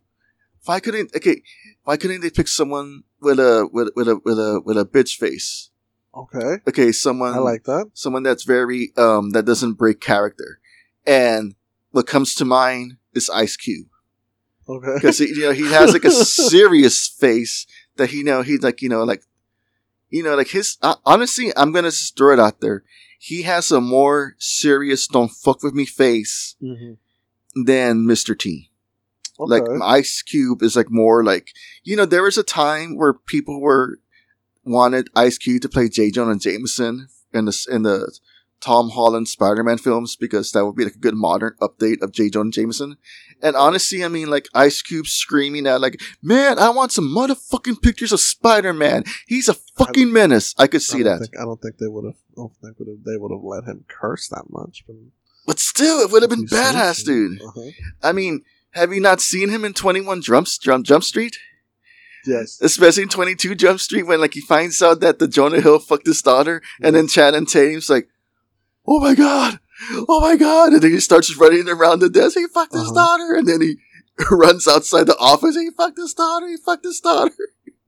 Why 0.65 0.81
couldn't 0.81 1.15
okay? 1.15 1.43
Why 1.85 1.95
couldn't 1.95 2.19
they 2.19 2.29
pick 2.29 2.49
someone 2.49 3.03
with 3.21 3.39
a 3.39 3.67
with 3.71 3.89
with 3.95 4.07
a 4.07 4.15
with 4.23 4.37
a 4.39 4.61
with 4.63 4.77
a 4.77 4.85
bitch 4.85 5.15
face? 5.17 5.69
Okay, 6.15 6.57
Okay, 6.67 6.91
someone 6.91 7.33
I 7.33 7.37
like 7.39 7.63
that. 7.65 7.91
someone 7.93 8.23
that's 8.23 8.43
very 8.43 8.91
um 8.97 9.31
that 9.31 9.45
doesn't 9.45 9.73
break 9.73 10.01
character. 10.01 10.59
And 11.05 11.55
what 11.91 12.07
comes 12.07 12.33
to 12.35 12.45
mind 12.45 12.97
is 13.13 13.29
Ice 13.29 13.55
Cube 13.55 13.87
Okay, 14.67 14.95
because 14.95 15.19
you 15.19 15.41
know 15.41 15.53
he 15.53 15.65
has 15.71 15.93
like 15.93 16.03
a 16.05 16.11
serious 16.49 17.07
face 17.07 17.65
that 17.97 18.09
he 18.09 18.23
know 18.23 18.41
he's 18.41 18.61
like 18.63 18.81
you 18.81 18.89
know 18.89 19.03
like 19.03 19.23
you 20.09 20.23
know 20.23 20.35
like 20.35 20.49
his 20.49 20.77
uh, 20.81 20.95
honestly 21.05 21.51
I'm 21.55 21.71
gonna 21.71 21.89
just 21.91 22.17
throw 22.17 22.33
it 22.33 22.39
out 22.39 22.59
there. 22.61 22.83
He 23.19 23.43
has 23.43 23.71
a 23.71 23.79
more 23.81 24.35
serious 24.39 25.07
don't 25.07 25.29
fuck 25.31 25.63
with 25.63 25.73
me 25.73 25.85
face 25.85 26.55
hmm 26.59 26.93
than 27.55 28.05
Mr. 28.05 28.37
T. 28.37 28.69
okay. 29.39 29.49
Like 29.49 29.81
Ice 29.81 30.21
Cube 30.21 30.61
is 30.61 30.75
like 30.75 30.89
more 30.89 31.23
like 31.23 31.49
you 31.83 31.95
know 31.95 32.05
there 32.05 32.23
was 32.23 32.37
a 32.37 32.43
time 32.43 32.97
where 32.97 33.13
people 33.13 33.61
were 33.61 33.99
wanted 34.63 35.09
Ice 35.15 35.37
Cube 35.37 35.61
to 35.61 35.69
play 35.69 35.89
J. 35.89 36.11
Jonah 36.11 36.37
Jameson 36.37 37.07
in 37.33 37.45
the 37.45 37.67
in 37.69 37.83
the 37.83 38.11
Tom 38.59 38.89
Holland 38.89 39.27
Spider 39.27 39.63
Man 39.63 39.77
films 39.77 40.15
because 40.15 40.51
that 40.51 40.65
would 40.65 40.75
be 40.75 40.83
like 40.83 40.95
a 40.95 40.99
good 40.99 41.15
modern 41.15 41.55
update 41.61 42.01
of 42.01 42.11
J. 42.11 42.29
Jonah 42.29 42.51
Jameson. 42.51 42.97
And 43.41 43.55
honestly, 43.55 44.03
I 44.03 44.07
mean 44.07 44.29
like 44.29 44.47
Ice 44.53 44.81
Cube 44.81 45.07
screaming 45.07 45.67
out 45.67 45.81
like, 45.81 46.01
"Man, 46.21 46.57
I 46.57 46.69
want 46.69 46.91
some 46.91 47.05
motherfucking 47.05 47.81
pictures 47.81 48.11
of 48.11 48.19
Spider 48.19 48.73
Man. 48.73 49.03
He's 49.27 49.47
a 49.47 49.53
fucking 49.53 50.11
menace." 50.11 50.55
I 50.57 50.67
could 50.67 50.81
see 50.81 51.03
don't 51.03 51.19
that, 51.19 51.19
Think, 51.19 51.39
I 51.39 51.43
don't 51.43 51.61
think 51.61 51.77
they 51.77 51.87
would 51.87 52.05
have. 52.05 52.15
I 52.15 52.35
don't 52.35 52.53
think. 52.61 52.77
They 52.77 53.17
would 53.17 53.31
have 53.31 53.43
let 53.43 53.65
him 53.65 53.85
curse 53.87 54.27
that 54.29 54.45
much. 54.49 54.83
But 54.87 54.95
but 55.45 55.59
still, 55.59 55.99
it 55.99 56.11
would 56.11 56.23
have 56.23 56.31
been 56.31 56.47
badass, 56.47 57.05
dude. 57.05 57.41
Uh-huh. 57.41 57.71
I 58.01 58.11
mean, 58.11 58.43
have 58.77 58.93
you 58.93 59.01
not 59.01 59.19
seen 59.21 59.49
him 59.49 59.65
in 59.65 59.73
Twenty 59.73 60.01
One 60.01 60.21
Jump 60.21 60.47
Jump 60.61 60.85
Jump 60.85 61.03
Street? 61.03 61.37
Yes. 62.25 62.59
especially 62.61 63.03
in 63.03 63.09
22 63.09 63.55
Jump 63.55 63.79
Street 63.79 64.03
when 64.03 64.19
like 64.19 64.33
he 64.33 64.41
finds 64.41 64.81
out 64.81 64.99
that 64.99 65.17
the 65.17 65.29
Jonah 65.29 65.61
Hill 65.61 65.79
fucked 65.79 66.05
his 66.07 66.21
daughter, 66.21 66.61
and 66.81 66.93
then 66.95 67.07
Channing 67.07 67.45
Tatum's 67.45 67.89
like, 67.89 68.09
"Oh 68.85 68.99
my 68.99 69.15
god, 69.15 69.59
oh 70.09 70.19
my 70.19 70.35
god," 70.35 70.73
and 70.73 70.81
then 70.81 70.91
he 70.91 70.99
starts 70.99 71.35
running 71.37 71.69
around 71.69 71.99
the 71.99 72.09
desk. 72.09 72.37
He 72.37 72.47
fucked 72.47 72.73
his 72.73 72.83
Uh-huh. 72.91 72.93
daughter, 72.95 73.33
and 73.35 73.47
then 73.47 73.61
he 73.61 73.77
runs 74.31 74.67
outside 74.67 75.05
the 75.07 75.17
office. 75.17 75.55
He 75.55 75.69
fucked 75.71 75.97
his 75.97 76.13
daughter. 76.13 76.47
He 76.47 76.57
fucked 76.57 76.83
his 76.85 76.99
daughter. 76.99 77.33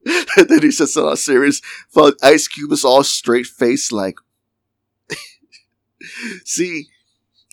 and 0.37 0.47
then 0.47 0.61
he 0.61 0.71
says, 0.71 0.93
"So 0.93 1.13
serious." 1.15 1.61
Fuck, 1.89 2.15
Ice 2.23 2.47
Cube 2.47 2.71
is 2.71 2.85
all 2.85 3.03
straight 3.03 3.47
face, 3.47 3.91
like. 3.91 4.15
See, 6.45 6.87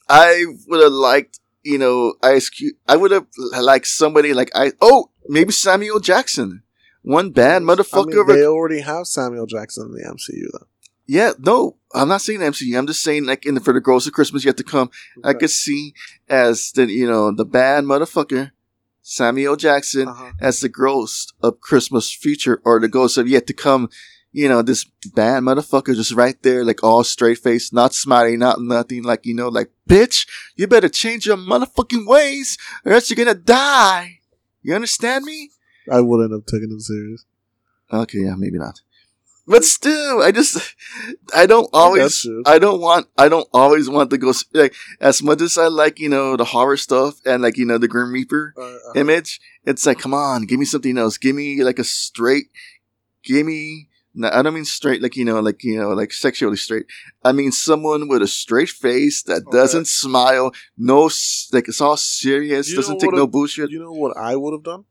I 0.08 0.44
would 0.68 0.82
have 0.82 0.92
liked, 0.92 1.40
you 1.66 1.78
know, 1.78 2.14
Ice 2.22 2.48
Cube. 2.48 2.76
I 2.88 2.96
would 2.96 3.10
have 3.10 3.26
liked 3.60 3.86
somebody 3.86 4.32
like 4.34 4.50
I. 4.54 4.72
Oh, 4.80 5.10
maybe 5.28 5.52
Samuel 5.52 6.00
Jackson. 6.00 6.62
One 7.02 7.30
bad 7.30 7.62
I 7.62 7.64
motherfucker. 7.64 8.06
mean, 8.08 8.18
over- 8.18 8.32
they 8.34 8.44
already 8.46 8.80
have 8.80 9.06
Samuel 9.06 9.46
Jackson 9.46 9.86
in 9.86 9.92
the 9.92 10.02
MCU, 10.14 10.46
though. 10.52 10.66
yeah, 11.06 11.32
no, 11.38 11.76
I'm 11.94 12.08
not 12.08 12.20
saying 12.22 12.40
MCU. 12.40 12.76
I'm 12.78 12.86
just 12.86 13.02
saying 13.02 13.26
like 13.26 13.46
in 13.46 13.54
the, 13.54 13.60
for 13.60 13.72
the 13.72 13.80
Gross 13.80 14.06
of 14.06 14.12
Christmas 14.12 14.44
yet 14.44 14.56
to 14.56 14.64
come. 14.64 14.90
I 15.24 15.32
could 15.34 15.50
see 15.50 15.94
as 16.28 16.72
the 16.72 16.86
you 16.90 17.06
know 17.08 17.30
the 17.32 17.44
bad 17.44 17.84
motherfucker 17.84 18.50
Samuel 19.02 19.54
Jackson 19.56 20.08
Uh-huh. 20.08 20.32
as 20.40 20.60
the 20.60 20.68
ghost 20.68 21.32
of 21.42 21.60
Christmas 21.60 22.12
future 22.12 22.60
or 22.64 22.80
the 22.80 22.88
ghost 22.88 23.16
of 23.18 23.28
yet 23.28 23.46
to 23.46 23.52
come. 23.52 23.88
You 24.36 24.50
know 24.50 24.60
this 24.60 24.84
bad 25.14 25.44
motherfucker 25.44 25.96
just 25.96 26.12
right 26.12 26.36
there, 26.42 26.62
like 26.62 26.84
all 26.84 27.04
straight 27.04 27.38
face, 27.38 27.72
not 27.72 27.94
smiling, 27.94 28.40
not 28.40 28.60
nothing. 28.60 29.02
Like 29.02 29.24
you 29.24 29.32
know, 29.32 29.48
like 29.48 29.70
bitch, 29.88 30.28
you 30.56 30.66
better 30.66 30.90
change 30.90 31.24
your 31.24 31.38
motherfucking 31.38 32.06
ways, 32.06 32.58
or 32.84 32.92
else 32.92 33.08
you're 33.08 33.16
gonna 33.16 33.32
die. 33.32 34.20
You 34.60 34.74
understand 34.74 35.24
me? 35.24 35.52
I 35.90 36.02
wouldn't 36.02 36.32
have 36.32 36.44
taken 36.44 36.70
him 36.70 36.80
serious. 36.80 37.24
Okay, 37.90 38.18
yeah, 38.18 38.34
maybe 38.36 38.58
not. 38.58 38.82
But 39.46 39.64
still, 39.64 40.22
I 40.22 40.32
just, 40.32 40.74
I 41.34 41.46
don't 41.46 41.70
always. 41.72 42.26
I 42.44 42.58
don't 42.58 42.80
want, 42.80 43.06
I 43.16 43.30
don't 43.30 43.48
always 43.54 43.88
want 43.88 44.10
to 44.10 44.18
go, 44.18 44.34
like, 44.52 44.74
as 45.00 45.22
much 45.22 45.40
as 45.40 45.56
I 45.56 45.68
like, 45.68 45.98
you 45.98 46.08
know, 46.10 46.36
the 46.36 46.44
horror 46.44 46.76
stuff 46.76 47.20
and 47.24 47.42
like, 47.42 47.56
you 47.56 47.64
know, 47.64 47.78
the 47.78 47.88
Grim 47.88 48.12
Reaper 48.12 48.52
Uh, 48.60 48.92
image, 48.96 49.40
it's 49.64 49.86
like, 49.86 50.00
come 50.00 50.12
on, 50.12 50.46
give 50.46 50.58
me 50.58 50.66
something 50.66 50.98
else. 50.98 51.16
Give 51.16 51.34
me 51.34 51.62
like 51.62 51.78
a 51.78 51.84
straight, 51.84 52.50
give 53.22 53.46
me, 53.46 53.88
no, 54.16 54.28
I 54.32 54.42
don't 54.42 54.54
mean 54.54 54.64
straight, 54.64 55.02
like, 55.02 55.16
you 55.16 55.24
know, 55.24 55.38
like, 55.40 55.62
you 55.62 55.78
know, 55.78 55.90
like 55.90 56.12
sexually 56.12 56.56
straight. 56.56 56.86
I 57.22 57.32
mean 57.32 57.52
someone 57.52 58.08
with 58.08 58.22
a 58.22 58.26
straight 58.26 58.70
face 58.70 59.22
that 59.24 59.42
Okay. 59.46 59.56
doesn't 59.58 59.86
smile, 59.86 60.52
no, 60.76 61.10
like, 61.52 61.68
it's 61.68 61.80
all 61.80 61.96
serious, 61.96 62.68
You 62.70 62.76
doesn't 62.76 62.98
take 62.98 63.12
no 63.12 63.26
bullshit. 63.26 63.70
you 63.70 63.78
know 63.78 63.92
what 63.92 64.16
I 64.16 64.34
would 64.36 64.52
have 64.52 64.64
done? 64.64 64.84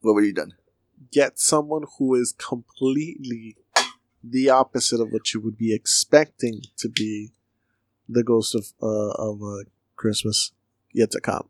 What 0.00 0.14
would 0.14 0.24
you 0.24 0.34
done? 0.34 0.52
Get 1.10 1.38
someone 1.38 1.84
who 1.98 2.14
is 2.14 2.32
completely 2.36 3.56
the 4.22 4.50
opposite 4.50 5.00
of 5.00 5.10
what 5.12 5.32
you 5.32 5.40
would 5.40 5.56
be 5.56 5.74
expecting 5.74 6.62
to 6.78 6.88
be 6.88 7.32
the 8.08 8.22
ghost 8.22 8.54
of 8.54 8.64
uh, 8.82 9.12
of 9.28 9.42
uh, 9.42 9.64
Christmas 9.96 10.52
yet 10.92 11.10
to 11.12 11.20
come. 11.20 11.48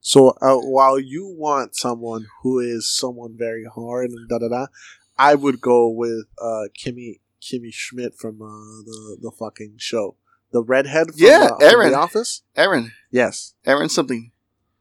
So 0.00 0.30
uh, 0.40 0.56
while 0.56 0.98
you 1.00 1.26
want 1.26 1.74
someone 1.76 2.26
who 2.42 2.58
is 2.60 2.86
someone 2.94 3.36
very 3.36 3.64
hard 3.64 4.10
and 4.10 4.28
da 4.28 4.38
da 4.38 4.48
da, 4.48 4.66
I 5.18 5.34
would 5.34 5.60
go 5.60 5.88
with 5.88 6.26
uh, 6.40 6.64
Kimmy 6.78 7.20
Kimmy 7.40 7.72
Schmidt 7.72 8.14
from 8.14 8.40
uh, 8.42 8.82
the 8.84 9.18
the 9.22 9.30
fucking 9.30 9.74
show, 9.78 10.16
the 10.52 10.62
redhead. 10.62 11.08
From, 11.08 11.16
Yeah, 11.18 11.48
uh, 11.52 11.56
Erin. 11.64 11.92
The 11.92 11.98
Office. 11.98 12.42
Erin, 12.56 12.92
Yes, 13.10 13.54
Erin 13.64 13.88
something. 13.88 14.32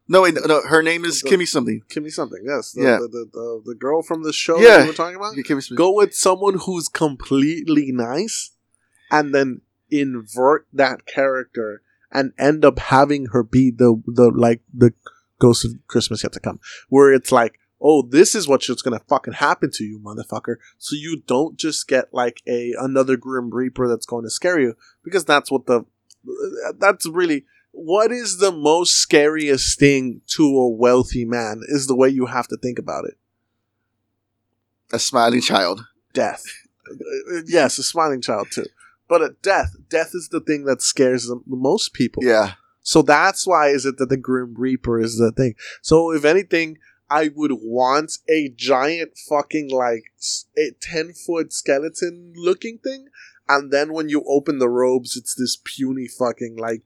No, 0.08 0.22
wait, 0.22 0.36
no, 0.36 0.42
no, 0.42 0.62
her 0.68 0.84
name 0.84 1.04
is 1.04 1.22
The- 1.22 1.30
Kimmy 1.30 1.48
something. 1.48 1.82
Kimmy 1.90 2.12
something. 2.12 2.44
Yes, 2.46 2.74
the, 2.74 2.82
Yeah. 2.84 2.98
the, 2.98 3.08
the, 3.08 3.30
the 3.34 3.62
the 3.68 3.76
girl 3.76 4.02
from 4.04 4.24
the 4.24 4.32
show 4.34 4.60
Yeah. 4.60 4.82
we 4.84 4.88
were 4.90 4.94
talking 4.94 5.16
about. 5.16 5.36
Yeah, 5.36 5.44
Kimmy 5.44 5.64
Schmidt. 5.66 5.78
Go 5.78 5.94
with 5.94 6.14
someone 6.14 6.60
who's 6.60 6.88
completely 6.88 7.92
nice, 7.92 8.52
and 9.12 9.34
then 9.34 9.62
invert 9.90 10.68
that 10.74 11.06
character 11.06 11.82
and 12.12 12.34
end 12.38 12.64
up 12.66 12.80
having 12.80 13.28
her 13.28 13.44
be 13.44 13.72
the 13.72 14.02
the 14.06 14.30
like 14.30 14.62
the 14.74 14.94
ghost 15.40 15.66
of 15.66 15.72
Christmas 15.88 16.24
yet 16.24 16.34
to 16.34 16.40
come, 16.40 16.60
where 16.90 17.12
it's 17.14 17.32
like, 17.32 17.60
oh, 17.88 18.02
this 18.02 18.34
is 18.34 18.48
what's 18.48 18.66
just 18.66 18.84
gonna 18.84 19.02
fucking 19.08 19.34
happen 19.34 19.70
to 19.76 19.84
you, 19.84 20.00
motherfucker. 20.00 20.56
So 20.80 20.96
you 20.96 21.22
don't 21.28 21.56
just 21.56 21.88
get 21.88 22.12
like 22.12 22.42
a 22.48 22.74
another 22.80 23.16
grim 23.16 23.52
reaper 23.52 23.88
that's 23.88 24.08
going 24.08 24.24
to 24.24 24.32
scare 24.32 24.60
you, 24.60 24.76
because 25.04 25.24
that's 25.24 25.52
what 25.52 25.68
the 25.68 25.86
that's 26.80 27.08
really 27.08 27.46
what 27.72 28.12
is 28.12 28.40
the 28.40 28.52
most 28.52 28.96
scariest 28.96 29.78
thing 29.78 30.22
to 30.26 30.44
a 30.44 30.68
wealthy 30.68 31.26
man 31.26 31.62
is 31.68 31.86
the 31.86 31.96
way 31.96 32.10
you 32.10 32.26
have 32.26 32.48
to 32.48 32.58
think 32.58 32.80
about 32.80 33.06
it 33.06 33.18
a 34.92 34.98
smiling 34.98 35.42
child. 35.42 35.86
death. 36.14 36.44
Yes, 37.46 37.78
a 37.78 37.84
smiling 37.84 38.22
child 38.22 38.48
too. 38.52 38.66
But 39.08 39.22
a 39.22 39.36
death, 39.44 39.76
death 39.90 40.12
is 40.16 40.30
the 40.32 40.40
thing 40.40 40.66
that 40.66 40.82
scares 40.82 41.28
the 41.28 41.40
most 41.46 41.94
people. 41.94 42.24
Yeah. 42.24 42.54
So 42.82 43.02
that's 43.02 43.46
why 43.46 43.70
is 43.70 43.86
it 43.86 43.98
that 43.98 44.10
the 44.10 44.18
Grim 44.18 44.56
Reaper 44.58 45.00
is 45.00 45.18
the 45.18 45.32
thing. 45.32 45.56
So 45.82 46.12
if 46.12 46.26
anything, 46.26 46.78
I 47.10 47.30
would 47.36 47.52
want 47.62 48.14
a 48.28 48.50
giant 48.50 49.18
fucking 49.30 49.70
like 49.70 50.06
a 50.58 50.72
ten 50.82 51.14
foot 51.14 51.54
skeleton 51.54 52.34
looking 52.36 52.80
thing, 52.80 53.08
and 53.48 53.72
then 53.72 53.94
when 53.94 54.10
you 54.10 54.24
open 54.28 54.60
the 54.60 54.70
robes, 54.70 55.16
it's 55.16 55.36
this 55.36 55.58
puny 55.64 56.08
fucking 56.08 56.58
like 56.58 56.82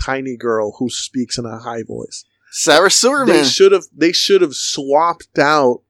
tiny 0.00 0.36
girl 0.36 0.76
who 0.78 0.88
speaks 0.90 1.38
in 1.38 1.46
a 1.46 1.58
high 1.58 1.82
voice. 1.82 2.24
Sarah 2.50 2.84
They 2.84 2.90
Silverman. 2.90 3.44
should 3.44 3.72
have 3.72 3.84
they 3.96 4.12
should 4.12 4.42
have 4.42 4.54
swapped 4.54 5.38
out 5.38 5.82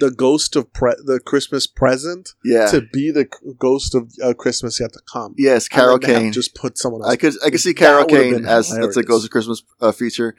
the 0.00 0.10
ghost 0.10 0.56
of 0.56 0.72
pre- 0.72 0.96
the 1.04 1.20
Christmas 1.20 1.66
present 1.66 2.30
yeah. 2.44 2.66
to 2.66 2.80
be 2.92 3.10
the 3.12 3.26
ghost 3.58 3.94
of 3.94 4.12
uh, 4.22 4.34
Christmas 4.34 4.80
yet 4.80 4.92
to 4.92 5.00
come. 5.12 5.34
yes, 5.38 5.68
Carol 5.68 5.98
they 5.98 6.06
Kane. 6.08 6.32
Just 6.32 6.54
put 6.54 6.76
someone 6.78 7.02
else. 7.02 7.12
I 7.12 7.16
could 7.16 7.34
I 7.44 7.50
could 7.50 7.60
see 7.60 7.74
Carol 7.74 8.04
Kane 8.04 8.44
as 8.46 8.72
as 8.72 8.96
a. 8.96 9.02
Ghost 9.02 9.24
of 9.24 9.30
Christmas 9.30 9.62
uh, 9.80 9.92
feature, 9.92 10.34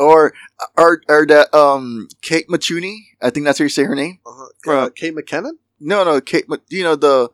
or 0.00 0.32
or 0.76 1.02
or 1.08 1.26
that 1.26 1.52
um 1.54 2.08
Kate 2.22 2.48
Machuni. 2.48 2.96
I 3.20 3.30
think 3.30 3.44
that's 3.46 3.58
how 3.58 3.64
you 3.64 3.68
say 3.68 3.84
her 3.84 3.94
name. 3.94 4.18
uh-huh. 4.26 4.70
Uh, 4.72 4.88
Kay 4.90 5.12
McKinnon. 5.12 5.52
No, 5.78 6.04
no, 6.04 6.20
Kate. 6.20 6.46
You 6.68 6.82
know 6.84 6.96
the 6.96 7.30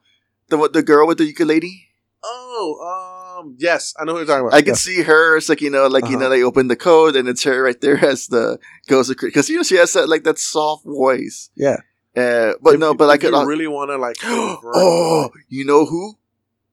the 0.49 0.57
what 0.59 0.73
the 0.73 0.83
girl 0.83 1.07
with 1.07 1.19
the 1.19 1.25
ukulele. 1.27 1.89
Oh, 2.29 3.39
Um, 3.39 3.55
yes, 3.59 3.95
I 3.99 4.05
know 4.05 4.13
who 4.13 4.19
you're 4.19 4.27
talking 4.27 4.47
about. 4.49 4.55
I 4.57 4.63
can 4.63 4.75
Yeah. 4.75 4.75
see 4.89 5.03
her. 5.03 5.37
It's 5.37 5.49
like 5.49 5.61
you 5.61 5.71
know, 5.71 5.87
like 5.87 6.05
you 6.09 6.17
Uh-huh. 6.17 6.25
know, 6.25 6.31
they 6.31 6.43
open 6.43 6.69
the 6.69 6.77
code 6.77 7.15
and 7.15 7.29
it's 7.29 7.45
her 7.45 7.63
right 7.63 7.81
there 7.81 8.03
as 8.05 8.27
the 8.29 8.59
ghost 8.89 9.11
of 9.11 9.17
because 9.21 9.49
you 9.49 9.57
know 9.57 9.63
she 9.63 9.77
has 9.77 9.93
that 9.93 10.09
like 10.09 10.25
that 10.25 10.39
soft 10.39 10.85
voice. 10.85 11.51
Yeah. 11.55 11.79
Uh, 12.17 12.55
but 12.63 12.75
If 12.75 12.81
no, 12.81 12.95
but 12.95 13.05
if 13.05 13.09
like 13.09 13.23
you 13.25 13.47
really 13.47 13.67
want 13.69 13.91
to 13.91 13.99
like. 13.99 14.17
oh, 14.25 15.31
you 15.49 15.65
know 15.65 15.85
who? 15.87 16.17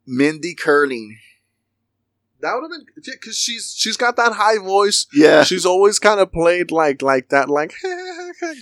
Mindy 0.08 0.56
Kaling. 0.56 1.18
That 2.44 2.54
would 2.54 2.64
have 2.64 2.72
been 2.72 3.14
because 3.20 3.36
she's 3.38 3.74
she's 3.76 3.98
got 3.98 4.16
that 4.18 4.34
high 4.34 4.60
voice. 4.60 5.08
Yeah, 5.14 5.44
She's 5.44 5.66
always 5.66 5.98
kind 5.98 6.20
of 6.20 6.32
played 6.32 6.72
like 6.72 7.02
like 7.02 7.30
that, 7.30 7.50
like, 7.50 7.74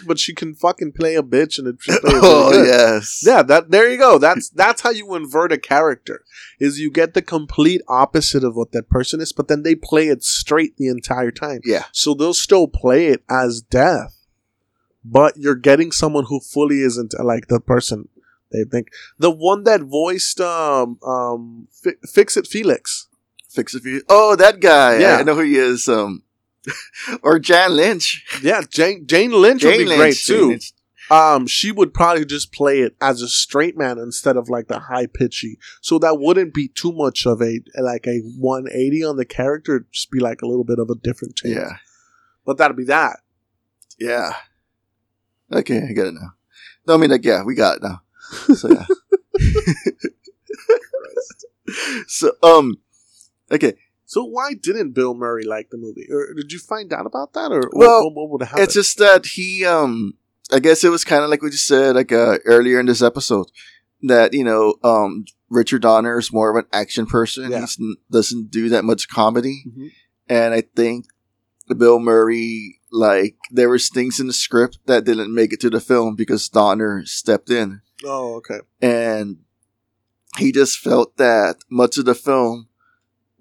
but 0.07 0.17
she 0.19 0.33
can 0.33 0.55
fucking 0.55 0.93
play 0.93 1.15
a 1.15 1.23
bitch 1.23 1.59
and 1.59 1.67
it. 1.67 1.75
really 1.87 1.99
oh 2.23 2.51
good. 2.51 2.67
yes, 2.67 3.21
Yeah, 3.25 3.41
that 3.43 3.71
there 3.71 3.91
you 3.91 3.97
go. 3.97 4.17
That's 4.17 4.49
that's 4.49 4.81
how 4.81 4.91
you 4.91 5.13
invert 5.15 5.51
a 5.51 5.57
character. 5.57 6.23
Is 6.59 6.79
you 6.79 6.89
get 6.91 7.13
the 7.13 7.21
complete 7.21 7.81
opposite 7.89 8.43
of 8.43 8.55
what 8.55 8.71
that 8.71 8.87
person 8.89 9.19
is, 9.19 9.33
but 9.33 9.47
then 9.49 9.63
they 9.63 9.75
play 9.75 10.07
it 10.07 10.23
straight 10.23 10.77
the 10.77 10.87
entire 10.87 11.31
time. 11.31 11.59
yeah, 11.65 11.85
So 11.91 12.13
they'll 12.13 12.33
still 12.35 12.67
play 12.67 13.07
it 13.07 13.23
as 13.29 13.61
death, 13.61 14.15
but 15.03 15.37
you're 15.37 15.55
getting 15.55 15.91
someone 15.91 16.25
who 16.29 16.39
fully 16.39 16.81
isn't 16.81 17.13
like 17.19 17.47
the 17.47 17.59
person 17.59 18.07
they 18.51 18.63
think. 18.63 18.89
The 19.17 19.31
one 19.31 19.63
that 19.63 19.81
voiced 19.81 20.39
um 20.41 20.99
um 21.05 21.67
Fi- 21.71 21.97
Fix 22.07 22.37
It 22.37 22.45
Felix. 22.47 23.07
Fix 23.51 23.75
a 23.75 23.79
few. 23.79 24.01
Oh, 24.07 24.35
that 24.37 24.59
guy. 24.61 24.99
Yeah. 24.99 25.17
I, 25.17 25.23
know 25.23 25.35
who 25.35 25.41
he 25.41 25.57
is. 25.57 25.89
Um, 25.89 26.23
or 27.23 27.37
Jane 27.37 27.75
Lynch. 27.75 28.25
Yeah, 28.41 28.61
Jane 28.69 29.05
Jane 29.07 29.31
Lynch 29.31 29.63
would 29.63 29.77
be 29.77 29.85
great 29.85 29.99
Lynch, 29.99 30.25
Jane 30.25 30.59
too. 30.59 31.13
Um, 31.13 31.45
she 31.45 31.73
would 31.73 31.93
probably 31.93 32.23
just 32.23 32.53
play 32.53 32.79
it 32.79 32.95
as 33.01 33.21
a 33.21 33.27
straight 33.27 33.77
man 33.77 33.97
instead 33.97 34.37
of 34.37 34.47
like 34.47 34.67
the 34.69 34.79
high 34.79 35.07
pitchy. 35.07 35.59
So 35.81 35.99
that 35.99 36.19
wouldn't 36.19 36.53
be 36.53 36.69
too 36.69 36.93
much 36.93 37.25
of 37.25 37.41
a 37.41 37.59
like 37.77 38.07
a 38.07 38.21
180 38.37 39.03
on 39.03 39.17
the 39.17 39.25
character. 39.25 39.75
It'd 39.75 39.91
just 39.91 40.11
be 40.11 40.21
like 40.21 40.41
a 40.41 40.47
little 40.47 40.63
bit 40.63 40.79
of 40.79 40.89
a 40.89 40.95
different 40.95 41.35
change. 41.35 41.55
Yeah, 41.55 41.77
But 42.45 42.57
that'd 42.57 42.77
be 42.77 42.85
that. 42.85 43.19
yeah. 43.99 44.35
Okay, 45.51 45.81
I 45.81 45.91
get 45.91 46.07
it 46.07 46.13
now. 46.13 46.35
No, 46.87 46.93
I 46.93 46.97
mean, 46.97 47.09
like, 47.09 47.25
yeah, 47.25 47.43
we 47.43 47.55
got 47.55 47.77
it 47.77 47.83
now. 47.83 48.01
So 48.55 48.69
yeah. 48.69 48.85
so 52.07 52.31
um, 52.41 52.77
okay. 53.51 53.73
So 54.05 54.23
why 54.25 54.53
didn't 54.53 54.91
Bill 54.91 55.13
Murray 55.13 55.45
like 55.45 55.69
the 55.69 55.77
movie? 55.77 56.07
Or 56.11 56.33
did 56.33 56.51
you 56.51 56.59
find 56.59 56.91
out 56.91 57.05
about 57.05 57.33
that? 57.33 57.51
Or 57.51 57.69
Well, 57.71 58.03
what, 58.05 58.13
what 58.15 58.29
would 58.31 58.41
happen? 58.47 58.63
It's 58.63 58.73
just 58.73 58.97
that 58.97 59.25
he, 59.25 59.65
um, 59.65 60.15
I 60.51 60.59
guess 60.59 60.83
it 60.83 60.89
was 60.89 61.05
kind 61.05 61.23
of 61.23 61.29
like 61.29 61.41
what 61.41 61.51
you 61.53 61.57
said, 61.57 61.95
like 61.95 62.11
uh, 62.11 62.39
earlier 62.45 62.79
in 62.79 62.87
this 62.87 63.01
episode, 63.01 63.47
that 64.01 64.33
you 64.33 64.43
know, 64.43 64.75
um, 64.83 65.25
Richard 65.49 65.81
Donner 65.83 66.17
is 66.19 66.33
more 66.33 66.49
of 66.49 66.57
an 66.63 66.69
action 66.73 67.05
person. 67.05 67.51
Yeah. 67.51 67.65
He 67.77 67.95
doesn't 68.11 68.51
do 68.51 68.67
that 68.69 68.83
much 68.83 69.07
comedy, 69.07 69.63
Mhm. 69.67 69.91
and 70.27 70.53
I 70.53 70.61
think 70.61 71.05
Bill 71.77 71.99
Murray, 71.99 72.79
like, 72.91 73.37
there 73.49 73.69
was 73.69 73.87
things 73.87 74.19
in 74.19 74.27
the 74.27 74.33
script 74.33 74.79
that 74.87 75.05
didn't 75.05 75.33
make 75.33 75.53
it 75.53 75.61
to 75.61 75.69
the 75.69 75.79
film 75.79 76.15
because 76.15 76.49
Donner 76.49 77.03
stepped 77.05 77.49
in, 77.49 77.81
Oh, 78.03 78.35
okay. 78.35 78.59
and 78.81 79.37
he 80.37 80.51
just 80.51 80.79
felt 80.79 81.15
that 81.15 81.57
much 81.69 81.97
of 81.97 82.03
the 82.05 82.15
film 82.15 82.67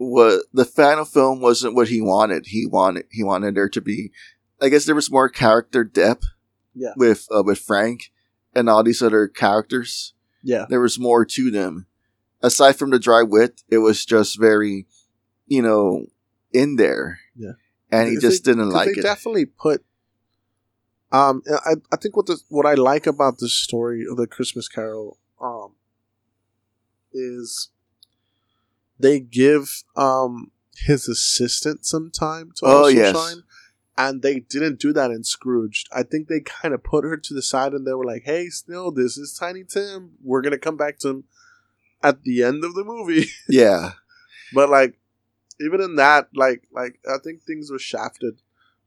was 0.01 0.45
the 0.53 0.65
final 0.65 1.05
film 1.05 1.41
wasn't 1.41 1.75
what 1.75 1.89
he 1.89 2.01
wanted. 2.01 2.47
He 2.47 2.67
wanted 2.67 3.05
he 3.11 3.23
wanted 3.23 3.55
there 3.55 3.69
to 3.69 3.81
be, 3.81 4.11
I 4.61 4.69
guess 4.71 4.87
there 4.87 4.95
was 4.95 5.11
more 5.11 5.29
character 5.29 5.85
depth. 5.85 6.25
Yeah. 6.75 6.93
With 6.97 7.27
uh, 7.35 7.43
with 7.45 7.59
Frank 7.59 8.11
and 8.55 8.69
all 8.71 8.83
these 8.83 9.03
other 9.03 9.29
characters, 9.29 10.15
Yeah. 10.43 10.67
there 10.71 10.81
was 10.81 10.99
more 10.99 11.25
to 11.27 11.51
them. 11.51 11.87
Aside 12.43 12.77
from 12.77 12.91
the 12.91 12.99
dry 12.99 13.23
wit, 13.23 13.63
it 13.69 13.79
was 13.79 14.05
just 14.07 14.39
very, 14.41 14.87
you 15.47 15.61
know, 15.63 16.07
in 16.53 16.77
there. 16.77 17.19
Yeah. 17.37 17.53
And 17.93 18.09
he 18.09 18.17
just 18.19 18.45
they- 18.45 18.53
didn't 18.53 18.71
like 18.71 18.87
they 18.95 19.01
it. 19.01 19.03
definitely 19.03 19.47
put. 19.47 19.85
Um, 21.13 21.43
I 21.49 21.75
I 21.93 21.97
think 21.97 22.17
what 22.17 22.27
the 22.27 22.41
what 22.49 22.67
I 22.67 22.75
like 22.75 23.07
about 23.09 23.39
the 23.39 23.49
story 23.49 24.07
of 24.09 24.17
the 24.17 24.29
Christmas 24.29 24.69
Carol 24.69 25.19
um 25.41 25.73
is 27.13 27.71
they 29.01 29.21
give 29.21 29.83
um 29.97 30.51
his 30.77 31.09
assistant 31.09 31.85
some 31.85 32.11
time 32.11 32.53
to 32.57 32.67
Oh, 32.67 32.77
also 32.79 32.89
yes. 32.89 33.15
shine. 33.17 33.43
And 33.99 34.23
they 34.23 34.41
didn't 34.41 34.81
do 34.81 34.95
that 34.95 35.11
in 35.11 35.25
Scrooged. 35.25 35.89
I 35.93 36.05
think 36.05 36.29
they 36.29 36.41
kind 36.41 36.73
of 36.73 36.83
put 36.83 37.05
her 37.05 37.19
to 37.19 37.35
the 37.35 37.43
side 37.43 37.75
and 37.75 37.87
they 37.87 37.93
were 37.93 38.05
like, 38.07 38.23
hey, 38.25 38.47
still, 38.49 38.91
this 38.91 39.19
is 39.19 39.37
Tiny 39.39 39.63
Tim. 39.63 40.13
We're 40.23 40.41
going 40.41 40.53
to 40.53 40.59
come 40.59 40.79
back 40.79 40.99
to 41.01 41.09
him 41.11 41.25
at 42.03 42.23
the 42.23 42.43
end 42.43 42.65
of 42.65 42.75
the 42.75 42.85
movie. 42.85 43.27
yeah. 43.49 43.93
But 44.55 44.71
like, 44.71 44.99
even 45.61 45.83
in 45.83 45.97
that, 45.97 46.29
like, 46.35 46.63
like 46.73 46.99
I 47.07 47.19
think 47.23 47.43
things 47.43 47.71
were 47.71 47.79
shafted 47.79 48.41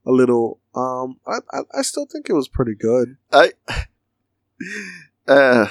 a 0.04 0.12
little. 0.12 0.60
Um, 0.74 1.20
I, 1.28 1.40
I, 1.52 1.60
I 1.76 1.82
still 1.84 2.08
think 2.12 2.28
it 2.28 2.34
was 2.34 2.48
pretty 2.48 2.74
good. 2.74 3.18
I 3.32 3.52
uh 5.28 5.68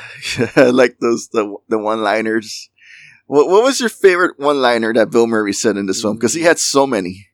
I 0.57 0.63
like 0.73 0.99
those 1.01 1.29
the 1.29 1.57
the 1.69 1.79
one 1.79 2.03
liners. 2.03 2.71
What 3.33 3.49
what 3.49 3.63
was 3.63 3.81
your 3.81 3.89
favorite 3.89 4.39
one 4.39 4.61
liner 4.61 4.93
that 4.93 5.09
Bill 5.11 5.27
Murray 5.27 5.55
said 5.55 5.79
in 5.79 5.87
this 5.87 6.03
film? 6.03 6.17
Because 6.19 6.35
he 6.35 6.43
had 6.43 6.59
so 6.59 6.87
many. 6.87 7.29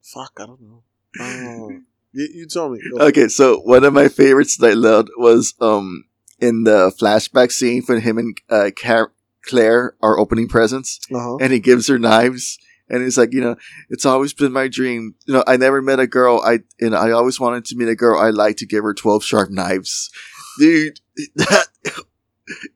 Fuck, 0.00 0.34
I 0.38 0.46
don't 0.46 0.60
know. 0.60 0.82
Oh. 1.18 1.70
you, 2.12 2.28
you 2.32 2.46
told 2.46 2.74
me. 2.74 2.80
Go. 2.96 3.06
Okay, 3.08 3.26
so 3.26 3.58
one 3.58 3.82
of 3.82 3.92
my 3.92 4.06
favorites 4.06 4.56
that 4.58 4.70
I 4.70 4.74
loved 4.74 5.08
was 5.16 5.54
um 5.60 6.04
in 6.38 6.62
the 6.62 6.92
flashback 6.96 7.50
scene 7.50 7.82
when 7.86 8.00
him 8.02 8.18
and 8.18 8.38
uh, 8.48 8.70
Car- 8.80 9.12
Claire 9.44 9.96
are 10.00 10.16
opening 10.16 10.46
presents, 10.46 11.00
Uh-huh. 11.12 11.38
and 11.40 11.52
he 11.52 11.58
gives 11.58 11.88
her 11.88 11.98
knives. 11.98 12.56
And 12.88 13.02
he's 13.02 13.18
like, 13.18 13.32
you 13.32 13.40
know, 13.40 13.56
it's 13.88 14.06
always 14.06 14.32
been 14.32 14.52
my 14.52 14.68
dream. 14.68 15.16
You 15.26 15.34
know, 15.34 15.44
I 15.44 15.56
never 15.56 15.82
met 15.82 15.98
a 15.98 16.06
girl. 16.06 16.40
I 16.44 16.60
and 16.80 16.94
I 16.94 17.10
always 17.10 17.40
wanted 17.40 17.64
to 17.64 17.76
meet 17.76 17.88
a 17.88 17.96
girl. 17.96 18.20
I 18.20 18.30
like 18.30 18.58
to 18.58 18.66
give 18.66 18.84
her 18.84 18.94
twelve 18.94 19.24
sharp 19.24 19.50
knives, 19.50 20.08
dude. 20.56 21.00
That 21.34 21.66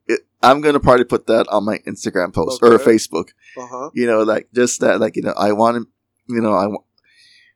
it, 0.07 0.21
I'm 0.43 0.61
gonna 0.61 0.81
probably 0.81 1.05
put 1.05 1.27
that 1.27 1.49
on 1.49 1.65
my 1.65 1.79
Instagram 1.87 2.33
post 2.35 2.63
or 2.63 2.79
Facebook. 2.79 3.31
Uh-huh. 3.57 3.91
You 3.95 4.07
know, 4.07 4.23
like 4.23 4.49
just 4.55 4.81
that, 4.81 5.01
like 5.01 5.17
you 5.17 5.23
know, 5.23 5.35
I 5.37 5.53
want 5.53 5.77
to, 5.77 5.87
you 6.35 6.41
know, 6.41 6.53
I 6.55 6.67
want. 6.67 6.85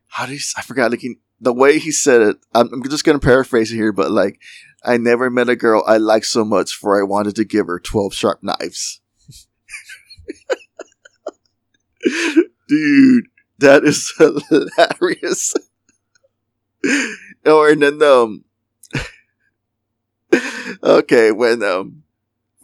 How 0.08 0.26
do 0.26 0.32
you? 0.32 0.40
I 0.56 0.62
forgot. 0.62 0.90
Like 0.90 1.00
he, 1.00 1.16
the 1.40 1.52
way 1.52 1.78
he 1.78 1.90
said 1.90 2.22
it. 2.22 2.36
I'm, 2.54 2.72
I'm 2.72 2.82
just 2.88 3.04
gonna 3.04 3.18
paraphrase 3.18 3.72
it 3.72 3.76
here, 3.76 3.92
but 3.92 4.10
like, 4.10 4.40
I 4.84 4.96
never 4.96 5.28
met 5.30 5.48
a 5.48 5.56
girl 5.56 5.84
I 5.86 5.98
liked 5.98 6.26
so 6.26 6.44
much 6.44 6.74
for 6.74 6.98
I 6.98 7.04
wanted 7.04 7.36
to 7.36 7.44
give 7.44 7.66
her 7.66 7.78
twelve 7.78 8.14
sharp 8.14 8.42
knives. 8.42 9.00
Dude, 12.68 13.26
that 13.58 13.84
is 13.84 14.12
hilarious. 14.18 15.54
or 17.44 17.68
and 17.68 17.82
then 17.82 18.02
um, 18.02 18.44
okay, 20.82 21.32
when 21.32 21.62
um, 21.62 22.02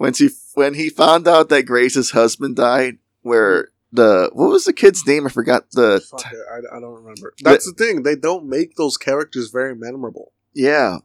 when 0.05 0.13
she 0.15 0.31
when 0.55 0.75
he 0.75 0.89
found 0.89 1.27
out 1.27 1.49
that 1.49 1.65
Grace's 1.67 2.11
husband 2.13 2.57
died, 2.57 2.99
where 3.23 3.69
the 3.93 4.31
what 4.33 4.51
was 4.51 4.65
the 4.65 4.73
kid's 4.73 5.07
name? 5.07 5.27
I 5.27 5.31
forgot 5.31 5.71
the 5.73 6.01
Fuck 6.11 6.25
I, 6.27 6.77
I 6.77 6.81
don't 6.81 6.95
remember. 6.95 7.33
That's 7.43 7.67
the 7.67 7.73
thing. 7.73 8.03
They 8.03 8.17
don't 8.17 8.47
make 8.49 8.77
those 8.77 8.97
characters 8.97 9.51
very 9.51 9.75
memorable. 9.75 10.33
yeah. 10.55 10.99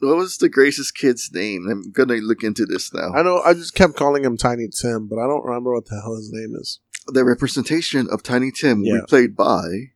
What 0.00 0.16
was 0.16 0.38
the 0.38 0.48
Grace's 0.48 0.92
kid's 0.92 1.28
name? 1.32 1.66
I'm 1.68 1.90
gonna 1.90 2.14
look 2.22 2.44
into 2.44 2.64
this 2.64 2.94
now. 2.94 3.12
I 3.14 3.22
know. 3.22 3.40
I 3.40 3.52
just 3.52 3.74
kept 3.74 3.96
calling 3.96 4.24
him 4.24 4.36
Tiny 4.36 4.68
Tim, 4.68 5.08
but 5.08 5.18
I 5.18 5.26
don't 5.26 5.44
remember 5.44 5.72
what 5.72 5.86
the 5.86 6.00
hell 6.00 6.14
his 6.14 6.30
name 6.32 6.54
is. 6.54 6.78
the 7.08 7.24
representation 7.24 8.06
of 8.08 8.22
Tiny 8.22 8.52
Tim 8.52 8.82
we 8.82 9.00
played 9.08 9.34
by 9.34 9.90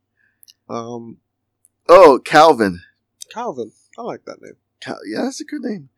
Um, 0.68 1.18
oh 1.88 2.20
Calvin. 2.24 2.80
Calvin. 3.32 3.70
I 3.96 4.02
like 4.02 4.24
that 4.24 4.42
name. 4.42 4.56
Cal- 4.80 4.98
yeah, 5.06 5.22
that's 5.22 5.40
a 5.40 5.44
good 5.44 5.62
name. 5.62 5.88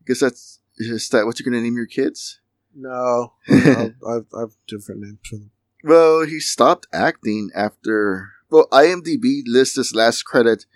I 0.00 0.02
guess 0.08 0.18
that's 0.20 0.58
is 0.90 1.08
that 1.10 1.26
what 1.26 1.38
you're 1.38 1.50
gonna 1.50 1.62
name 1.62 1.76
your 1.76 1.86
kids? 1.86 2.40
No, 2.74 3.34
I've, 3.48 3.94
I've, 4.08 4.26
I've 4.36 4.56
different 4.66 5.02
names 5.02 5.18
for 5.28 5.36
them. 5.36 5.50
Well, 5.84 6.24
he 6.24 6.40
stopped 6.40 6.86
acting 6.92 7.50
after. 7.54 8.30
Well, 8.50 8.68
IMDb 8.70 9.42
lists 9.46 9.76
his 9.76 9.94
last 9.94 10.22
credit 10.24 10.66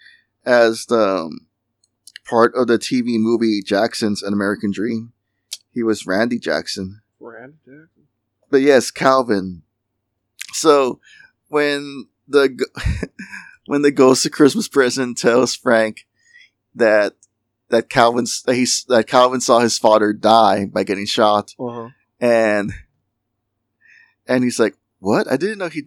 as 0.45 0.87
the 0.87 1.27
um, 1.27 1.47
part 2.25 2.55
of 2.55 2.67
the 2.67 2.79
TV 2.79 3.19
movie 3.19 3.63
Jackson's 3.63 4.23
An 4.23 4.33
American 4.33 4.71
Dream. 4.71 5.13
He 5.73 5.83
was 5.83 6.07
Randy 6.07 6.39
Jackson. 6.39 7.03
Randy 7.21 7.59
Jackson. 7.65 8.09
But 8.51 8.63
yes, 8.63 8.91
Calvin. 8.91 9.63
So 10.53 11.01
when 11.49 12.07
the 12.27 12.59
when 13.67 13.83
the 13.83 13.91
Ghost 13.91 14.27
of 14.27 14.33
Christmas 14.33 14.69
Present 14.69 15.19
tells 15.19 15.55
Frank 15.55 16.07
that 16.75 17.15
that 17.71 17.89
Calvin's 17.89 18.43
that 18.43 18.55
he's 18.55 18.85
that 18.89 19.07
Calvin 19.07 19.41
saw 19.41 19.61
his 19.61 19.79
father 19.79 20.13
die 20.13 20.67
by 20.67 20.85
getting 20.85 21.07
shot, 21.07 21.55
Uh-huh. 21.59 21.89
and 22.21 22.73
and 24.27 24.45
he's 24.45 24.59
like, 24.59 24.77
"What? 24.99 25.31
I 25.31 25.37
didn't 25.37 25.59
know 25.59 25.69
he 25.69 25.83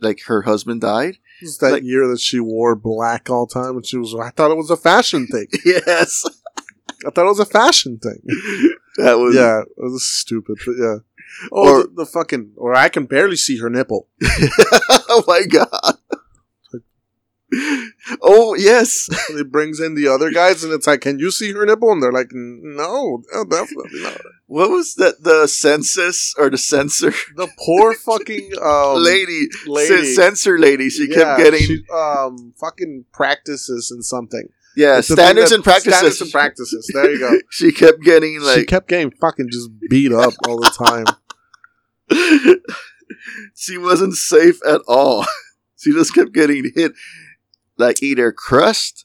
like 0.00 0.20
her 0.26 0.42
husband 0.42 0.80
died." 0.80 1.18
It's 1.40 1.58
that 1.58 1.72
Like- 1.72 1.82
year 1.82 2.06
that 2.08 2.20
she 2.20 2.40
wore 2.40 2.74
black 2.76 3.28
all 3.30 3.46
the 3.46 3.54
time, 3.54 3.76
and 3.76 3.86
she 3.86 3.96
was. 3.96 4.14
I 4.14 4.30
thought 4.30 4.50
it 4.50 4.56
was 4.56 4.70
a 4.70 4.76
fashion 4.76 5.26
thing. 5.26 5.46
yes. 5.64 6.22
I 7.06 7.10
thought 7.10 7.26
it 7.26 7.36
was 7.36 7.40
a 7.40 7.44
fashion 7.46 7.98
thing. 7.98 8.22
That 8.96 9.14
was 9.18 9.34
Yeah, 9.34 9.62
it 9.62 9.90
was 9.90 10.06
stupid, 10.06 10.56
but 10.64 10.76
yeah. 10.78 10.96
Oh, 11.50 11.78
Or- 11.80 11.82
the, 11.82 11.88
the 11.96 12.06
fucking, 12.06 12.52
or 12.56 12.76
I 12.76 12.88
can 12.88 13.06
barely 13.06 13.34
see 13.34 13.58
her 13.58 13.68
nipple. 13.68 14.06
oh 15.08 15.24
my 15.26 15.42
god. 15.46 15.96
Oh 18.22 18.54
yes. 18.54 19.08
It 19.30 19.50
brings 19.50 19.80
in 19.80 19.94
the 19.94 20.08
other 20.08 20.30
guys, 20.30 20.62
and 20.64 20.72
it's 20.72 20.86
like, 20.86 21.00
can 21.00 21.18
you 21.18 21.30
see 21.30 21.52
her 21.52 21.64
nipple? 21.66 21.90
And 21.92 22.02
they're 22.02 22.12
like, 22.12 22.30
no, 22.32 23.22
no, 23.32 23.44
definitely 23.44 24.00
not. 24.02 24.20
What 24.46 24.70
was 24.70 24.94
that? 24.96 25.22
The 25.22 25.46
census 25.46 26.34
or 26.38 26.50
the 26.50 26.58
censor 26.58 27.12
The 27.36 27.48
poor 27.58 27.94
fucking 28.06 28.52
um, 28.62 29.02
lady, 29.02 29.46
lady. 29.66 30.14
censor 30.14 30.58
lady. 30.58 30.90
She 30.90 31.08
Yeah, 31.08 31.14
kept 31.16 31.38
getting 31.40 31.60
she, 31.60 31.84
um 31.92 32.52
fucking 32.60 33.06
practices 33.12 33.90
and 33.90 34.04
something. 34.04 34.48
yeah 34.76 34.98
It's 34.98 35.08
standards 35.10 35.50
that- 35.50 35.56
and 35.56 35.64
practices. 35.64 35.94
Standards 35.98 36.20
and 36.20 36.30
practices. 36.32 36.90
There 36.94 37.10
you 37.10 37.18
go. 37.18 37.30
she 37.50 37.72
kept 37.72 38.02
getting 38.02 38.40
she 38.54 38.64
kept 38.64 38.88
getting 38.88 39.10
fucking 39.12 39.48
just 39.50 39.70
beat 39.90 40.12
up 40.12 40.34
all 40.46 40.58
the 40.60 40.70
time. 40.86 41.06
she 43.54 43.78
wasn't 43.78 44.14
safe 44.14 44.58
at 44.66 44.80
all. 44.86 45.24
she 45.76 45.92
just 45.92 46.14
kept 46.14 46.32
getting 46.32 46.70
hit, 46.74 46.92
like 47.78 48.02
either 48.02 48.32
crushed, 48.32 49.04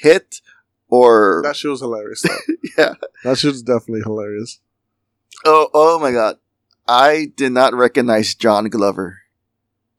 hit, 0.00 0.40
or 0.88 1.42
That 1.44 1.56
shit 1.56 1.70
was 1.70 1.80
hilarious. 1.80 2.24
Yeah. 2.78 2.94
That 3.24 3.38
shit 3.38 3.50
was 3.50 3.62
definitely 3.62 4.02
hilarious. 4.04 4.60
Oh, 5.44 5.68
oh 5.74 5.98
my 5.98 6.12
god. 6.12 6.36
I 6.86 7.32
did 7.36 7.50
not 7.52 7.74
recognize 7.74 8.34
John 8.34 8.68
Glover. 8.68 9.18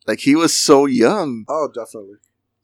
Like 0.07 0.19
he 0.21 0.35
was 0.35 0.57
so 0.57 0.85
young. 0.85 1.45
Oh, 1.49 1.67
definitely. 1.73 2.15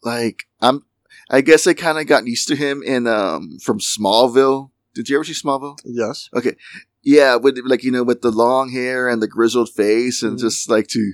Like 0.04 0.44
I'm 0.62 0.84
I 1.30 1.42
guess 1.42 1.68
I 1.68 1.74
kind 1.74 1.98
of 2.00 2.08
got 2.08 2.26
used 2.26 2.48
to 2.48 2.56
him 2.56 2.82
in 2.84 3.08
um 3.08 3.58
from 3.62 3.80
Smallville. 3.80 4.70
Did 4.94 5.10
you 5.10 5.18
ever 5.18 5.26
see 5.26 5.34
Smallville? 5.34 5.80
Yes. 5.84 6.30
Okay. 6.34 6.56
Yeah, 7.04 7.36
with 7.36 7.60
like 7.66 7.84
you 7.84 7.92
know 7.92 8.04
with 8.04 8.22
the 8.22 8.32
long 8.32 8.72
hair 8.72 9.10
and 9.10 9.22
the 9.22 9.28
grizzled 9.28 9.70
face 9.70 10.24
and 10.24 10.38
Mhm. 10.38 10.42
just 10.42 10.70
like 10.70 10.88
to 10.90 11.14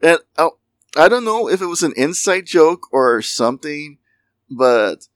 and 0.00 0.18
oh, 0.38 0.58
I 0.96 1.08
don't 1.08 1.24
know 1.24 1.48
if 1.48 1.60
it 1.60 1.66
was 1.66 1.82
an 1.82 1.92
inside 1.96 2.46
joke 2.46 2.92
or 2.92 3.20
something, 3.22 3.98
but 4.50 5.08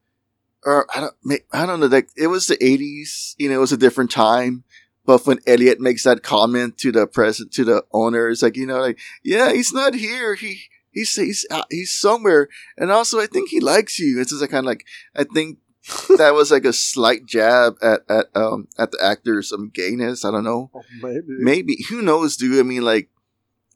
or 0.65 0.87
I 0.95 1.01
don't 1.01 1.43
I 1.53 1.67
don't 1.67 1.81
know 1.81 1.87
like 1.87 2.09
it 2.17 2.29
was 2.29 2.47
the 2.47 2.57
80s, 2.57 3.35
you 3.39 3.49
know, 3.49 3.57
it 3.57 3.61
was 3.61 3.73
a 3.73 3.77
different 3.77 4.11
time. 4.11 4.65
But 5.07 5.27
when 5.27 5.39
Elliot 5.47 5.81
makes 5.81 6.05
that 6.05 6.23
comment 6.23 6.77
to 6.79 6.93
the 6.93 7.07
president, 7.07 7.53
to 7.55 7.65
the 7.65 7.85
owner, 7.93 8.29
it's 8.29 8.43
like 8.43 8.57
you 8.57 8.67
know, 8.67 8.81
like 8.81 8.99
yeah, 9.23 9.53
he's 9.53 9.73
not 9.73 9.95
here. 9.95 10.35
He 10.35 10.61
he's 10.91 11.15
he's 11.15 11.47
uh, 11.51 11.63
he's 11.71 11.95
somewhere, 11.95 12.49
and 12.77 12.91
also 12.91 13.19
I 13.19 13.27
think 13.27 13.49
he 13.49 13.61
likes 13.61 13.99
you. 13.99 14.21
It's 14.21 14.31
just 14.31 14.43
like 14.43 14.51
kind 14.51 14.67
of 14.67 14.69
like 14.69 14.85
I 15.17 15.25
think 15.25 15.59
that 16.19 16.35
was 16.35 16.51
like 16.51 16.67
a 16.67 16.75
slight 16.75 17.25
jab 17.25 17.77
at 17.81 18.01
at 18.11 18.27
um 18.35 18.69
at 18.79 18.91
the 18.91 19.03
actor's 19.03 19.51
um 19.51 19.71
gayness. 19.73 20.27
I 20.27 20.31
don't 20.31 20.45
know. 20.45 20.71
Oh, 20.75 20.83
maybe. 21.01 21.25
Maybe 21.29 21.79
who 21.89 22.03
knows, 22.03 22.37
dude? 22.37 22.61
I 22.61 22.63
mean, 22.63 22.83
like 22.83 23.09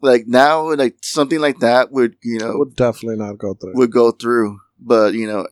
like 0.02 0.26
now, 0.26 0.74
like 0.74 0.96
something 1.00 1.40
like 1.40 1.60
that 1.60 1.92
would 1.92 2.16
you 2.22 2.38
know 2.38 2.58
would 2.58 2.76
definitely 2.76 3.16
not 3.16 3.38
go 3.38 3.54
through. 3.54 3.74
would 3.74 3.92
go 3.92 4.10
through, 4.10 4.60
but 4.78 5.14
you 5.14 5.26
know, 5.26 5.46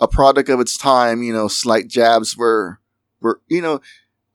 a 0.00 0.08
product 0.08 0.48
of 0.48 0.60
its 0.60 0.78
time. 0.78 1.22
You 1.22 1.32
know, 1.32 1.48
slight 1.48 1.88
jabs 1.88 2.36
were 2.36 2.80
were 3.20 3.40
you 3.48 3.60
know 3.60 3.80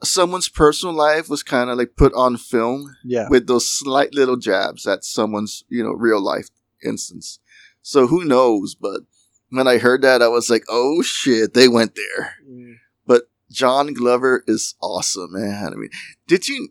someone's 0.04 0.50
personal 0.50 0.94
life 0.94 1.30
was 1.30 1.44
kind 1.44 1.70
of 1.70 1.78
like 1.78 1.96
put 1.96 2.14
on 2.14 2.36
film 2.36 2.94
yeah. 3.06 3.28
with 3.30 3.48
those 3.48 3.70
slight 3.70 4.14
little 4.14 4.36
jabs 4.36 4.86
at 4.86 5.06
someone's 5.06 5.64
you 5.70 5.84
know 5.84 5.92
real 5.92 6.22
life 6.22 6.50
instance. 6.84 7.40
So 7.82 8.08
who 8.08 8.26
knows? 8.26 8.76
But 8.76 9.02
when 9.50 9.68
I 9.68 9.78
heard 9.78 10.02
that, 10.02 10.22
I 10.22 10.28
was 10.28 10.50
like, 10.50 10.64
oh 10.70 11.02
shit, 11.02 11.54
they 11.54 11.68
went 11.68 11.96
there. 11.96 12.36
Mm. 12.48 12.76
But 13.06 13.24
John 13.50 13.94
Glover 13.94 14.44
is 14.46 14.76
awesome, 14.82 15.32
man. 15.32 15.72
I 15.72 15.76
mean, 15.76 15.90
did 16.28 16.50
you 16.50 16.70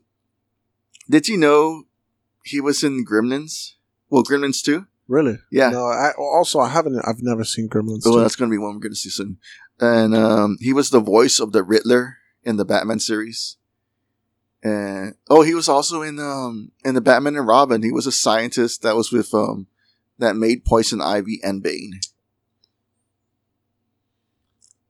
did 1.09 1.27
you 1.29 1.39
know 1.39 1.85
he 2.43 2.61
was 2.61 2.83
in 2.83 3.05
Gremlins? 3.05 3.73
Well, 4.11 4.23
Gremlins 4.23 4.63
too. 4.63 4.87
Really? 5.09 5.39
Yeah. 5.51 5.71
No. 5.71 5.87
I 5.87 6.13
also 6.19 6.59
I 6.61 6.69
haven't. 6.69 7.01
I've 7.07 7.23
never 7.23 7.45
seen 7.45 7.69
Gremlins. 7.69 8.03
Oh, 8.07 8.17
too. 8.17 8.21
that's 8.21 8.37
gonna 8.37 8.51
be 8.51 8.59
one 8.59 8.75
we're 8.75 8.81
gonna 8.81 8.95
see 8.95 9.11
soon. 9.11 9.39
And 9.81 10.15
um, 10.15 10.59
he 10.61 10.73
was 10.73 10.91
the 10.91 11.01
voice 11.01 11.41
of 11.41 11.53
the 11.53 11.63
Riddler 11.63 12.19
in 12.45 12.57
the 12.57 12.65
Batman 12.65 13.01
series. 13.01 13.57
And 14.63 15.17
oh, 15.29 15.43
he 15.43 15.55
was 15.55 15.69
also 15.69 16.03
in 16.03 16.21
um 16.21 16.71
in 16.85 16.95
the 16.95 17.01
Batman 17.01 17.37
and 17.37 17.47
Robin. 17.47 17.83
He 17.83 17.91
was 17.93 18.07
a 18.07 18.13
scientist 18.13 18.83
that 18.83 18.97
was 18.97 19.11
with 19.11 19.35
um 19.35 19.67
that 20.19 20.37
made 20.37 20.65
Poison 20.65 21.01
Ivy 21.01 21.41
and 21.43 21.63
Bane. 21.63 22.01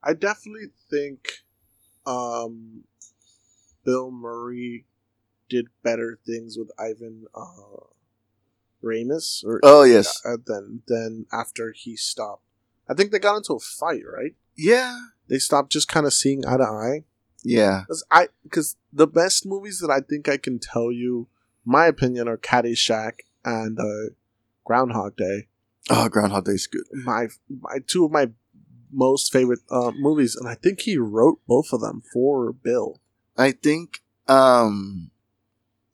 I 0.03 0.13
definitely 0.13 0.67
think 0.89 1.43
um, 2.05 2.83
Bill 3.85 4.11
Murray 4.11 4.85
did 5.49 5.67
better 5.83 6.19
things 6.25 6.57
with 6.57 6.69
Ivan 6.79 7.25
uh, 7.35 7.87
Ramis, 8.83 9.43
or 9.45 9.59
Oh 9.63 9.83
yes, 9.83 10.21
uh, 10.25 10.37
than 10.45 10.81
than 10.87 11.25
after 11.31 11.71
he 11.75 11.95
stopped. 11.95 12.43
I 12.89 12.93
think 12.93 13.11
they 13.11 13.19
got 13.19 13.37
into 13.37 13.53
a 13.53 13.59
fight, 13.59 14.01
right? 14.05 14.35
yeah, 14.55 14.97
They 15.29 15.39
stopped 15.39 15.71
just 15.71 15.87
kind 15.87 16.05
of 16.05 16.13
seeing 16.13 16.45
eye 16.45 16.57
to 16.57 16.63
eye. 16.63 17.03
yeah. 17.43 17.83
Cause 17.87 18.03
I 18.11 18.27
because 18.43 18.75
the 18.91 19.07
best 19.07 19.45
movies 19.45 19.79
that 19.79 19.89
I 19.89 19.99
think 20.01 20.27
I 20.27 20.37
can 20.37 20.59
tell 20.59 20.91
you, 20.91 21.27
my 21.65 21.85
opinion, 21.87 22.27
are 22.27 22.37
Caddyshack 22.37 23.19
and 23.45 23.79
uh, 23.79 24.13
Groundhog 24.65 25.15
Day. 25.15 25.47
Oh, 25.89 26.07
Groundhog 26.09 26.45
Day's 26.45 26.67
good. 26.67 26.83
My 26.91 27.27
my 27.49 27.77
two 27.87 28.05
of 28.05 28.11
my 28.11 28.31
most 28.91 29.31
favorite 29.31 29.61
uh, 29.71 29.91
movies, 29.95 30.35
and 30.35 30.47
I 30.47 30.55
think 30.55 30.81
he 30.81 30.97
wrote 30.97 31.39
both 31.47 31.71
of 31.73 31.81
them 31.81 32.03
for 32.13 32.51
Bill. 32.51 32.99
I 33.37 33.51
think 33.53 34.01
um 34.27 35.09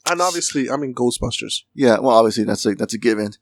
And 0.10 0.22
obviously, 0.22 0.70
I 0.70 0.78
mean 0.78 0.94
Ghostbusters. 0.94 1.64
Yeah, 1.74 2.00
well, 2.00 2.18
obviously 2.18 2.44
that's 2.44 2.66
a 2.66 2.74
that's 2.74 2.94
a 2.94 2.98
given. 2.98 3.34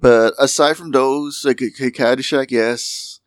But 0.00 0.34
aside 0.38 0.76
from 0.76 0.90
those, 0.90 1.44
like 1.44 1.62
okay, 1.62 1.90
Caddyshack, 1.90 2.50
yes. 2.50 3.20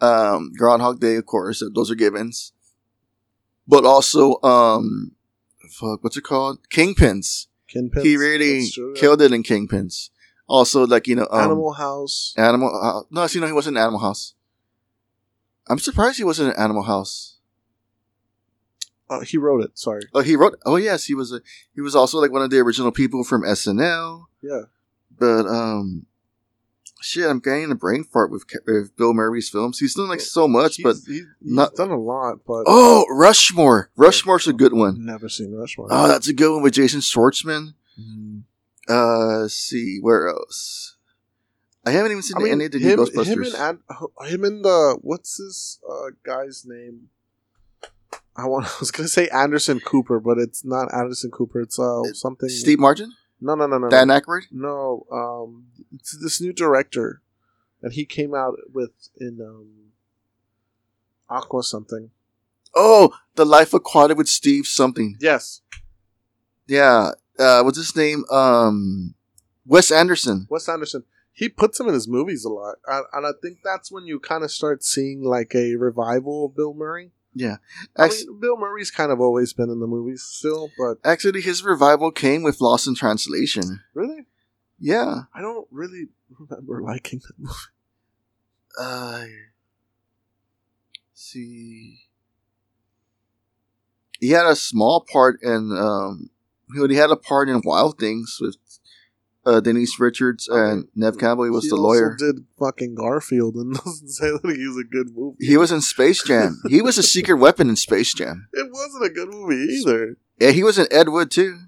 Um, 0.00 0.52
Groundhog 0.56 1.00
Day, 1.00 1.16
of 1.16 1.26
course, 1.26 1.62
those 1.74 1.90
are 1.90 1.94
givens. 1.94 2.52
But 3.66 3.84
also, 3.84 4.40
um, 4.42 5.12
fuck, 5.70 6.02
what's 6.02 6.16
it 6.16 6.24
called? 6.24 6.58
Kingpins. 6.68 7.46
Kingpins. 7.74 8.02
he 8.02 8.16
really 8.16 8.68
true, 8.70 8.92
yeah. 8.94 9.00
killed 9.00 9.22
it 9.22 9.32
in 9.32 9.42
Kingpins. 9.42 10.10
Also, 10.46 10.86
like 10.86 11.06
you 11.06 11.16
know, 11.16 11.26
um, 11.30 11.40
Animal 11.44 11.72
House. 11.72 12.34
Animal. 12.36 12.68
House. 12.82 13.04
no, 13.10 13.26
you 13.30 13.40
know, 13.40 13.46
he 13.46 13.52
wasn't 13.52 13.76
in 13.76 13.82
Animal 13.82 14.00
House. 14.00 14.34
I'm 15.68 15.78
surprised 15.78 16.18
he 16.18 16.24
wasn't 16.24 16.54
in 16.54 16.60
Animal 16.60 16.82
House. 16.82 17.33
Uh, 19.16 19.20
he 19.20 19.36
wrote 19.38 19.62
it. 19.64 19.78
Sorry. 19.78 20.02
Oh, 20.14 20.20
he 20.20 20.36
wrote. 20.36 20.58
Oh, 20.66 20.76
yes, 20.76 21.04
he 21.04 21.14
was. 21.14 21.32
A, 21.32 21.40
he 21.74 21.80
was 21.80 21.94
also 21.96 22.18
like 22.18 22.30
one 22.32 22.42
of 22.42 22.50
the 22.50 22.58
original 22.58 22.92
people 22.92 23.24
from 23.24 23.42
SNL. 23.42 24.24
Yeah. 24.42 24.62
But 25.18 25.46
um, 25.46 26.06
shit, 27.00 27.28
I'm 27.28 27.38
getting 27.40 27.70
a 27.70 27.74
brain 27.74 28.02
fart 28.04 28.30
with, 28.30 28.44
with 28.66 28.96
Bill 28.96 29.14
Murray's 29.14 29.48
films. 29.48 29.78
He's 29.78 29.94
done 29.94 30.08
like 30.08 30.20
so 30.20 30.48
much, 30.48 30.82
but 30.82 30.96
He's- 30.96 31.06
he- 31.06 31.12
he's 31.14 31.26
not- 31.40 31.74
done 31.74 31.90
a 31.90 31.98
lot, 32.00 32.38
but 32.46 32.64
oh, 32.66 33.04
Rushmore, 33.10 33.90
Rushmore's 33.96 34.48
a 34.48 34.52
good 34.52 34.72
one. 34.72 35.04
never 35.04 35.28
seen 35.28 35.52
Rushmore. 35.54 35.88
Oh, 35.90 36.08
that's 36.08 36.28
a 36.28 36.32
good 36.32 36.52
one 36.52 36.62
with 36.62 36.74
Jason 36.74 37.00
Schwartzman. 37.00 37.74
Mm. 38.00 38.42
Uh, 38.88 39.38
let's 39.42 39.54
see 39.54 39.98
where 40.00 40.28
else. 40.28 40.96
I 41.86 41.90
haven't 41.90 42.12
even 42.12 42.22
seen 42.22 42.36
I 42.38 42.40
mean, 42.42 42.52
any 42.54 42.64
of 42.64 42.72
the 42.72 42.78
him, 42.78 42.98
Ghostbusters. 42.98 43.26
him 43.26 43.42
and 43.42 43.54
Ad, 43.54 43.78
him 44.30 44.44
and 44.44 44.64
the 44.64 44.98
what's 45.02 45.36
this 45.36 45.78
uh, 45.88 46.10
guy's 46.24 46.64
name? 46.66 47.10
I 48.36 48.46
want. 48.46 48.66
I 48.68 48.76
was 48.80 48.90
gonna 48.90 49.08
say 49.08 49.28
Anderson 49.28 49.80
Cooper, 49.80 50.20
but 50.20 50.38
it's 50.38 50.64
not 50.64 50.92
Anderson 50.94 51.30
Cooper. 51.30 51.60
It's 51.60 51.78
uh 51.78 52.02
something. 52.12 52.48
Steve 52.48 52.78
Martin, 52.78 53.12
No, 53.40 53.54
no, 53.54 53.66
no, 53.66 53.78
no. 53.78 53.88
Dan. 53.88 54.08
Aykroyd. 54.08 54.44
No, 54.50 55.06
um, 55.12 55.66
it's 55.92 56.16
this 56.20 56.40
new 56.40 56.52
director 56.52 57.22
and 57.84 57.92
he 57.92 58.06
came 58.06 58.34
out 58.34 58.56
with 58.72 58.92
in 59.20 59.40
um, 59.42 59.92
Aqua 61.28 61.62
something. 61.62 62.10
Oh, 62.74 63.14
The 63.34 63.44
Life 63.44 63.74
Aquatic 63.74 64.16
with 64.16 64.26
Steve 64.26 64.66
something. 64.66 65.16
Yes, 65.20 65.60
Yeah. 66.66 67.12
Uh, 67.38 67.62
what's 67.62 67.76
his 67.76 67.94
name? 67.94 68.24
Um, 68.30 69.14
Wes 69.66 69.90
Anderson. 69.90 70.46
Wes 70.48 70.68
Anderson. 70.68 71.04
He 71.32 71.48
puts 71.48 71.78
him 71.78 71.88
in 71.88 71.94
his 71.94 72.08
movies 72.08 72.44
a 72.44 72.48
lot, 72.48 72.76
and 72.86 73.26
I 73.26 73.32
think 73.42 73.58
that's 73.64 73.90
when 73.90 74.06
you 74.06 74.18
kind 74.20 74.44
of 74.44 74.52
start 74.52 74.82
seeing 74.84 75.22
like 75.22 75.52
a 75.54 75.74
revival 75.74 76.46
of 76.46 76.56
Bill 76.56 76.72
Murray. 76.72 77.10
Yeah. 77.34 77.56
I 77.96 78.08
mean, 78.08 78.40
Bill 78.40 78.56
Murray's 78.56 78.90
kind 78.90 79.10
of 79.10 79.20
always 79.20 79.52
been 79.52 79.70
in 79.70 79.80
the 79.80 79.86
movies 79.86 80.22
still, 80.22 80.70
but 80.78 80.98
actually, 81.04 81.40
his 81.40 81.64
revival 81.64 82.10
came 82.10 82.42
with 82.42 82.60
Lost 82.60 82.86
in 82.86 82.94
Translation. 82.94 83.80
really, 83.92 84.26
Yeah. 84.78 85.22
I 85.34 85.40
don't 85.40 85.66
really 85.70 86.08
remember 86.38 86.80
liking 86.86 87.20
that 87.20 87.38
movie. 87.38 87.54
Uh, 88.78 89.24
see. 91.12 92.00
He 94.20 94.30
had 94.30 94.46
a 94.46 94.56
small 94.56 95.04
part 95.12 95.42
in, 95.42 95.76
um, 95.76 96.30
he 96.72 96.94
had 96.96 97.10
a 97.10 97.16
part 97.16 97.48
in 97.48 97.60
Wild 97.64 97.98
Things 97.98 98.38
with, 98.40 98.56
uh, 99.46 99.60
Denise 99.60 99.98
Richards 100.00 100.48
and 100.48 100.88
Neve 100.94 101.18
Campbell. 101.18 101.44
He 101.44 101.50
was 101.50 101.64
He 101.64 101.70
the 101.70 101.76
also 101.76 101.82
lawyer. 101.86 102.16
Did 102.18 102.44
fucking 102.58 102.94
Garfield 102.94 103.54
and 103.56 103.74
doesn't 103.84 104.08
say 104.08 104.30
that 104.30 104.56
he's 104.56 104.76
a 104.76 104.84
good 104.84 105.14
movie. 105.16 105.44
He 105.44 105.56
was 105.56 105.70
in 105.72 105.80
Space 105.80 106.22
Jam. 106.22 106.60
he 106.68 106.80
was 106.82 106.98
a 106.98 107.02
secret 107.02 107.36
weapon 107.36 107.68
in 107.68 107.76
Space 107.76 108.14
Jam. 108.14 108.48
It 108.52 108.70
wasn't 108.72 109.04
a 109.04 109.10
good 109.10 109.28
movie 109.28 109.72
either. 109.74 110.16
Yeah, 110.40 110.50
he 110.50 110.62
was 110.64 110.78
in 110.78 110.86
Ed 110.90 111.08
Wood 111.08 111.30
too. 111.30 111.58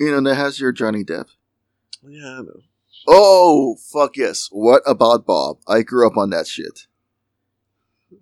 You 0.00 0.10
know, 0.10 0.20
that 0.28 0.34
has 0.34 0.58
your 0.58 0.72
Johnny 0.72 1.04
Depp. 1.04 1.26
Yeah, 2.08 2.38
I 2.38 2.42
know. 2.42 2.60
Oh, 3.06 3.76
fuck 3.76 4.16
yes. 4.16 4.48
What 4.50 4.82
about 4.86 5.26
Bob? 5.26 5.58
I 5.68 5.82
grew 5.82 6.06
up 6.06 6.16
on 6.16 6.30
that 6.30 6.46
shit. 6.46 6.86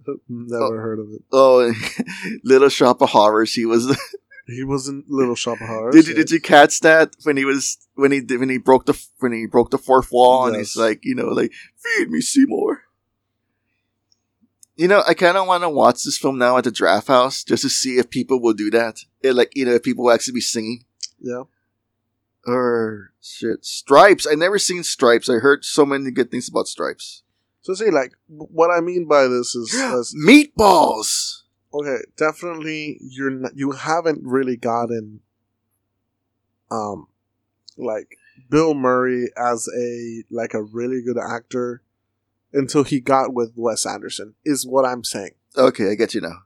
Never 0.28 0.80
heard 0.80 0.99
of 0.99 1.12
it. 1.12 1.22
Oh, 1.32 1.72
Little 2.45 2.68
Shop 2.68 3.01
of 3.03 3.11
Horrors. 3.11 3.55
He 3.55 3.64
was. 3.66 3.97
He 4.51 4.65
was 4.65 4.89
in 4.89 5.05
Little 5.09 5.35
Shop 5.35 5.61
of 5.61 5.69
Horrors. 5.69 5.95
did 5.95 6.07
you 6.09 6.15
did 6.15 6.31
you 6.31 6.41
catch 6.41 6.81
that 6.81 7.15
when 7.23 7.37
he 7.37 7.45
was 7.45 7.79
when 7.95 8.13
he 8.13 8.21
when 8.21 8.49
he 8.49 8.59
broke 8.59 8.87
the 8.87 9.01
when 9.21 9.33
he 9.33 9.47
broke 9.47 9.71
the 9.71 9.79
fourth 9.79 10.11
wall 10.13 10.47
and 10.47 10.57
he's 10.57 10.77
like 10.77 11.01
you 11.05 11.15
know 11.15 11.27
like 11.29 11.53
feed 11.77 12.11
me 12.11 12.21
Seymour. 12.21 12.83
You 14.77 14.89
know, 14.89 15.03
I 15.07 15.13
kind 15.13 15.37
of 15.37 15.47
want 15.47 15.63
to 15.63 15.69
watch 15.69 16.05
this 16.05 16.17
film 16.17 16.39
now 16.39 16.57
at 16.57 16.65
the 16.65 16.71
Draft 16.71 17.09
House 17.09 17.45
just 17.45 17.63
to 17.65 17.69
see 17.69 17.99
if 17.99 18.09
people 18.09 18.41
will 18.41 18.55
do 18.55 18.71
that. 18.71 19.01
It, 19.23 19.35
like 19.35 19.53
you 19.55 19.67
know, 19.67 19.73
if 19.73 19.83
people 19.83 20.05
will 20.05 20.13
actually 20.13 20.35
be 20.35 20.41
singing 20.41 20.85
Yeah. 21.21 21.43
or 22.47 23.13
shit 23.21 23.65
Stripes. 23.67 24.27
I 24.27 24.35
never 24.37 24.59
seen 24.59 24.83
Stripes. 24.83 25.29
I 25.29 25.35
heard 25.35 25.67
so 25.67 25.85
many 25.85 26.11
good 26.11 26.31
things 26.31 26.49
about 26.49 26.67
Stripes. 26.67 27.23
So 27.61 27.75
see, 27.75 27.91
like, 27.91 28.13
what 28.29 28.71
I 28.71 28.81
mean 28.81 29.07
by 29.07 29.25
this 29.29 29.55
is, 29.55 29.75
is 29.75 30.17
Meatballs. 30.27 31.39
Okay, 31.73 31.99
definitely 32.16 32.99
you're 33.01 33.31
not, 33.31 33.57
you 33.57 33.73
haven't 33.73 34.21
really 34.23 34.57
gotten, 34.57 35.21
um, 36.71 37.07
like 37.77 38.16
Bill 38.49 38.75
Murray 38.75 39.29
as 39.37 39.68
a 39.77 40.25
like 40.31 40.55
a 40.55 40.62
really 40.62 41.03
good 41.03 41.18
actor 41.18 41.83
until 42.53 42.85
he 42.85 43.01
got 43.01 43.33
with 43.33 43.53
Wes 43.57 43.87
Anderson 43.87 44.35
is 44.45 44.66
what 44.66 44.85
I'm 44.85 45.05
saying. 45.05 45.33
Okay, 45.57 45.91
I 45.91 45.95
get 45.95 46.14
you 46.14 46.21
now. 46.21 46.43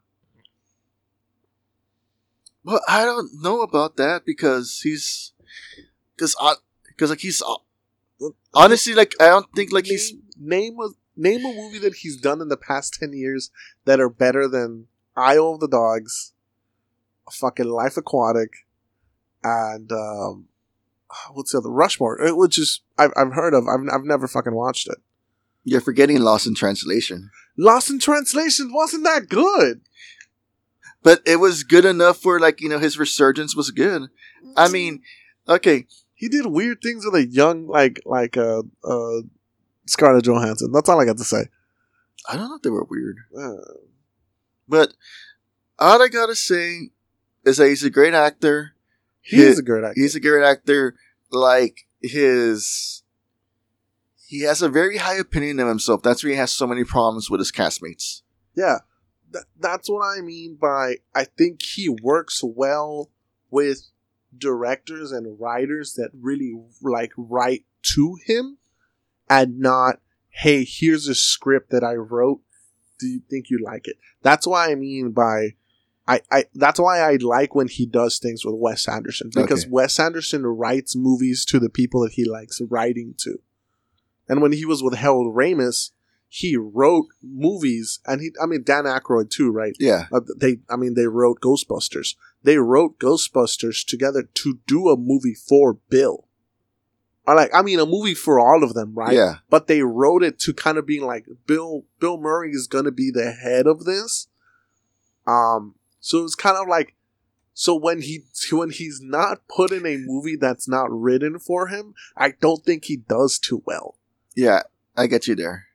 Well, 2.64 2.80
I 2.88 3.04
don't 3.04 3.30
know 3.42 3.60
about 3.62 3.96
that 3.96 4.24
because 4.24 4.80
he's 4.82 5.32
because 6.16 6.34
I 6.40 6.54
because 6.88 7.10
like 7.10 7.20
he's 7.20 7.42
honestly 8.54 8.94
like 8.94 9.14
I 9.20 9.28
don't 9.28 9.46
think 9.54 9.72
like 9.72 9.86
he's 9.86 10.14
name 10.38 10.76
name 10.76 10.80
a 10.80 10.88
name 11.16 11.44
a 11.44 11.54
movie 11.54 11.78
that 11.80 11.96
he's 11.96 12.16
done 12.16 12.40
in 12.40 12.48
the 12.48 12.56
past 12.56 12.94
ten 12.98 13.12
years 13.12 13.50
that 13.84 14.00
are 14.00 14.08
better 14.08 14.48
than 14.48 14.86
Isle 15.16 15.54
of 15.54 15.60
the 15.60 15.68
Dogs, 15.68 16.32
fucking 17.30 17.66
Life 17.68 17.96
Aquatic, 17.96 18.50
and 19.42 19.90
um, 19.92 20.46
what's 21.32 21.52
the 21.52 21.58
other 21.58 21.70
Rushmore, 21.70 22.20
uh, 22.26 22.34
which 22.34 22.58
is 22.58 22.80
I've 22.98 23.12
I've 23.16 23.32
heard 23.32 23.54
of. 23.54 23.64
I've 23.68 23.86
I've 23.92 24.04
never 24.04 24.26
fucking 24.28 24.54
watched 24.54 24.88
it. 24.88 24.98
you're 25.64 25.80
forgetting 25.80 26.20
Lost 26.20 26.46
in 26.46 26.54
Translation, 26.54 27.30
Lost 27.56 27.90
in 27.90 27.98
Translation 27.98 28.72
wasn't 28.72 29.04
that 29.04 29.28
good. 29.28 29.80
but 31.02 31.20
it 31.26 31.36
was 31.36 31.62
good 31.64 31.84
enough 31.84 32.18
for 32.18 32.40
like 32.40 32.60
you 32.60 32.68
know 32.68 32.78
his 32.78 32.98
resurgence 32.98 33.54
was 33.56 33.70
good. 33.70 34.08
I 34.56 34.68
mean, 34.68 35.02
okay, 35.48 35.86
He 36.14 36.28
did 36.28 36.46
weird 36.46 36.80
things 36.82 37.04
with 37.04 37.14
a 37.14 37.26
young 37.26 37.66
like 37.66 38.00
like 38.06 38.36
uh 38.36 38.62
uh 38.84 39.20
Scarlett 39.86 40.24
Johansson. 40.24 40.72
That's 40.72 40.88
all 40.88 41.00
I 41.00 41.04
got 41.04 41.18
to 41.18 41.24
say. 41.24 41.46
I 42.28 42.36
don't 42.36 42.48
know 42.48 42.56
if 42.56 42.62
they 42.62 42.70
were 42.70 42.84
weird, 42.88 43.18
Uh, 43.36 43.60
but 44.68 44.94
all 45.78 46.02
I 46.02 46.08
gotta 46.08 46.34
say 46.34 46.90
is 47.44 47.58
that 47.58 47.68
he's 47.68 47.84
a 47.84 47.90
great 47.90 48.14
actor. 48.14 48.72
he 49.20 49.42
is 49.42 49.58
a 49.58 49.62
great 49.62 49.84
actor. 49.84 50.00
He's 50.00 50.14
a 50.16 50.20
great 50.20 50.44
actor. 50.44 50.94
Like 51.30 51.86
his, 52.00 53.02
he 54.26 54.42
has 54.42 54.62
a 54.62 54.68
very 54.68 54.98
high 54.98 55.16
opinion 55.16 55.60
of 55.60 55.68
himself. 55.68 56.02
That's 56.02 56.22
why 56.22 56.30
he 56.30 56.36
has 56.36 56.52
so 56.52 56.66
many 56.66 56.84
problems 56.84 57.28
with 57.30 57.40
his 57.40 57.52
castmates. 57.52 58.22
Yeah, 58.54 58.78
Th- 59.32 59.44
that's 59.58 59.88
what 59.90 60.04
I 60.16 60.20
mean 60.20 60.56
by 60.60 60.96
I 61.14 61.24
think 61.24 61.62
he 61.62 61.88
works 61.88 62.40
well 62.44 63.10
with 63.50 63.90
directors 64.36 65.12
and 65.12 65.38
writers 65.40 65.94
that 65.94 66.10
really 66.12 66.54
like 66.82 67.12
write 67.16 67.64
to 67.94 68.16
him 68.26 68.58
and 69.28 69.58
not, 69.58 70.00
hey, 70.30 70.64
here's 70.64 71.08
a 71.08 71.14
script 71.14 71.70
that 71.70 71.82
I 71.84 71.94
wrote. 71.94 72.40
Do 72.98 73.06
you 73.06 73.20
think 73.28 73.50
you 73.50 73.58
like 73.62 73.86
it? 73.88 73.96
That's 74.22 74.46
why 74.46 74.70
I 74.70 74.74
mean 74.74 75.12
by. 75.12 75.54
I, 76.06 76.20
I 76.30 76.44
that's 76.54 76.78
why 76.78 77.00
I 77.00 77.16
like 77.16 77.54
when 77.54 77.68
he 77.68 77.86
does 77.86 78.18
things 78.18 78.44
with 78.44 78.54
Wes 78.56 78.86
Anderson 78.86 79.30
because 79.34 79.62
Okay. 79.64 79.70
Wes 79.70 79.98
Anderson 79.98 80.46
writes 80.46 80.94
movies 80.94 81.46
to 81.46 81.58
the 81.58 81.70
people 81.70 82.02
that 82.02 82.12
he 82.12 82.24
likes 82.26 82.60
writing 82.68 83.14
to. 83.18 83.38
And 84.28 84.42
when 84.42 84.52
he 84.52 84.66
was 84.66 84.82
with 84.82 84.94
Harold 84.96 85.34
Ramis, 85.34 85.92
he 86.28 86.56
wrote 86.58 87.06
movies 87.22 88.00
and 88.06 88.20
he 88.20 88.32
I 88.42 88.44
mean 88.44 88.64
Dan 88.64 88.84
Aykroyd 88.84 89.30
too, 89.30 89.50
right? 89.50 89.74
Yeah, 89.80 90.06
Uh, 90.12 90.20
they 90.36 90.58
I 90.68 90.76
mean 90.76 90.92
they 90.94 91.06
wrote 91.06 91.40
Ghostbusters. 91.40 92.16
They 92.42 92.58
wrote 92.58 92.98
Ghostbusters 92.98 93.86
together 93.86 94.22
to 94.34 94.58
do 94.66 94.88
a 94.90 94.96
movie 94.98 95.34
for 95.34 95.78
Bill. 95.88 96.28
Or 97.26 97.34
like 97.34 97.50
I 97.54 97.62
mean 97.62 97.80
a 97.80 97.86
movie 97.86 98.14
for 98.14 98.38
all 98.38 98.62
of 98.62 98.74
them, 98.74 98.94
right? 98.94 99.14
yeah, 99.14 99.36
But 99.48 99.66
they 99.66 99.82
wrote 99.82 100.22
it 100.22 100.38
to 100.40 100.52
kind 100.52 100.76
of 100.78 100.86
being 100.86 101.04
like 101.04 101.26
Bill 101.46 101.84
Bill 102.00 102.18
Murray 102.18 102.50
is 102.50 102.66
going 102.66 102.84
to 102.84 102.92
be 102.92 103.10
the 103.10 103.32
head 103.32 103.66
of 103.66 103.84
this. 103.84 104.28
Um 105.26 105.74
so 106.00 106.22
it's 106.24 106.34
kind 106.34 106.56
of 106.56 106.68
like 106.68 106.94
so 107.54 107.74
when 107.74 108.02
he 108.02 108.24
when 108.50 108.70
he's 108.70 109.00
not 109.00 109.46
put 109.48 109.70
in 109.72 109.86
a 109.86 109.96
movie 109.96 110.36
that's 110.36 110.68
not 110.68 110.90
written 110.90 111.38
for 111.38 111.68
him, 111.68 111.94
I 112.16 112.32
don't 112.32 112.64
think 112.64 112.84
he 112.84 112.96
does 112.96 113.38
too 113.38 113.62
well. 113.64 113.96
yeah. 114.34 114.62
I 114.96 115.08
get 115.08 115.26
you 115.26 115.34
there. 115.34 115.66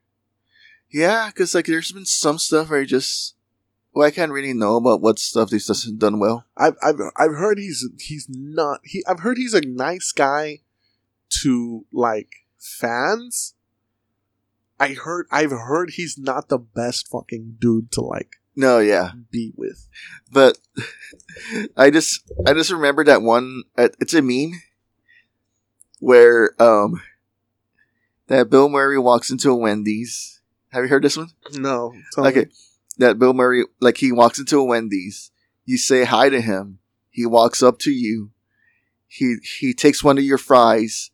Yeah, 0.90 1.28
because 1.28 1.54
like 1.54 1.66
there's 1.66 1.92
been 1.92 2.06
some 2.06 2.40
stuff 2.40 2.70
where 2.70 2.80
I 2.80 2.86
just, 2.86 3.36
well, 3.94 4.08
I 4.08 4.12
can't 4.12 4.32
really 4.32 4.54
know 4.54 4.78
about 4.78 5.02
what 5.02 5.20
stuff 5.20 5.50
he's 5.52 5.68
done 5.68 6.20
well. 6.20 6.46
I've 6.56 6.78
I've 6.82 7.00
I've 7.18 7.34
heard 7.34 7.58
he's 7.58 7.86
he's 8.00 8.28
not 8.30 8.80
he 8.86 9.04
I've 9.08 9.20
heard 9.20 9.38
he's 9.38 9.54
a 9.54 9.62
nice 9.62 10.14
guy 10.14 10.62
to 11.42 11.86
like 11.92 12.46
fans. 12.58 13.54
I 14.80 14.90
heard 14.94 15.28
I've 15.32 15.52
heard 15.52 15.92
he's 15.92 16.18
not 16.18 16.50
the 16.50 16.58
best 16.58 17.08
fucking 17.10 17.58
dude 17.60 17.92
to 17.94 18.02
like 18.02 18.38
No, 18.56 18.80
yeah, 18.80 19.12
be 19.32 19.54
with. 19.56 19.88
but 20.32 20.58
I 21.78 21.90
just, 21.90 22.22
I 22.48 22.54
just 22.54 22.72
remember 22.72 23.04
that 23.04 23.22
one. 23.22 23.64
It's 23.78 24.14
a 24.14 24.22
meme 24.22 24.62
where 26.00 26.52
um 26.62 27.02
that 28.28 28.50
Bill 28.50 28.70
Murray 28.70 28.98
walks 29.00 29.30
into 29.32 29.50
a 29.50 29.56
Wendy's. 29.56 30.42
Have 30.72 30.84
you 30.84 30.90
heard 30.90 31.04
this 31.04 31.18
one? 31.18 31.30
No, 31.54 31.94
tell 32.14 32.24
me. 32.24 32.30
Okay. 32.30 32.46
That 33.00 33.18
Bill 33.18 33.34
Murray, 33.34 33.66
like 33.80 33.98
he 33.98 34.12
walks 34.12 34.40
into 34.40 34.60
a 34.60 34.64
Wendy's, 34.64 35.32
you 35.66 35.78
say 35.78 36.04
hi 36.06 36.30
to 36.30 36.40
him, 36.42 36.80
he 37.10 37.26
walks 37.26 37.64
up 37.64 37.80
to 37.80 37.92
you, 37.92 38.32
he 39.08 39.38
he 39.60 39.74
takes 39.74 40.04
one 40.04 40.18
of 40.18 40.24
your 40.24 40.38
fries, 40.38 41.10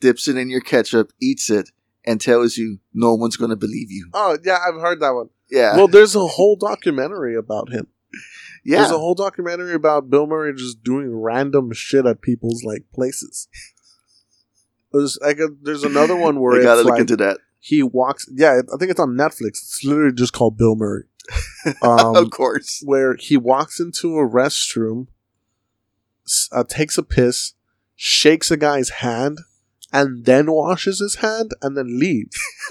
dips 0.00 0.28
it 0.28 0.36
in 0.36 0.48
your 0.50 0.60
ketchup, 0.60 1.12
eats 1.20 1.50
it, 1.50 1.70
and 2.04 2.20
tells 2.20 2.56
you 2.56 2.78
no 2.94 3.14
one's 3.14 3.36
gonna 3.36 3.56
believe 3.56 3.90
you. 3.90 4.08
Oh 4.14 4.38
yeah, 4.44 4.58
I've 4.66 4.80
heard 4.80 5.00
that 5.00 5.10
one. 5.14 5.28
Yeah. 5.50 5.76
Well, 5.76 5.88
there's 5.88 6.14
a 6.14 6.26
whole 6.26 6.56
documentary 6.56 7.36
about 7.36 7.70
him. 7.72 7.88
yeah. 8.64 8.78
There's 8.78 8.90
a 8.92 8.98
whole 8.98 9.14
documentary 9.14 9.74
about 9.74 10.08
Bill 10.10 10.26
Murray 10.26 10.54
just 10.54 10.82
doing 10.84 11.14
random 11.14 11.72
shit 11.72 12.06
at 12.06 12.22
people's 12.22 12.62
like 12.64 12.84
places. 12.94 13.48
There's 14.92 15.18
like 15.20 15.38
a, 15.38 15.48
there's 15.62 15.84
another 15.84 16.16
one 16.16 16.40
where 16.40 16.58
I 16.60 16.62
gotta 16.62 16.82
look 16.82 16.90
like 16.92 17.00
into 17.00 17.16
that. 17.16 17.38
he 17.58 17.82
walks. 17.82 18.28
Yeah, 18.32 18.60
I 18.72 18.76
think 18.76 18.90
it's 18.90 19.00
on 19.00 19.10
Netflix. 19.16 19.48
It's 19.48 19.80
literally 19.84 20.12
just 20.14 20.32
called 20.32 20.56
Bill 20.56 20.76
Murray. 20.76 21.04
Um, 21.82 22.16
of 22.16 22.30
course. 22.30 22.80
where 22.86 23.14
he 23.16 23.36
walks 23.36 23.78
into 23.80 24.16
a 24.18 24.26
restroom, 24.26 25.08
uh, 26.50 26.64
takes 26.64 26.96
a 26.96 27.02
piss, 27.02 27.52
shakes 27.94 28.50
a 28.50 28.56
guy's 28.56 28.88
hand, 28.88 29.38
and 29.92 30.24
then 30.24 30.50
washes 30.50 31.00
his 31.00 31.16
hand 31.16 31.52
and 31.62 31.76
then 31.76 31.98
leaves. 31.98 32.38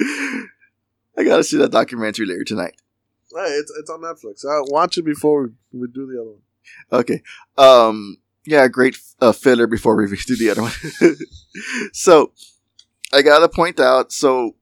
I 0.00 1.24
gotta 1.24 1.42
see 1.44 1.56
that 1.58 1.72
documentary 1.72 2.26
later 2.26 2.44
tonight. 2.44 2.74
Right, 3.34 3.50
it's 3.50 3.72
it's 3.78 3.90
on 3.90 4.00
Netflix. 4.00 4.44
Uh, 4.44 4.62
watch 4.70 4.96
it 4.98 5.04
before 5.04 5.50
we, 5.72 5.80
we 5.80 5.88
do 5.88 6.06
the 6.06 6.20
other 6.20 6.30
one. 6.30 6.42
Okay. 6.92 7.22
Um. 7.56 8.18
Yeah. 8.46 8.68
Great 8.68 8.96
uh, 9.20 9.32
filler 9.32 9.66
before 9.66 9.96
we 9.96 10.06
do 10.26 10.36
the 10.36 10.50
other 10.50 10.62
one. 10.62 10.72
so, 11.92 12.32
I 13.12 13.22
gotta 13.22 13.48
point 13.48 13.80
out. 13.80 14.12
So, 14.12 14.54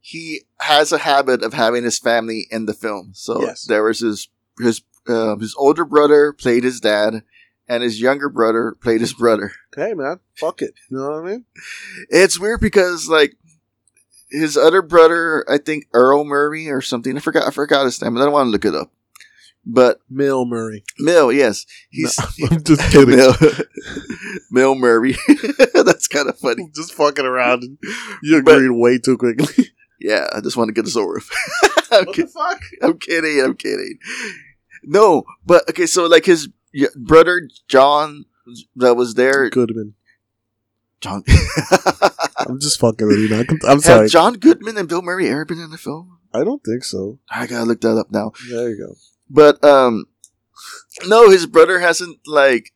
he 0.00 0.42
has 0.60 0.92
a 0.92 0.98
habit 0.98 1.42
of 1.42 1.52
having 1.52 1.84
his 1.84 1.98
family 1.98 2.46
in 2.50 2.66
the 2.66 2.74
film. 2.74 3.10
So 3.12 3.42
Yes. 3.42 3.64
there 3.66 3.84
was 3.84 4.00
his 4.00 4.28
his 4.58 4.80
uh, 5.06 5.36
his 5.36 5.54
older 5.58 5.84
brother 5.84 6.32
played 6.32 6.64
his 6.64 6.80
dad, 6.80 7.22
and 7.68 7.82
his 7.82 8.00
younger 8.00 8.28
brother 8.28 8.74
played 8.82 9.00
his 9.00 9.12
brother. 9.12 9.52
Hey 9.76 9.94
man, 9.94 10.20
fuck 10.36 10.62
it. 10.62 10.74
You 10.90 10.98
know 10.98 11.10
what 11.10 11.24
I 11.24 11.26
mean? 11.30 11.44
It's 12.08 12.38
weird 12.40 12.60
because 12.60 13.08
like 13.08 13.34
his 14.30 14.56
other 14.56 14.82
brother, 14.82 15.44
I 15.48 15.58
think 15.58 15.86
Earl 15.92 16.24
Murray 16.24 16.68
or 16.68 16.80
something. 16.82 17.16
I 17.16 17.20
forgot. 17.20 17.46
I 17.46 17.50
forgot 17.50 17.84
his 17.84 18.00
name. 18.02 18.14
but 18.14 18.20
I 18.20 18.24
don't 18.24 18.32
want 18.32 18.46
to 18.48 18.50
look 18.50 18.64
it 18.64 18.74
up. 18.74 18.92
But 19.70 20.00
Mill 20.08 20.46
Murray. 20.46 20.82
Mill, 20.98 21.30
yes, 21.32 21.66
he's 21.90 22.18
I'm 22.50 22.62
just 22.64 22.90
kidding. 22.90 23.16
Mill, 23.16 23.34
Mill 24.50 24.74
Murray. 24.74 25.14
That's 25.74 26.08
kind 26.08 26.28
of 26.28 26.38
funny. 26.38 26.68
just 26.74 26.94
fucking 26.94 27.24
around. 27.26 27.64
You 28.22 28.42
But- 28.42 28.56
agreed 28.56 28.70
way 28.70 28.98
too 28.98 29.16
quickly. 29.18 29.66
Yeah, 30.00 30.28
I 30.34 30.40
just 30.40 30.56
want 30.56 30.68
to 30.68 30.72
get 30.72 30.84
this 30.84 30.96
over 30.96 31.14
with. 31.14 31.28
What 31.90 32.14
kid- 32.14 32.26
the 32.26 32.30
fuck? 32.30 32.60
I'm 32.82 32.98
kidding. 32.98 33.40
I'm 33.44 33.56
kidding. 33.56 33.98
No, 34.84 35.24
but 35.44 35.68
okay. 35.70 35.86
So 35.86 36.06
like 36.06 36.24
his 36.24 36.48
y- 36.74 36.86
brother 36.96 37.48
John 37.68 38.24
that 38.76 38.94
was 38.94 39.14
there. 39.14 39.50
Goodman. 39.50 39.94
John. 41.00 41.22
I'm 42.38 42.60
just 42.60 42.80
fucking 42.80 43.06
with 43.06 43.18
you. 43.18 43.28
Now. 43.28 43.42
I'm 43.68 43.80
sorry. 43.80 44.02
Have 44.02 44.10
John 44.10 44.34
Goodman 44.34 44.76
and 44.76 44.88
Bill 44.88 45.02
Murray 45.02 45.28
ever 45.28 45.44
been 45.44 45.60
in 45.60 45.70
the 45.70 45.78
film? 45.78 46.18
I 46.32 46.44
don't 46.44 46.62
think 46.64 46.84
so. 46.84 47.18
I 47.30 47.46
gotta 47.46 47.64
look 47.64 47.80
that 47.82 47.96
up 47.96 48.10
now. 48.10 48.32
There 48.50 48.70
you 48.70 48.78
go. 48.78 48.94
But 49.30 49.62
um, 49.64 50.06
no, 51.06 51.30
his 51.30 51.46
brother 51.46 51.78
hasn't 51.78 52.20
like, 52.26 52.72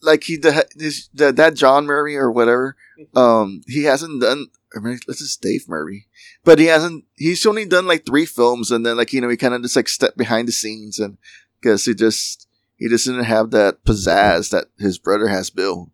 like 0.00 0.24
he 0.24 0.36
the 0.36 0.66
his 0.78 1.08
the, 1.12 1.32
that 1.32 1.54
John 1.54 1.86
Murray 1.86 2.16
or 2.16 2.30
whatever. 2.30 2.76
Um, 3.14 3.62
he 3.66 3.84
hasn't 3.84 4.20
done. 4.20 4.46
I 4.74 4.80
mean, 4.80 5.00
this 5.06 5.20
is 5.20 5.36
Dave 5.36 5.68
Murray, 5.68 6.06
but 6.44 6.58
he 6.58 6.66
hasn't. 6.66 7.04
He's 7.16 7.44
only 7.44 7.66
done 7.66 7.86
like 7.86 8.06
three 8.06 8.26
films, 8.26 8.70
and 8.70 8.84
then 8.86 8.96
like 8.96 9.12
you 9.12 9.20
know 9.20 9.28
he 9.28 9.36
kind 9.36 9.54
of 9.54 9.62
just 9.62 9.76
like 9.76 9.88
stepped 9.88 10.16
behind 10.16 10.48
the 10.48 10.52
scenes, 10.52 10.98
and 10.98 11.18
because 11.60 11.84
he 11.84 11.94
just 11.94 12.46
he 12.80 12.88
just 12.88 13.04
didn't 13.04 13.24
have 13.24 13.50
that 13.50 13.84
pizzazz 13.84 14.50
that 14.50 14.68
his 14.78 14.98
brother 14.98 15.28
has, 15.28 15.50
Bill. 15.50 15.92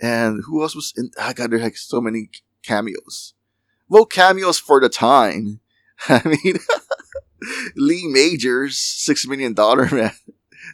And 0.00 0.42
who 0.46 0.62
else 0.62 0.76
was 0.76 0.92
in? 0.94 1.10
I 1.18 1.32
got 1.32 1.50
there 1.50 1.58
like 1.58 1.78
so 1.78 2.02
many 2.02 2.28
cameos. 2.62 3.32
Well, 3.88 4.04
cameos 4.04 4.58
for 4.58 4.78
the 4.78 4.90
time. 4.90 5.60
I 6.08 6.20
mean, 6.44 6.58
Lee 7.76 8.06
Majors, 8.06 8.78
Six 8.78 9.26
Million 9.26 9.54
Dollar 9.54 9.88
Man, 9.92 10.12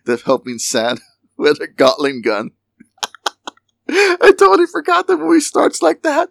the 0.05 0.21
helping 0.27 0.59
Santa 0.59 1.01
with 1.37 1.61
a 1.61 1.69
Gatling 1.69 2.21
gun. 2.21 2.51
I 3.89 4.33
totally 4.37 4.67
forgot 4.67 5.07
the 5.07 5.17
movie 5.17 5.39
starts 5.39 5.83
like 5.83 6.03
that. 6.03 6.31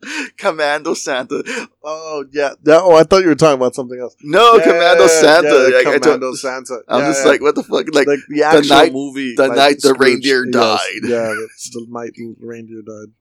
Commando 0.36 0.94
Santa. 0.94 1.42
Oh 1.82 2.24
yeah. 2.32 2.50
That, 2.62 2.80
oh, 2.82 2.94
I 2.94 3.02
thought 3.02 3.22
you 3.22 3.28
were 3.28 3.34
talking 3.34 3.56
about 3.60 3.74
something 3.74 3.98
else. 3.98 4.14
No, 4.22 4.54
Yeah, 4.56 4.62
Commando 4.64 5.02
yeah, 5.04 5.08
Santa. 5.20 5.68
yeah, 5.70 5.88
Like, 5.90 6.02
Commando 6.02 6.34
Santa. 6.34 6.80
I'm 6.88 7.12
just 7.12 7.26
like, 7.26 7.40
what 7.40 7.54
the 7.56 7.62
fuck? 7.64 7.86
Like, 7.92 8.06
like 8.06 8.20
the 8.28 8.42
actual 8.44 8.76
night- 8.76 8.92
movie. 8.92 9.34
the 9.34 9.48
like, 9.48 9.56
night 9.56 9.76
the 9.80 9.88
Scrooge. 9.88 10.00
reindeer 10.00 10.44
Yes. 10.46 10.52
died. 10.54 11.00
Yeah, 11.02 11.34
it's 11.44 11.70
the 11.70 11.86
night 11.88 12.12
the 12.14 12.34
reindeer 12.40 12.82
died. 12.82 13.12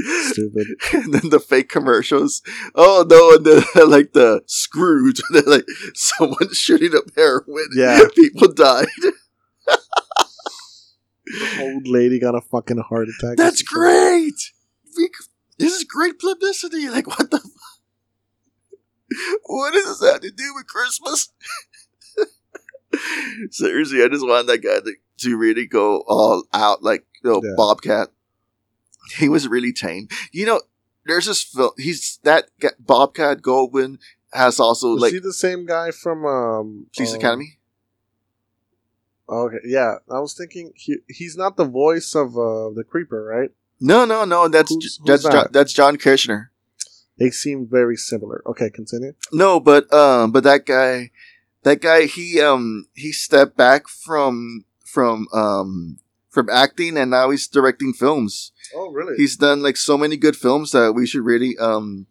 Stupid. 0.30 0.66
and 0.92 1.12
then 1.14 1.30
the 1.30 1.40
fake 1.40 1.68
commercials. 1.68 2.42
Oh 2.74 3.04
no, 3.08 3.34
and 3.36 3.44
then 3.44 3.62
like 3.90 4.12
the 4.12 4.42
Scrooge, 4.46 5.20
and 5.28 5.36
then 5.42 5.44
like 5.52 5.66
someone 5.94 6.52
shooting 6.52 6.94
up 6.96 7.04
heroin. 7.16 7.68
Yeah. 7.74 8.00
people 8.14 8.52
died. 8.52 8.86
The 11.26 11.58
old 11.60 11.86
lady 11.86 12.18
got 12.18 12.34
a 12.34 12.40
fucking 12.40 12.78
heart 12.88 13.08
attack. 13.08 13.36
That's 13.36 13.62
great. 13.62 14.34
We, 14.96 15.10
this 15.58 15.72
is 15.72 15.84
great 15.84 16.18
publicity. 16.18 16.88
Like 16.90 17.06
what 17.06 17.30
the? 17.30 17.38
Fuck? 17.38 17.50
what 19.44 19.72
does 19.72 20.00
this 20.00 20.10
have 20.10 20.20
to 20.20 20.30
do 20.30 20.52
with 20.54 20.66
Christmas? 20.66 21.30
Seriously, 23.50 24.02
I 24.02 24.08
just 24.08 24.26
want 24.26 24.46
that 24.48 24.58
guy 24.58 24.80
to, 24.80 24.92
to 25.18 25.36
really 25.36 25.66
go 25.66 26.02
all 26.06 26.44
out, 26.52 26.82
like 26.82 27.06
you 27.22 27.30
know, 27.30 27.40
Yeah. 27.42 27.54
Bobcat. 27.56 28.08
He 29.16 29.28
was 29.28 29.48
really 29.48 29.72
tame. 29.72 30.08
You 30.32 30.46
know, 30.46 30.60
there's 31.06 31.26
this 31.26 31.42
film. 31.42 31.70
He's 31.78 32.18
that 32.24 32.50
guy, 32.60 32.70
Bobcat 32.78 33.40
Goldthwait 33.40 33.98
has 34.32 34.60
also 34.60 34.92
Was 34.92 35.02
like 35.02 35.12
he 35.12 35.18
the 35.18 35.32
same 35.32 35.64
guy 35.64 35.90
from 35.90 36.26
um, 36.26 36.86
Police 36.94 37.12
um, 37.12 37.18
Academy. 37.18 37.58
Okay, 39.28 39.58
yeah. 39.64 39.96
I 40.10 40.20
was 40.20 40.34
thinking 40.34 40.72
he 40.74 40.98
he's 41.08 41.36
not 41.36 41.56
the 41.56 41.64
voice 41.64 42.14
of 42.14 42.36
uh, 42.36 42.70
the 42.70 42.84
creeper, 42.86 43.24
right? 43.24 43.50
No, 43.80 44.04
no, 44.04 44.24
no. 44.24 44.48
That's 44.48 44.70
Who's- 44.72 44.98
who's 44.98 45.22
that's 45.22 45.22
John, 45.34 45.46
that's 45.52 45.72
John 45.72 45.96
Kirshner. 45.96 46.48
They 47.18 47.30
seem 47.30 47.66
very 47.66 47.96
similar. 47.96 48.42
Okay, 48.46 48.70
continue. 48.70 49.12
No, 49.32 49.58
but 49.60 49.92
um, 49.92 50.30
but 50.30 50.44
that 50.44 50.66
guy, 50.66 51.10
that 51.64 51.80
guy, 51.80 52.06
he 52.06 52.40
um, 52.40 52.86
he 52.94 53.12
stepped 53.12 53.56
back 53.56 53.88
from 53.88 54.64
from 54.84 55.26
um 55.32 55.98
from 56.30 56.48
acting, 56.50 56.96
and 56.96 57.10
now 57.10 57.30
he's 57.30 57.48
directing 57.48 57.92
films. 57.92 58.52
Oh, 58.74 58.90
really? 58.92 59.16
He's 59.16 59.36
done 59.36 59.62
like 59.62 59.76
so 59.76 59.98
many 59.98 60.16
good 60.16 60.36
films 60.36 60.70
that 60.72 60.92
we 60.92 61.06
should 61.06 61.24
really 61.24 61.56
um 61.58 62.06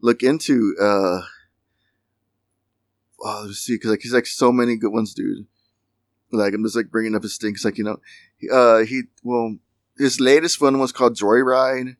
look 0.00 0.22
into. 0.22 0.76
Uh, 0.80 1.22
oh, 3.20 3.44
let's 3.46 3.58
see, 3.58 3.74
because 3.74 3.90
like 3.90 4.00
he's 4.02 4.14
like 4.14 4.26
so 4.26 4.52
many 4.52 4.76
good 4.76 4.92
ones, 4.92 5.14
dude. 5.14 5.46
Like 6.30 6.54
I'm 6.54 6.62
just 6.64 6.76
like 6.76 6.90
bringing 6.90 7.14
up 7.14 7.22
his 7.22 7.36
things, 7.36 7.64
like 7.64 7.78
you 7.78 7.84
know, 7.84 7.98
uh, 8.52 8.84
he 8.84 9.02
well, 9.22 9.56
his 9.98 10.20
latest 10.20 10.60
one 10.60 10.78
was 10.78 10.92
called 10.92 11.16
Joyride. 11.16 11.96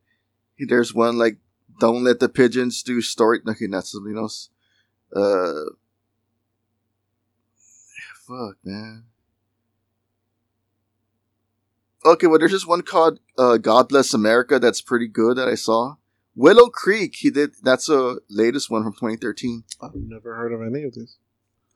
He, 0.55 0.65
there's 0.65 0.93
one 0.93 1.17
like 1.17 1.37
Don't 1.79 2.03
Let 2.03 2.19
the 2.19 2.29
Pigeons 2.29 2.81
Do 2.83 3.01
Story. 3.01 3.39
Okay, 3.47 3.67
that's 3.67 3.91
something 3.91 4.17
else. 4.17 4.49
Uh, 5.15 5.53
fuck, 8.27 8.57
man. 8.63 9.05
Okay, 12.05 12.27
well, 12.27 12.39
there's 12.39 12.51
just 12.51 12.67
one 12.67 12.81
called 12.81 13.19
uh, 13.37 13.57
"God 13.57 13.89
Bless 13.89 14.13
America" 14.13 14.59
that's 14.59 14.81
pretty 14.81 15.07
good 15.07 15.37
that 15.37 15.47
I 15.47 15.55
saw. 15.55 15.95
Willow 16.35 16.67
Creek, 16.67 17.15
he 17.17 17.29
did. 17.29 17.51
That's 17.61 17.89
a 17.89 18.17
latest 18.29 18.69
one 18.69 18.83
from 18.83 18.93
2013. 18.93 19.63
I've 19.81 19.91
never 19.95 20.35
heard 20.35 20.51
of 20.51 20.61
any 20.61 20.83
of 20.83 20.95
these. 20.95 21.17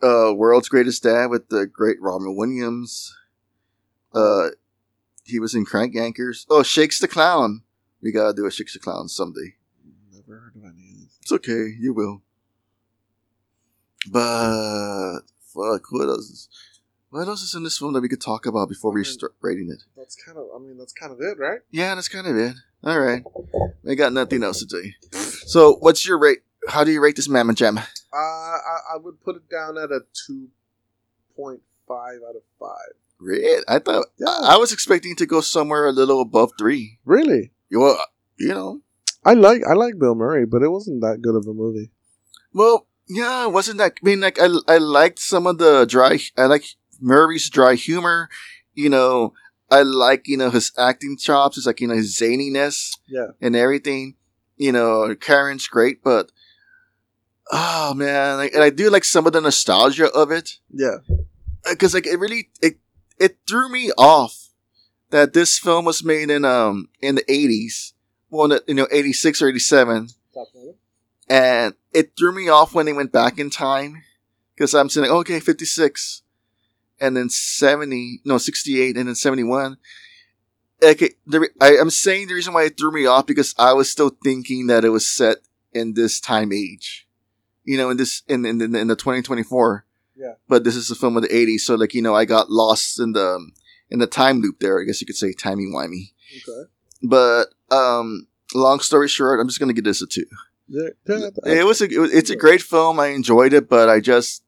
Uh, 0.02 0.34
World's 0.34 0.70
Greatest 0.70 1.04
Dad 1.04 1.28
with 1.28 1.50
the 1.50 1.66
great 1.66 1.98
Robin 2.02 2.36
Williams. 2.36 3.16
Uh, 4.14 4.50
he 5.28 5.40
was 5.40 5.54
in 5.54 5.66
Crank 5.66 5.96
Yankers. 5.96 6.46
Oh, 6.50 6.64
Shakes 6.64 7.00
the 7.00 7.08
Clown. 7.08 7.64
We 8.02 8.12
gotta 8.12 8.34
do 8.34 8.46
a 8.46 8.52
Shakes 8.52 8.74
the 8.74 8.80
Clown 8.80 9.08
someday. 9.08 9.56
Never 10.12 10.40
heard 10.40 10.56
of 10.56 10.64
any 10.64 10.70
of 10.70 10.98
these. 10.98 11.18
It's 11.22 11.32
okay, 11.32 11.74
you 11.80 11.94
will. 11.94 12.22
But 14.10 15.20
fuck, 15.54 15.92
what 15.92 16.08
else? 16.08 16.30
Is, 16.30 16.50
what 17.10 17.28
else 17.28 17.42
is 17.42 17.56
in 17.56 17.64
this 17.64 17.78
film 17.78 17.94
that 17.94 18.02
we 18.02 18.10
could 18.10 18.22
talk 18.22 18.46
about 18.46 18.70
before 18.70 18.92
we 18.92 19.04
start 19.04 19.36
rating 19.42 19.70
it? 19.72 19.84
That's 19.96 20.16
kind 20.16 20.38
of. 20.38 20.46
I 20.56 20.60
mean, 20.60 20.78
that's 20.78 20.94
kind 20.94 21.12
of 21.12 21.20
it, 21.22 21.38
right? 21.38 21.60
Yeah, 21.72 21.96
that's 21.96 22.08
kind 22.08 22.28
of 22.28 22.38
it. 22.38 22.56
All 22.84 23.00
right, 23.00 23.24
I 23.90 23.96
got 23.96 24.14
nothing 24.14 24.44
else 24.44 24.60
to 24.60 24.68
tell 24.68 24.84
you. 24.84 24.94
So, 25.12 25.78
what's 25.80 26.08
your 26.08 26.20
rate? 26.20 26.40
How 26.68 26.84
do 26.84 26.92
you 26.92 27.02
rate 27.02 27.16
this 27.16 27.28
Mamma 27.30 27.54
Jam? 27.54 27.78
Uh, 27.78 27.82
I, 28.14 28.78
I 28.94 28.98
would 28.98 29.22
put 29.24 29.36
it 29.36 29.50
down 29.50 29.78
at 29.78 29.92
a 29.92 30.02
two 30.26 30.50
point 31.36 31.62
five 31.88 32.20
out 32.28 32.36
of 32.36 32.44
five. 32.60 32.94
Red. 33.20 33.64
I 33.68 33.80
thought 33.80 34.06
Yeah. 34.20 34.28
I 34.30 34.56
I 34.56 34.58
was 34.58 34.72
expecting 34.72 35.16
to 35.16 35.26
go 35.26 35.42
somewhere 35.42 35.88
a 35.88 35.92
little 35.92 36.22
above 36.22 36.52
three. 36.58 37.00
Really, 37.06 37.52
Well, 37.72 37.98
you 38.40 38.50
know, 38.50 38.82
I 39.26 39.34
like 39.34 39.62
I 39.68 39.74
like 39.74 39.98
Bill 40.00 40.16
Murray, 40.16 40.46
but 40.46 40.62
it 40.64 40.70
wasn't 40.70 41.02
that 41.02 41.22
good 41.22 41.36
of 41.36 41.48
a 41.48 41.54
movie. 41.54 41.92
well, 42.54 42.88
yeah, 43.10 43.46
it 43.46 43.52
wasn't 43.52 43.78
that? 43.80 43.94
I 44.02 44.06
mean, 44.06 44.20
like 44.20 44.38
I 44.40 44.48
I 44.68 44.78
liked 44.78 45.20
some 45.20 45.48
of 45.48 45.58
the 45.58 45.86
dry. 45.86 46.20
I 46.38 46.46
like 46.46 46.66
Murray's 47.02 47.50
dry 47.50 47.76
humor. 47.76 48.30
You 48.74 48.90
know, 48.90 49.34
I 49.72 49.82
like 49.82 50.28
you 50.28 50.38
know 50.38 50.50
his 50.52 50.72
acting 50.78 51.18
chops. 51.18 51.58
It's 51.58 51.66
like 51.66 51.82
you 51.82 51.88
know 51.88 51.96
his 51.96 52.16
zaniness. 52.20 52.92
Yeah, 53.08 53.28
and 53.42 53.56
everything. 53.56 54.16
You 54.58 54.72
know, 54.72 55.16
Karen's 55.16 55.68
great, 55.68 56.04
but 56.04 56.32
oh 57.52 57.94
man, 57.94 58.38
like, 58.38 58.54
and 58.54 58.64
I 58.64 58.70
do 58.70 58.90
like 58.90 59.04
some 59.04 59.26
of 59.28 59.34
the 59.34 59.42
nostalgia 59.42 60.08
of 60.14 60.32
it 60.32 60.58
yeah, 60.72 60.98
uh, 61.66 61.72
because 61.72 61.94
like 61.94 62.08
it 62.08 62.18
really 62.20 62.50
it 62.62 62.78
it 63.20 63.38
threw 63.48 63.70
me 63.70 63.92
off 63.98 64.50
that 65.10 65.34
this 65.34 65.58
film 65.58 65.86
was 65.86 66.04
made 66.04 66.30
in 66.30 66.46
um 66.46 66.90
in 67.02 67.16
the 67.16 67.32
eighties, 67.32 67.94
well, 68.30 68.60
you 68.68 68.74
know, 68.74 68.88
eighty 68.92 69.14
six 69.14 69.42
or 69.42 69.48
eighty 69.48 69.60
seven, 69.60 70.10
and 71.30 71.74
it 71.94 72.12
threw 72.18 72.32
me 72.32 72.50
off 72.50 72.74
when 72.74 72.86
they 72.86 72.94
went 72.94 73.12
back 73.12 73.40
in 73.40 73.50
time 73.50 74.04
because 74.56 74.74
I'm 74.74 74.90
saying 74.90 75.10
okay, 75.10 75.40
fifty 75.40 75.66
six, 75.66 76.24
and 77.00 77.16
then 77.16 77.30
seventy, 77.30 78.22
no, 78.26 78.38
sixty 78.38 78.82
eight, 78.82 78.98
and 78.98 79.08
then 79.08 79.16
seventy 79.16 79.44
one. 79.44 79.78
Okay, 80.84 81.12
the, 81.26 81.50
I, 81.60 81.78
I'm 81.80 81.90
saying 81.90 82.28
the 82.28 82.36
reason 82.36 82.54
why 82.54 82.66
it 82.66 82.78
threw 82.78 82.92
me 82.92 83.08
off 83.08 83.26
because 83.26 83.56
I 83.58 83.74
was 83.74 83.90
still 83.90 84.12
thinking 84.24 84.68
that 84.68 84.86
it 84.86 84.90
was 84.90 85.08
set 85.08 85.38
in 85.74 85.94
this 85.94 86.20
time 86.20 86.52
age, 86.54 87.08
you 87.64 87.78
know, 87.78 87.90
in 87.90 87.98
this 87.98 88.22
in 88.28 88.46
in, 88.46 88.62
in, 88.62 88.76
in 88.76 88.88
the 88.88 88.96
2024. 88.96 89.87
Yeah. 90.18 90.34
But 90.48 90.64
this 90.64 90.76
is 90.76 90.90
a 90.90 90.96
film 90.96 91.16
of 91.18 91.24
the 91.24 91.30
80s, 91.30 91.60
so 91.62 91.76
like 91.76 91.94
you 91.94 92.02
know, 92.02 92.16
I 92.16 92.26
got 92.26 92.50
lost 92.50 93.00
in 93.00 93.12
the 93.14 93.40
in 93.90 94.00
the 94.00 94.08
time 94.08 94.42
loop 94.42 94.60
there. 94.60 94.80
I 94.82 94.84
guess 94.84 95.00
you 95.02 95.08
could 95.08 95.16
say 95.16 95.34
timey 95.34 95.66
wimey. 95.66 96.12
okay, 96.36 96.70
But 97.04 97.46
um, 97.76 98.28
long 98.56 98.80
story 98.80 99.08
short, 99.08 99.40
I'm 99.40 99.48
just 99.48 99.60
gonna 99.60 99.74
give 99.74 99.84
this 99.86 100.02
a 100.02 100.08
two. 100.08 100.26
yeah. 100.68 101.60
It 101.62 101.66
was 101.66 101.82
a 101.82 101.86
it 101.86 102.00
was, 102.00 102.14
it's 102.14 102.30
a 102.30 102.36
great 102.36 102.62
film. 102.62 103.00
I 103.00 103.08
enjoyed 103.08 103.54
it, 103.54 103.70
but 103.70 103.90
I 103.90 104.00
just 104.00 104.44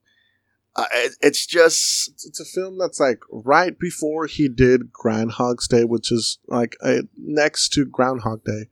I, 0.76 0.86
it- 1.06 1.16
it's 1.22 1.46
just 1.46 2.10
it's, 2.10 2.26
it's 2.26 2.40
a 2.40 2.46
film 2.46 2.78
that's 2.78 3.00
like 3.00 3.20
right 3.32 3.78
before 3.78 4.26
he 4.28 4.50
did 4.50 4.92
Groundhog's 4.92 5.68
Day, 5.68 5.84
which 5.86 6.12
is 6.12 6.40
like 6.48 6.76
uh, 6.82 7.04
next 7.18 7.70
to 7.74 7.86
Groundhog 7.86 8.44
Day, 8.44 8.66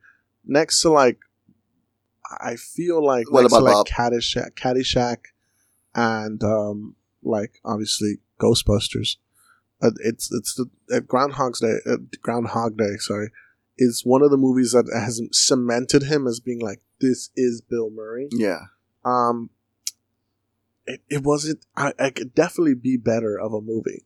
next 0.44 0.82
to 0.82 0.90
like 0.90 1.18
I 2.40 2.56
feel 2.56 3.02
like 3.04 3.30
What 3.30 3.42
next 3.42 3.52
about 3.54 3.58
to 3.60 3.64
like 3.64 3.74
Bob? 3.74 3.86
Caddyshack, 3.86 4.50
Caddyshack, 4.54 5.16
and 5.98 6.42
um 6.44 6.94
like 7.22 7.60
obviously 7.64 8.18
Ghostbusters. 8.40 9.16
Uh, 9.82 9.90
it's 10.04 10.30
it's 10.32 10.54
the 10.54 10.66
uh, 10.94 11.00
Groundhog's 11.00 11.60
Day. 11.60 11.76
Uh, 11.88 11.96
Groundhog 12.22 12.76
Day, 12.76 12.96
sorry, 12.98 13.30
is 13.76 14.02
one 14.04 14.22
of 14.22 14.30
the 14.30 14.36
movies 14.36 14.72
that 14.72 14.90
has 14.92 15.20
cemented 15.32 16.04
him 16.04 16.26
as 16.26 16.40
being 16.40 16.60
like 16.60 16.80
this 17.00 17.30
is 17.36 17.60
Bill 17.60 17.90
Murray. 17.90 18.28
Yeah. 18.32 18.60
Um, 19.04 19.50
it, 20.86 21.00
it 21.08 21.22
wasn't. 21.22 21.64
I, 21.76 21.92
I 21.98 22.10
could 22.10 22.34
definitely 22.34 22.74
be 22.74 22.96
better 22.96 23.38
of 23.38 23.52
a 23.52 23.60
movie, 23.60 24.04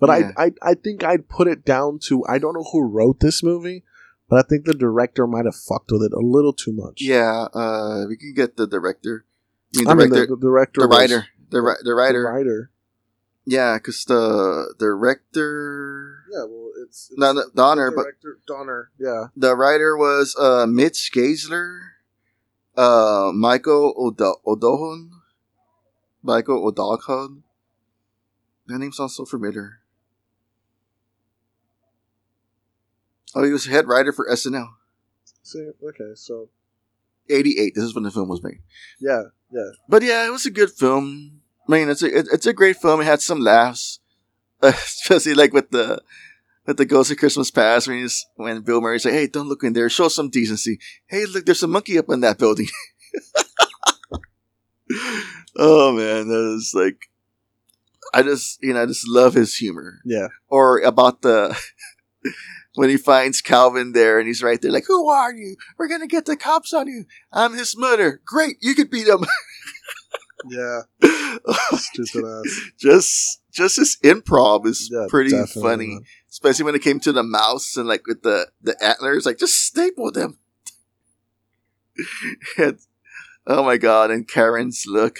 but 0.00 0.08
Yeah. 0.08 0.30
I, 0.36 0.46
I 0.46 0.50
I 0.70 0.74
think 0.74 1.04
I'd 1.04 1.28
put 1.28 1.48
it 1.48 1.64
down 1.64 1.98
to 2.08 2.24
I 2.26 2.38
don't 2.38 2.54
know 2.54 2.66
who 2.72 2.82
wrote 2.88 3.20
this 3.20 3.42
movie, 3.42 3.84
but 4.28 4.44
I 4.44 4.48
think 4.48 4.64
the 4.64 4.74
director 4.74 5.26
might 5.26 5.44
have 5.44 5.54
fucked 5.56 5.90
with 5.92 6.02
it 6.02 6.12
a 6.12 6.20
little 6.20 6.52
too 6.52 6.72
much. 6.72 7.00
Yeah. 7.02 7.46
Uh, 7.54 8.04
we 8.08 8.16
can 8.16 8.34
get 8.34 8.56
the 8.56 8.66
director. 8.66 9.26
I 9.74 9.78
mean, 9.78 9.88
I 9.88 9.94
mean 9.94 10.10
the, 10.10 10.26
the 10.26 10.36
director, 10.36 10.80
the 10.80 10.86
writer, 10.88 11.26
the 11.50 11.60
the 11.60 11.78
the 11.84 11.94
writer. 11.94 12.22
writer. 12.24 12.70
Yeah, 13.46 13.76
because 13.76 14.04
the 14.06 14.74
director, 14.78 16.24
Yeah, 16.32 16.44
well, 16.48 16.70
it's, 16.82 17.10
it's 17.10 17.18
no, 17.18 17.32
no, 17.32 17.42
Donner, 17.54 17.90
the 17.90 17.96
but 17.96 18.06
Donner. 18.46 18.90
Yeah, 18.98 19.26
the 19.36 19.54
writer 19.54 19.96
was 19.96 20.34
uh 20.38 20.66
Mitch 20.66 21.10
Glazer, 21.14 21.80
uh 22.76 23.32
Michael 23.34 23.92
Odo- 23.98 24.40
Odohon, 24.46 25.10
Michael 26.22 26.66
O'Donoghue. 26.66 27.42
That 28.66 28.78
name 28.78 28.92
sounds 28.92 29.14
so 29.14 29.26
familiar. 29.26 29.80
Oh, 33.34 33.42
he 33.44 33.52
was 33.52 33.66
head 33.66 33.86
writer 33.88 34.12
for 34.12 34.26
SNL. 34.30 34.68
see, 35.42 35.68
okay, 35.82 36.12
so 36.14 36.48
'88. 37.28 37.74
This 37.74 37.84
is 37.84 37.94
when 37.94 38.04
the 38.04 38.10
film 38.10 38.28
was 38.28 38.42
made. 38.42 38.60
yeah, 39.00 39.24
yeah, 39.54 39.70
But 39.88 40.02
yeah, 40.02 40.26
it 40.26 40.30
was 40.30 40.46
a 40.46 40.50
good 40.50 40.70
film. 40.70 41.40
I 41.68 41.72
mean, 41.72 41.88
it's 41.88 42.02
a 42.02 42.18
it, 42.18 42.28
it's 42.32 42.46
a 42.46 42.52
great 42.52 42.76
film. 42.76 43.00
It 43.00 43.04
had 43.04 43.22
some 43.22 43.40
laughs, 43.40 44.00
especially 44.62 45.34
like 45.34 45.52
with 45.52 45.70
the 45.70 46.02
with 46.66 46.76
the 46.76 46.86
Ghost 46.86 47.10
of 47.10 47.18
Christmas 47.18 47.50
Past 47.50 47.88
when 47.88 47.98
he's, 47.98 48.24
when 48.36 48.62
Bill 48.62 48.80
Murray's 48.80 49.04
like, 49.04 49.14
"Hey, 49.14 49.26
don't 49.26 49.48
look 49.48 49.62
in 49.62 49.72
there. 49.72 49.88
Show 49.88 50.08
some 50.08 50.30
decency. 50.30 50.78
Hey, 51.06 51.26
look, 51.26 51.46
there's 51.46 51.62
a 51.62 51.68
monkey 51.68 51.98
up 51.98 52.10
in 52.10 52.20
that 52.20 52.38
building." 52.38 52.66
oh 55.56 55.92
man, 55.92 56.28
that 56.28 56.50
was 56.52 56.72
like, 56.74 57.08
I 58.12 58.22
just 58.22 58.62
you 58.62 58.74
know 58.74 58.82
I 58.82 58.86
just 58.86 59.08
love 59.08 59.34
his 59.34 59.56
humor. 59.56 60.00
yeah. 60.04 60.28
Or 60.48 60.80
about 60.80 61.22
the 61.22 61.56
when 62.74 62.90
he 62.90 62.96
finds 62.96 63.40
Calvin 63.40 63.92
there 63.92 64.18
and 64.18 64.26
he's 64.26 64.42
right 64.42 64.60
there 64.60 64.72
like, 64.72 64.86
"Who 64.86 65.08
are 65.08 65.32
you? 65.34 65.56
We're 65.78 65.88
gonna 65.88 66.06
get 66.06 66.26
the 66.26 66.36
cops 66.36 66.72
on 66.74 66.88
you. 66.88 67.04
I'm 67.32 67.54
his 67.54 67.76
mother. 67.76 68.20
Great, 68.24 68.56
you 68.60 68.74
could 68.74 68.90
beat 68.90 69.08
him." 69.08 69.24
Yeah, 70.46 70.80
stupid 71.78 72.22
ass. 72.26 72.60
just 72.78 73.40
just 73.50 73.76
his 73.76 73.96
improv 74.04 74.66
is 74.66 74.90
Yeah, 74.92 75.06
pretty 75.08 75.30
funny, 75.46 75.86
man. 75.86 76.00
especially 76.28 76.66
when 76.66 76.74
it 76.74 76.82
came 76.82 77.00
to 77.00 77.12
the 77.12 77.22
mouse 77.22 77.78
and 77.78 77.88
like 77.88 78.06
with 78.06 78.20
the 78.24 78.48
the 78.60 78.76
antlers, 78.84 79.24
like 79.24 79.38
just 79.38 79.54
staple 79.64 80.12
them. 80.12 80.36
And- 82.58 82.78
oh 83.46 83.64
my 83.64 83.78
god! 83.78 84.10
And 84.10 84.28
Karen's 84.28 84.84
look. 84.86 85.16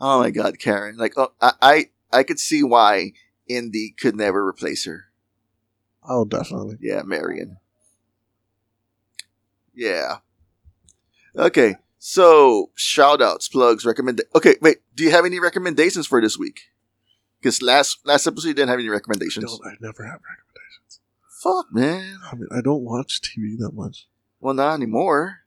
Oh 0.00 0.20
my 0.20 0.30
god, 0.30 0.60
Karen! 0.60 0.96
Like, 0.98 1.14
oh, 1.16 1.32
I 1.40 1.52
I, 1.60 1.86
I 2.12 2.22
could 2.22 2.38
see 2.38 2.62
why 2.62 3.10
Indy 3.48 3.92
could 3.98 4.14
never 4.14 4.46
replace 4.46 4.84
her. 4.86 5.06
Oh, 6.08 6.24
definitely. 6.24 6.76
Yeah, 6.80 7.02
Marion. 7.02 7.58
Yeah. 9.74 10.18
Okay, 11.36 11.76
so 11.98 12.70
shout 12.74 13.20
outs, 13.20 13.48
plugs, 13.48 13.84
recommend. 13.84 14.22
Okay, 14.34 14.56
wait. 14.62 14.78
Do 14.94 15.04
you 15.04 15.10
have 15.10 15.26
any 15.26 15.38
recommendations 15.38 16.06
for 16.06 16.20
this 16.20 16.38
week? 16.38 16.60
Because 17.40 17.60
last 17.60 17.98
last 18.06 18.26
episode 18.26 18.48
you 18.48 18.54
didn't 18.54 18.70
have 18.70 18.78
any 18.78 18.88
I 18.88 18.92
recommendations. 18.92 19.44
don't. 19.44 19.66
I 19.66 19.76
never 19.80 20.04
have 20.04 20.20
recommendations. 20.22 21.00
Fuck, 21.42 21.66
man. 21.70 22.18
I 22.32 22.34
mean, 22.36 22.48
I 22.50 22.62
don't 22.62 22.82
watch 22.84 23.20
TV 23.20 23.58
that 23.58 23.72
much. 23.74 24.06
Well, 24.40 24.54
not 24.54 24.74
anymore. 24.74 25.40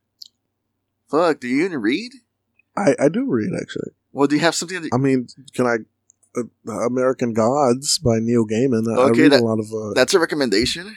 Fuck. 1.09 1.39
Do 1.39 1.47
you 1.47 1.65
even 1.65 1.81
read? 1.81 2.11
I 2.77 2.95
I 2.99 3.09
do 3.09 3.25
read 3.25 3.51
actually. 3.59 3.91
Well, 4.11 4.27
do 4.27 4.35
you 4.35 4.41
have 4.41 4.53
something? 4.53 4.83
That, 4.83 4.91
I 4.93 4.97
mean, 4.97 5.27
can 5.55 5.65
I? 5.65 5.77
American 6.67 7.33
Gods 7.33 7.99
by 7.99 8.19
Neil 8.19 8.45
Gaiman. 8.45 8.85
I, 8.95 9.01
I 9.01 9.09
read 9.09 9.31
that- 9.31 9.41
a 9.41 9.45
lot 9.45 9.59
of 9.59 9.67
uh, 9.73 9.93
that's 9.93 10.13
a 10.13 10.19
recommendation. 10.19 10.95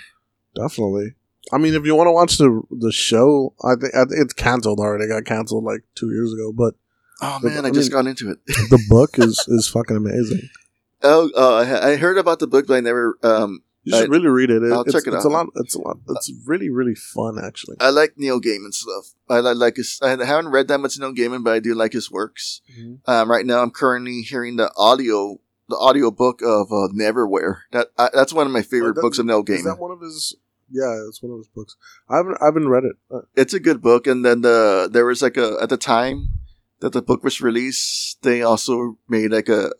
definitely. 0.54 1.14
I 1.52 1.58
mean, 1.58 1.74
if 1.74 1.84
you 1.84 1.94
want 1.96 2.06
to 2.08 2.12
watch 2.12 2.38
the 2.38 2.62
the 2.70 2.92
show, 2.92 3.54
I 3.64 3.74
think 3.74 3.92
it's 4.10 4.32
canceled 4.32 4.78
already. 4.78 5.04
It 5.04 5.08
got 5.08 5.24
canceled 5.24 5.64
like 5.64 5.80
two 5.94 6.10
years 6.10 6.32
ago. 6.32 6.52
But 6.52 6.74
Oh 7.20 7.38
man, 7.42 7.64
I 7.64 7.68
I 7.68 7.70
just 7.72 7.90
mean- 7.92 8.02
got 8.02 8.08
into 8.08 8.30
it. 8.30 8.38
the 8.46 8.82
book 8.88 9.18
is 9.18 9.42
is 9.48 9.68
fucking 9.68 9.96
amazing. 9.96 10.40
oh, 11.02 11.30
uh, 11.36 11.64
I 11.66 11.90
I 11.92 11.96
heard 11.96 12.18
about 12.18 12.38
the 12.38 12.46
book, 12.46 12.66
but 12.68 12.74
I 12.74 12.80
never. 12.80 13.18
Um, 13.22 13.62
You 13.84 13.96
should 13.96 14.08
I- 14.08 14.12
really 14.12 14.28
read 14.28 14.50
it. 14.50 14.62
it 14.62 14.72
I'll 14.72 14.82
it's, 14.82 14.92
check 14.92 15.06
it 15.06 15.14
it's 15.14 15.24
out. 15.26 15.30
a 15.30 15.34
lot. 15.34 15.46
It's 15.56 15.74
a 15.74 15.80
lot. 15.80 15.98
It's 16.10 16.30
really 16.46 16.70
really 16.70 16.94
fun 16.94 17.38
actually. 17.42 17.76
I 17.80 17.90
like 17.90 18.14
Neil 18.16 18.40
Gaiman 18.40 18.72
stuff. 18.72 19.14
I 19.28 19.40
li- 19.40 19.54
like 19.54 19.76
his. 19.76 19.98
I 20.02 20.10
haven't 20.10 20.48
read 20.52 20.68
that 20.68 20.78
much 20.78 20.98
Neil 20.98 21.12
Gaiman, 21.14 21.42
but 21.44 21.52
I 21.54 21.58
do 21.60 21.74
like 21.74 21.92
his 21.92 22.10
works. 22.10 22.60
Um, 23.06 23.30
right 23.30 23.44
now, 23.46 23.60
I'm 23.62 23.70
currently 23.70 24.20
hearing 24.22 24.56
the 24.56 24.70
audio, 24.76 25.40
the 25.68 25.76
audio 25.76 26.10
book 26.10 26.42
of 26.42 26.68
uh, 26.70 26.88
Neverwhere. 26.94 27.62
That 27.72 27.88
I, 27.98 28.10
that's 28.14 28.32
one 28.32 28.46
of 28.46 28.52
my 28.52 28.62
favorite 28.62 28.90
Oh, 28.90 28.94
that- 28.94 29.02
books 29.02 29.18
of 29.18 29.26
Neil 29.26 29.42
Is 29.46 29.62
Gaiman. 29.62 29.64
that 29.64 29.80
one 29.80 29.90
of 29.90 30.00
his? 30.00 30.36
Yeah, 30.70 30.94
it's 31.08 31.22
one 31.22 31.32
of 31.32 31.38
his 31.38 31.48
books. 31.48 31.76
I 32.08 32.16
haven't 32.18 32.38
I 32.40 32.46
haven't 32.46 32.68
read 32.68 32.84
it. 32.84 32.96
Uh, 33.10 33.22
it's 33.34 33.52
a 33.52 33.60
good 33.60 33.82
book. 33.82 34.06
And 34.06 34.24
then 34.24 34.40
the 34.42 34.88
there 34.90 35.04
was 35.06 35.20
like 35.22 35.36
a 35.36 35.58
at 35.60 35.68
the 35.68 35.76
time 35.76 36.38
that 36.80 36.92
the 36.92 37.02
book 37.02 37.22
was 37.22 37.40
released, 37.40 38.22
they 38.22 38.42
also 38.42 38.96
made 39.08 39.30
like 39.32 39.48
a 39.48 39.70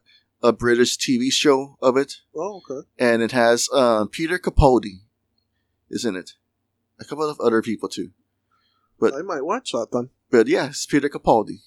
a 0.42 0.52
British 0.52 0.96
TV 0.98 1.32
show 1.32 1.76
of 1.80 1.96
it, 1.96 2.14
oh, 2.34 2.60
okay. 2.68 2.86
and 2.98 3.22
it 3.22 3.32
has 3.32 3.68
uh, 3.72 4.06
Peter 4.10 4.38
Capaldi, 4.38 5.00
isn't 5.90 6.16
it? 6.16 6.32
A 7.00 7.04
couple 7.04 7.28
of 7.28 7.38
other 7.40 7.62
people 7.62 7.88
too. 7.88 8.10
But- 8.98 9.14
I 9.14 9.22
might 9.22 9.44
watch 9.44 9.72
that 9.72 9.88
then. 9.92 10.10
But 10.30 10.48
yes, 10.48 10.86
Peter 10.86 11.08
Capaldi. 11.08 11.58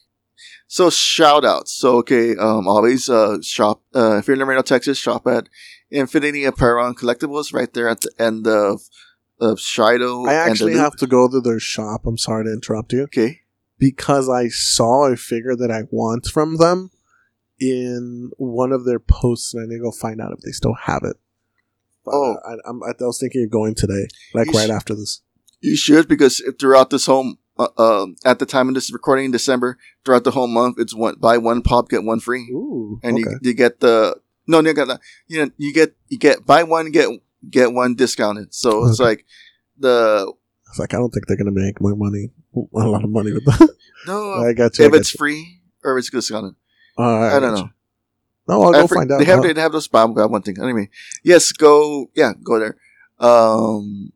So 0.68 0.90
shout 0.90 1.46
outs. 1.46 1.72
So 1.74 1.98
okay, 2.00 2.36
um, 2.36 2.68
always 2.68 3.10
uh 3.10 3.38
shop 3.42 3.82
uh 3.96 4.18
if 4.18 4.28
you're 4.28 4.34
in 4.36 4.40
Laredo, 4.42 4.62
Texas, 4.64 4.98
shop 4.98 5.28
at 5.28 5.48
Infinity 5.90 6.44
Apparel 6.44 6.88
and 6.88 6.98
Collectibles 6.98 7.54
right 7.54 7.72
there 7.74 7.88
at 7.88 8.02
the 8.02 8.12
end 8.20 8.48
of 8.48 8.82
of 9.40 9.60
Shido. 9.60 10.28
I 10.28 10.34
actually 10.34 10.76
have 10.76 10.96
to 10.98 11.08
go 11.08 11.30
to 11.30 11.40
their 11.40 11.60
shop. 11.60 12.06
I'm 12.06 12.18
sorry 12.18 12.46
to 12.46 12.52
interrupt 12.54 12.92
you 12.94 13.04
Okay. 13.04 13.42
because 13.78 14.30
I 14.30 14.48
saw 14.50 15.06
a 15.12 15.16
figure 15.16 15.56
that 15.56 15.72
I 15.72 15.84
want 15.92 16.26
from 16.28 16.58
them 16.58 16.90
in 17.60 18.32
one 18.38 18.72
of 18.72 18.86
their 18.86 19.00
posts, 19.00 19.54
and 19.54 19.64
I 19.64 19.68
need 19.68 19.78
to 19.78 19.84
go 19.84 19.92
find 19.92 20.22
out 20.22 20.34
if 20.34 20.40
they 20.40 20.52
still 20.52 20.76
have 20.84 21.04
it. 21.04 21.18
Oh. 22.08 22.34
uh, 22.34 22.50
I, 22.50 22.70
I'm, 22.70 22.84
I 22.84 22.92
was 23.00 23.20
thinking 23.20 23.44
of 23.44 23.50
going 23.50 23.76
today, 23.76 24.08
like 24.34 24.48
You 24.48 24.54
right 24.54 24.68
sh- 24.68 24.72
after 24.72 24.94
this. 24.96 25.22
You 25.62 25.76
should 25.76 26.08
because 26.08 26.44
throughout 26.60 26.90
this 26.90 27.06
whole 27.06 27.36
uh, 27.58 27.70
um 27.78 28.16
at 28.26 28.40
the 28.40 28.46
time 28.46 28.68
of 28.68 28.76
this 28.76 28.92
recording 28.92 29.26
in 29.26 29.32
December, 29.32 29.78
throughout 30.04 30.24
the 30.24 30.32
whole 30.32 30.48
month, 30.48 30.78
it's 30.80 30.94
one 30.94 31.16
buy 31.16 31.38
one 31.38 31.62
pop 31.62 31.90
get 31.90 32.04
one 32.04 32.20
free, 32.20 32.48
Ooh, 32.52 33.00
and 33.02 33.16
okay. 33.16 33.24
you 33.24 33.40
you 33.42 33.54
get 33.54 33.80
the 33.80 34.20
no 34.46 34.60
you 34.60 34.74
got 34.74 35.00
you 35.28 35.44
know 35.44 35.52
you 35.58 35.74
get 35.74 35.96
you 36.10 36.20
get 36.20 36.46
buy 36.46 36.64
one 36.64 36.92
get 36.92 37.10
get 37.50 37.74
one 37.74 37.96
discounted. 37.96 38.54
So 38.54 38.86
it's 38.86 39.00
like 39.00 39.26
the 39.80 40.32
I 40.68 40.70
was 40.72 40.80
like, 40.80 40.94
I 40.94 40.98
don't 40.98 41.12
think 41.12 41.28
they're 41.28 41.38
gonna 41.38 41.52
make 41.52 41.80
more 41.82 41.96
money, 41.96 42.30
a 42.56 42.60
lot 42.88 43.04
of 43.04 43.10
money 43.10 43.32
with 43.32 43.46
that. 43.46 43.70
no 44.06 44.34
I 44.48 44.54
got 44.54 44.78
you. 44.78 44.86
I 44.86 44.88
if 44.90 44.94
it's 44.94 45.14
you. 45.14 45.18
free 45.18 45.62
or 45.84 45.98
if 45.98 46.02
it's 46.02 46.10
discounted. 46.12 46.56
Uh, 46.98 47.02
I, 47.04 47.38
I 47.38 47.40
don't 47.40 47.54
know. 47.56 47.70
No, 48.48 48.62
I'll 48.64 48.76
I 48.76 48.82
go 48.82 48.88
for- 48.88 48.96
find 48.96 49.12
out. 49.12 49.20
They 49.20 49.26
have 49.26 49.40
Uh, 49.40 49.54
they 49.54 49.60
have 49.62 49.72
those 49.72 49.88
buy 49.88 50.06
one 50.06 50.42
thing. 50.42 50.58
Anyway, 50.62 50.90
yes, 51.24 51.52
go 51.52 52.10
yeah 52.16 52.34
go 52.44 52.60
there. 52.60 52.78
Um, 53.20 54.12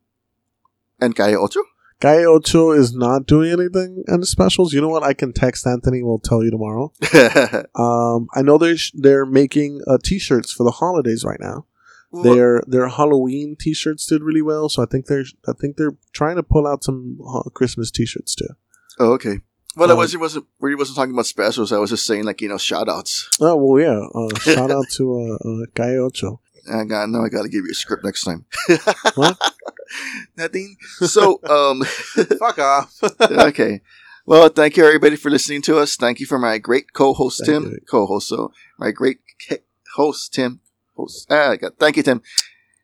and 1.00 1.16
Calle 1.16 1.36
Ocho. 1.44 1.62
Calle 2.00 2.26
Ocho 2.28 2.72
is 2.72 2.94
not 2.94 3.26
doing 3.26 3.52
anything 3.52 4.04
in 4.08 4.20
the 4.22 4.26
specials. 4.26 4.72
You 4.72 4.82
know 4.82 4.88
what? 4.90 5.04
I 5.04 5.14
can 5.14 5.34
text 5.34 5.66
Anthony. 5.68 6.02
We'll 6.04 6.20
tell 6.20 6.44
you 6.44 6.52
tomorrow. 6.52 6.94
Um, 7.76 8.28
I 8.36 8.42
know 8.42 8.58
they're 8.58 8.78
sh- 8.78 8.92
they're 8.94 9.26
making 9.26 9.82
uh, 9.88 9.98
t-shirts 10.04 10.52
for 10.52 10.64
the 10.64 10.72
holidays 10.72 11.24
right 11.26 11.40
now. 11.40 11.66
Their 12.24 12.64
their 12.68 12.88
Halloween 12.88 13.56
t-shirts 13.60 14.06
did 14.08 14.24
really 14.24 14.42
well, 14.42 14.68
so 14.70 14.82
I 14.82 14.86
think 14.86 15.06
they're 15.06 15.26
I 15.48 15.54
think 15.54 15.78
they're 15.78 15.96
trying 16.12 16.38
to 16.38 16.44
pull 16.44 16.66
out 16.68 16.84
some 16.84 17.20
uh, 17.26 17.44
Christmas 17.52 17.92
t-shirts 17.92 18.34
too. 18.36 18.48
oh, 19.00 19.12
okay. 19.14 19.40
Well, 19.76 19.90
I 19.90 19.94
Um, 19.94 19.98
wasn't 19.98 20.22
wasn't 20.22 20.46
really 20.60 20.76
wasn't 20.76 20.98
talking 20.98 21.14
about 21.14 21.26
specials. 21.28 21.72
I 21.72 21.78
was 21.78 21.90
just 21.92 22.06
saying 22.06 22.24
like 22.26 22.42
you 22.42 22.50
know 22.50 22.58
shout 22.58 22.90
outs. 22.90 23.30
Oh 23.40 23.56
well, 23.56 23.80
yeah. 23.82 24.08
Uh, 24.14 24.40
shout 24.56 24.72
out 24.72 24.86
to 24.98 25.38
uh, 25.44 25.48
uh, 25.50 25.66
Calle 25.76 26.06
Ocho. 26.06 26.42
I 26.72 26.84
got 26.84 27.10
no. 27.10 27.22
I 27.24 27.30
got 27.30 27.44
to 27.44 27.50
give 27.50 27.66
you 27.66 27.72
a 27.72 27.76
script 27.76 28.04
next 28.04 28.24
time. 28.24 28.46
What? 29.16 29.38
Nothing. 30.38 30.76
So 31.02 31.40
um. 31.50 31.84
Fuck 32.40 32.60
off. 32.60 33.00
okay. 33.22 33.82
Well, 34.26 34.50
thank 34.50 34.78
you 34.78 34.86
everybody 34.86 35.16
for 35.16 35.30
listening 35.32 35.62
to 35.64 35.78
us. 35.80 35.96
Thank 35.96 36.20
you 36.20 36.26
for 36.28 36.38
my 36.38 36.60
great 36.60 36.94
co-host 36.94 37.42
Thank 37.46 37.64
Tim, 37.64 37.72
you. 37.72 37.80
co-host. 37.90 38.28
So 38.28 38.52
my 38.78 38.92
great 38.92 39.20
ca- 39.48 39.64
host 39.96 40.34
Tim, 40.34 40.60
host. 40.96 41.26
Ah, 41.32 41.52
I 41.52 41.56
got. 41.58 41.78
Thank 41.80 41.98
you, 41.98 42.04
Tim. 42.04 42.22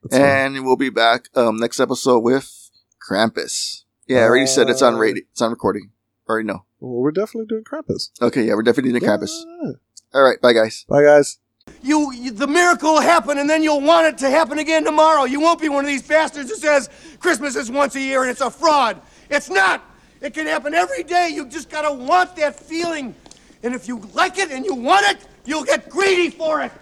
That's 0.02 0.18
fine. 0.18 0.56
and 0.56 0.64
we'll 0.66 0.76
be 0.76 0.90
back 0.90 1.28
um 1.36 1.56
next 1.58 1.78
episode 1.78 2.20
with 2.20 2.70
Krampus. 3.08 3.82
Yeah, 4.08 4.20
I 4.20 4.22
already 4.24 4.46
said 4.46 4.68
it's 4.70 4.82
on 4.82 4.94
Uh, 4.94 4.98
radio. 4.98 5.22
It's 5.30 5.42
on 5.42 5.50
recording. 5.50 5.90
Already 6.28 6.46
no. 6.46 6.64
well, 6.80 7.02
we're 7.02 7.12
definitely 7.12 7.46
doing 7.46 7.64
Krampus. 7.64 8.10
Okay, 8.20 8.44
yeah, 8.44 8.54
we're 8.54 8.62
definitely 8.62 8.92
doing 8.92 9.02
Krampus. 9.02 9.30
Yeah. 9.62 9.72
All 10.14 10.22
right, 10.22 10.40
bye 10.40 10.52
guys. 10.52 10.84
Bye, 10.88 11.02
guys. 11.02 11.38
You, 11.82 12.12
you, 12.12 12.30
the 12.30 12.46
miracle 12.46 12.94
will 12.94 13.00
happen, 13.00 13.38
and 13.38 13.50
then 13.50 13.62
you'll 13.62 13.80
want 13.80 14.06
it 14.06 14.18
to 14.18 14.30
happen 14.30 14.58
again 14.58 14.84
tomorrow. 14.84 15.24
You 15.24 15.40
won't 15.40 15.60
be 15.60 15.68
one 15.68 15.84
of 15.84 15.88
these 15.88 16.06
bastards 16.06 16.50
who 16.50 16.56
says 16.56 16.88
Christmas 17.18 17.56
is 17.56 17.70
once 17.70 17.94
a 17.96 18.00
year 18.00 18.22
and 18.22 18.30
it's 18.30 18.40
a 18.40 18.50
fraud. 18.50 19.00
It's 19.30 19.50
not. 19.50 19.82
It 20.20 20.32
can 20.32 20.46
happen 20.46 20.74
every 20.74 21.02
day. 21.02 21.30
You 21.32 21.46
just 21.46 21.68
gotta 21.68 21.92
want 21.92 22.36
that 22.36 22.58
feeling, 22.58 23.14
and 23.62 23.74
if 23.74 23.88
you 23.88 24.00
like 24.14 24.38
it 24.38 24.50
and 24.50 24.64
you 24.64 24.74
want 24.74 25.06
it, 25.06 25.18
you'll 25.44 25.64
get 25.64 25.88
greedy 25.88 26.30
for 26.30 26.62
it. 26.62 26.72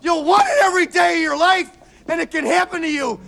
You'll 0.00 0.24
want 0.24 0.44
it 0.46 0.64
every 0.64 0.86
day 0.86 1.16
of 1.16 1.20
your 1.20 1.36
life, 1.36 1.70
and 2.08 2.20
it 2.20 2.30
can 2.30 2.44
happen 2.44 2.82
to 2.82 2.90
you. 2.90 3.20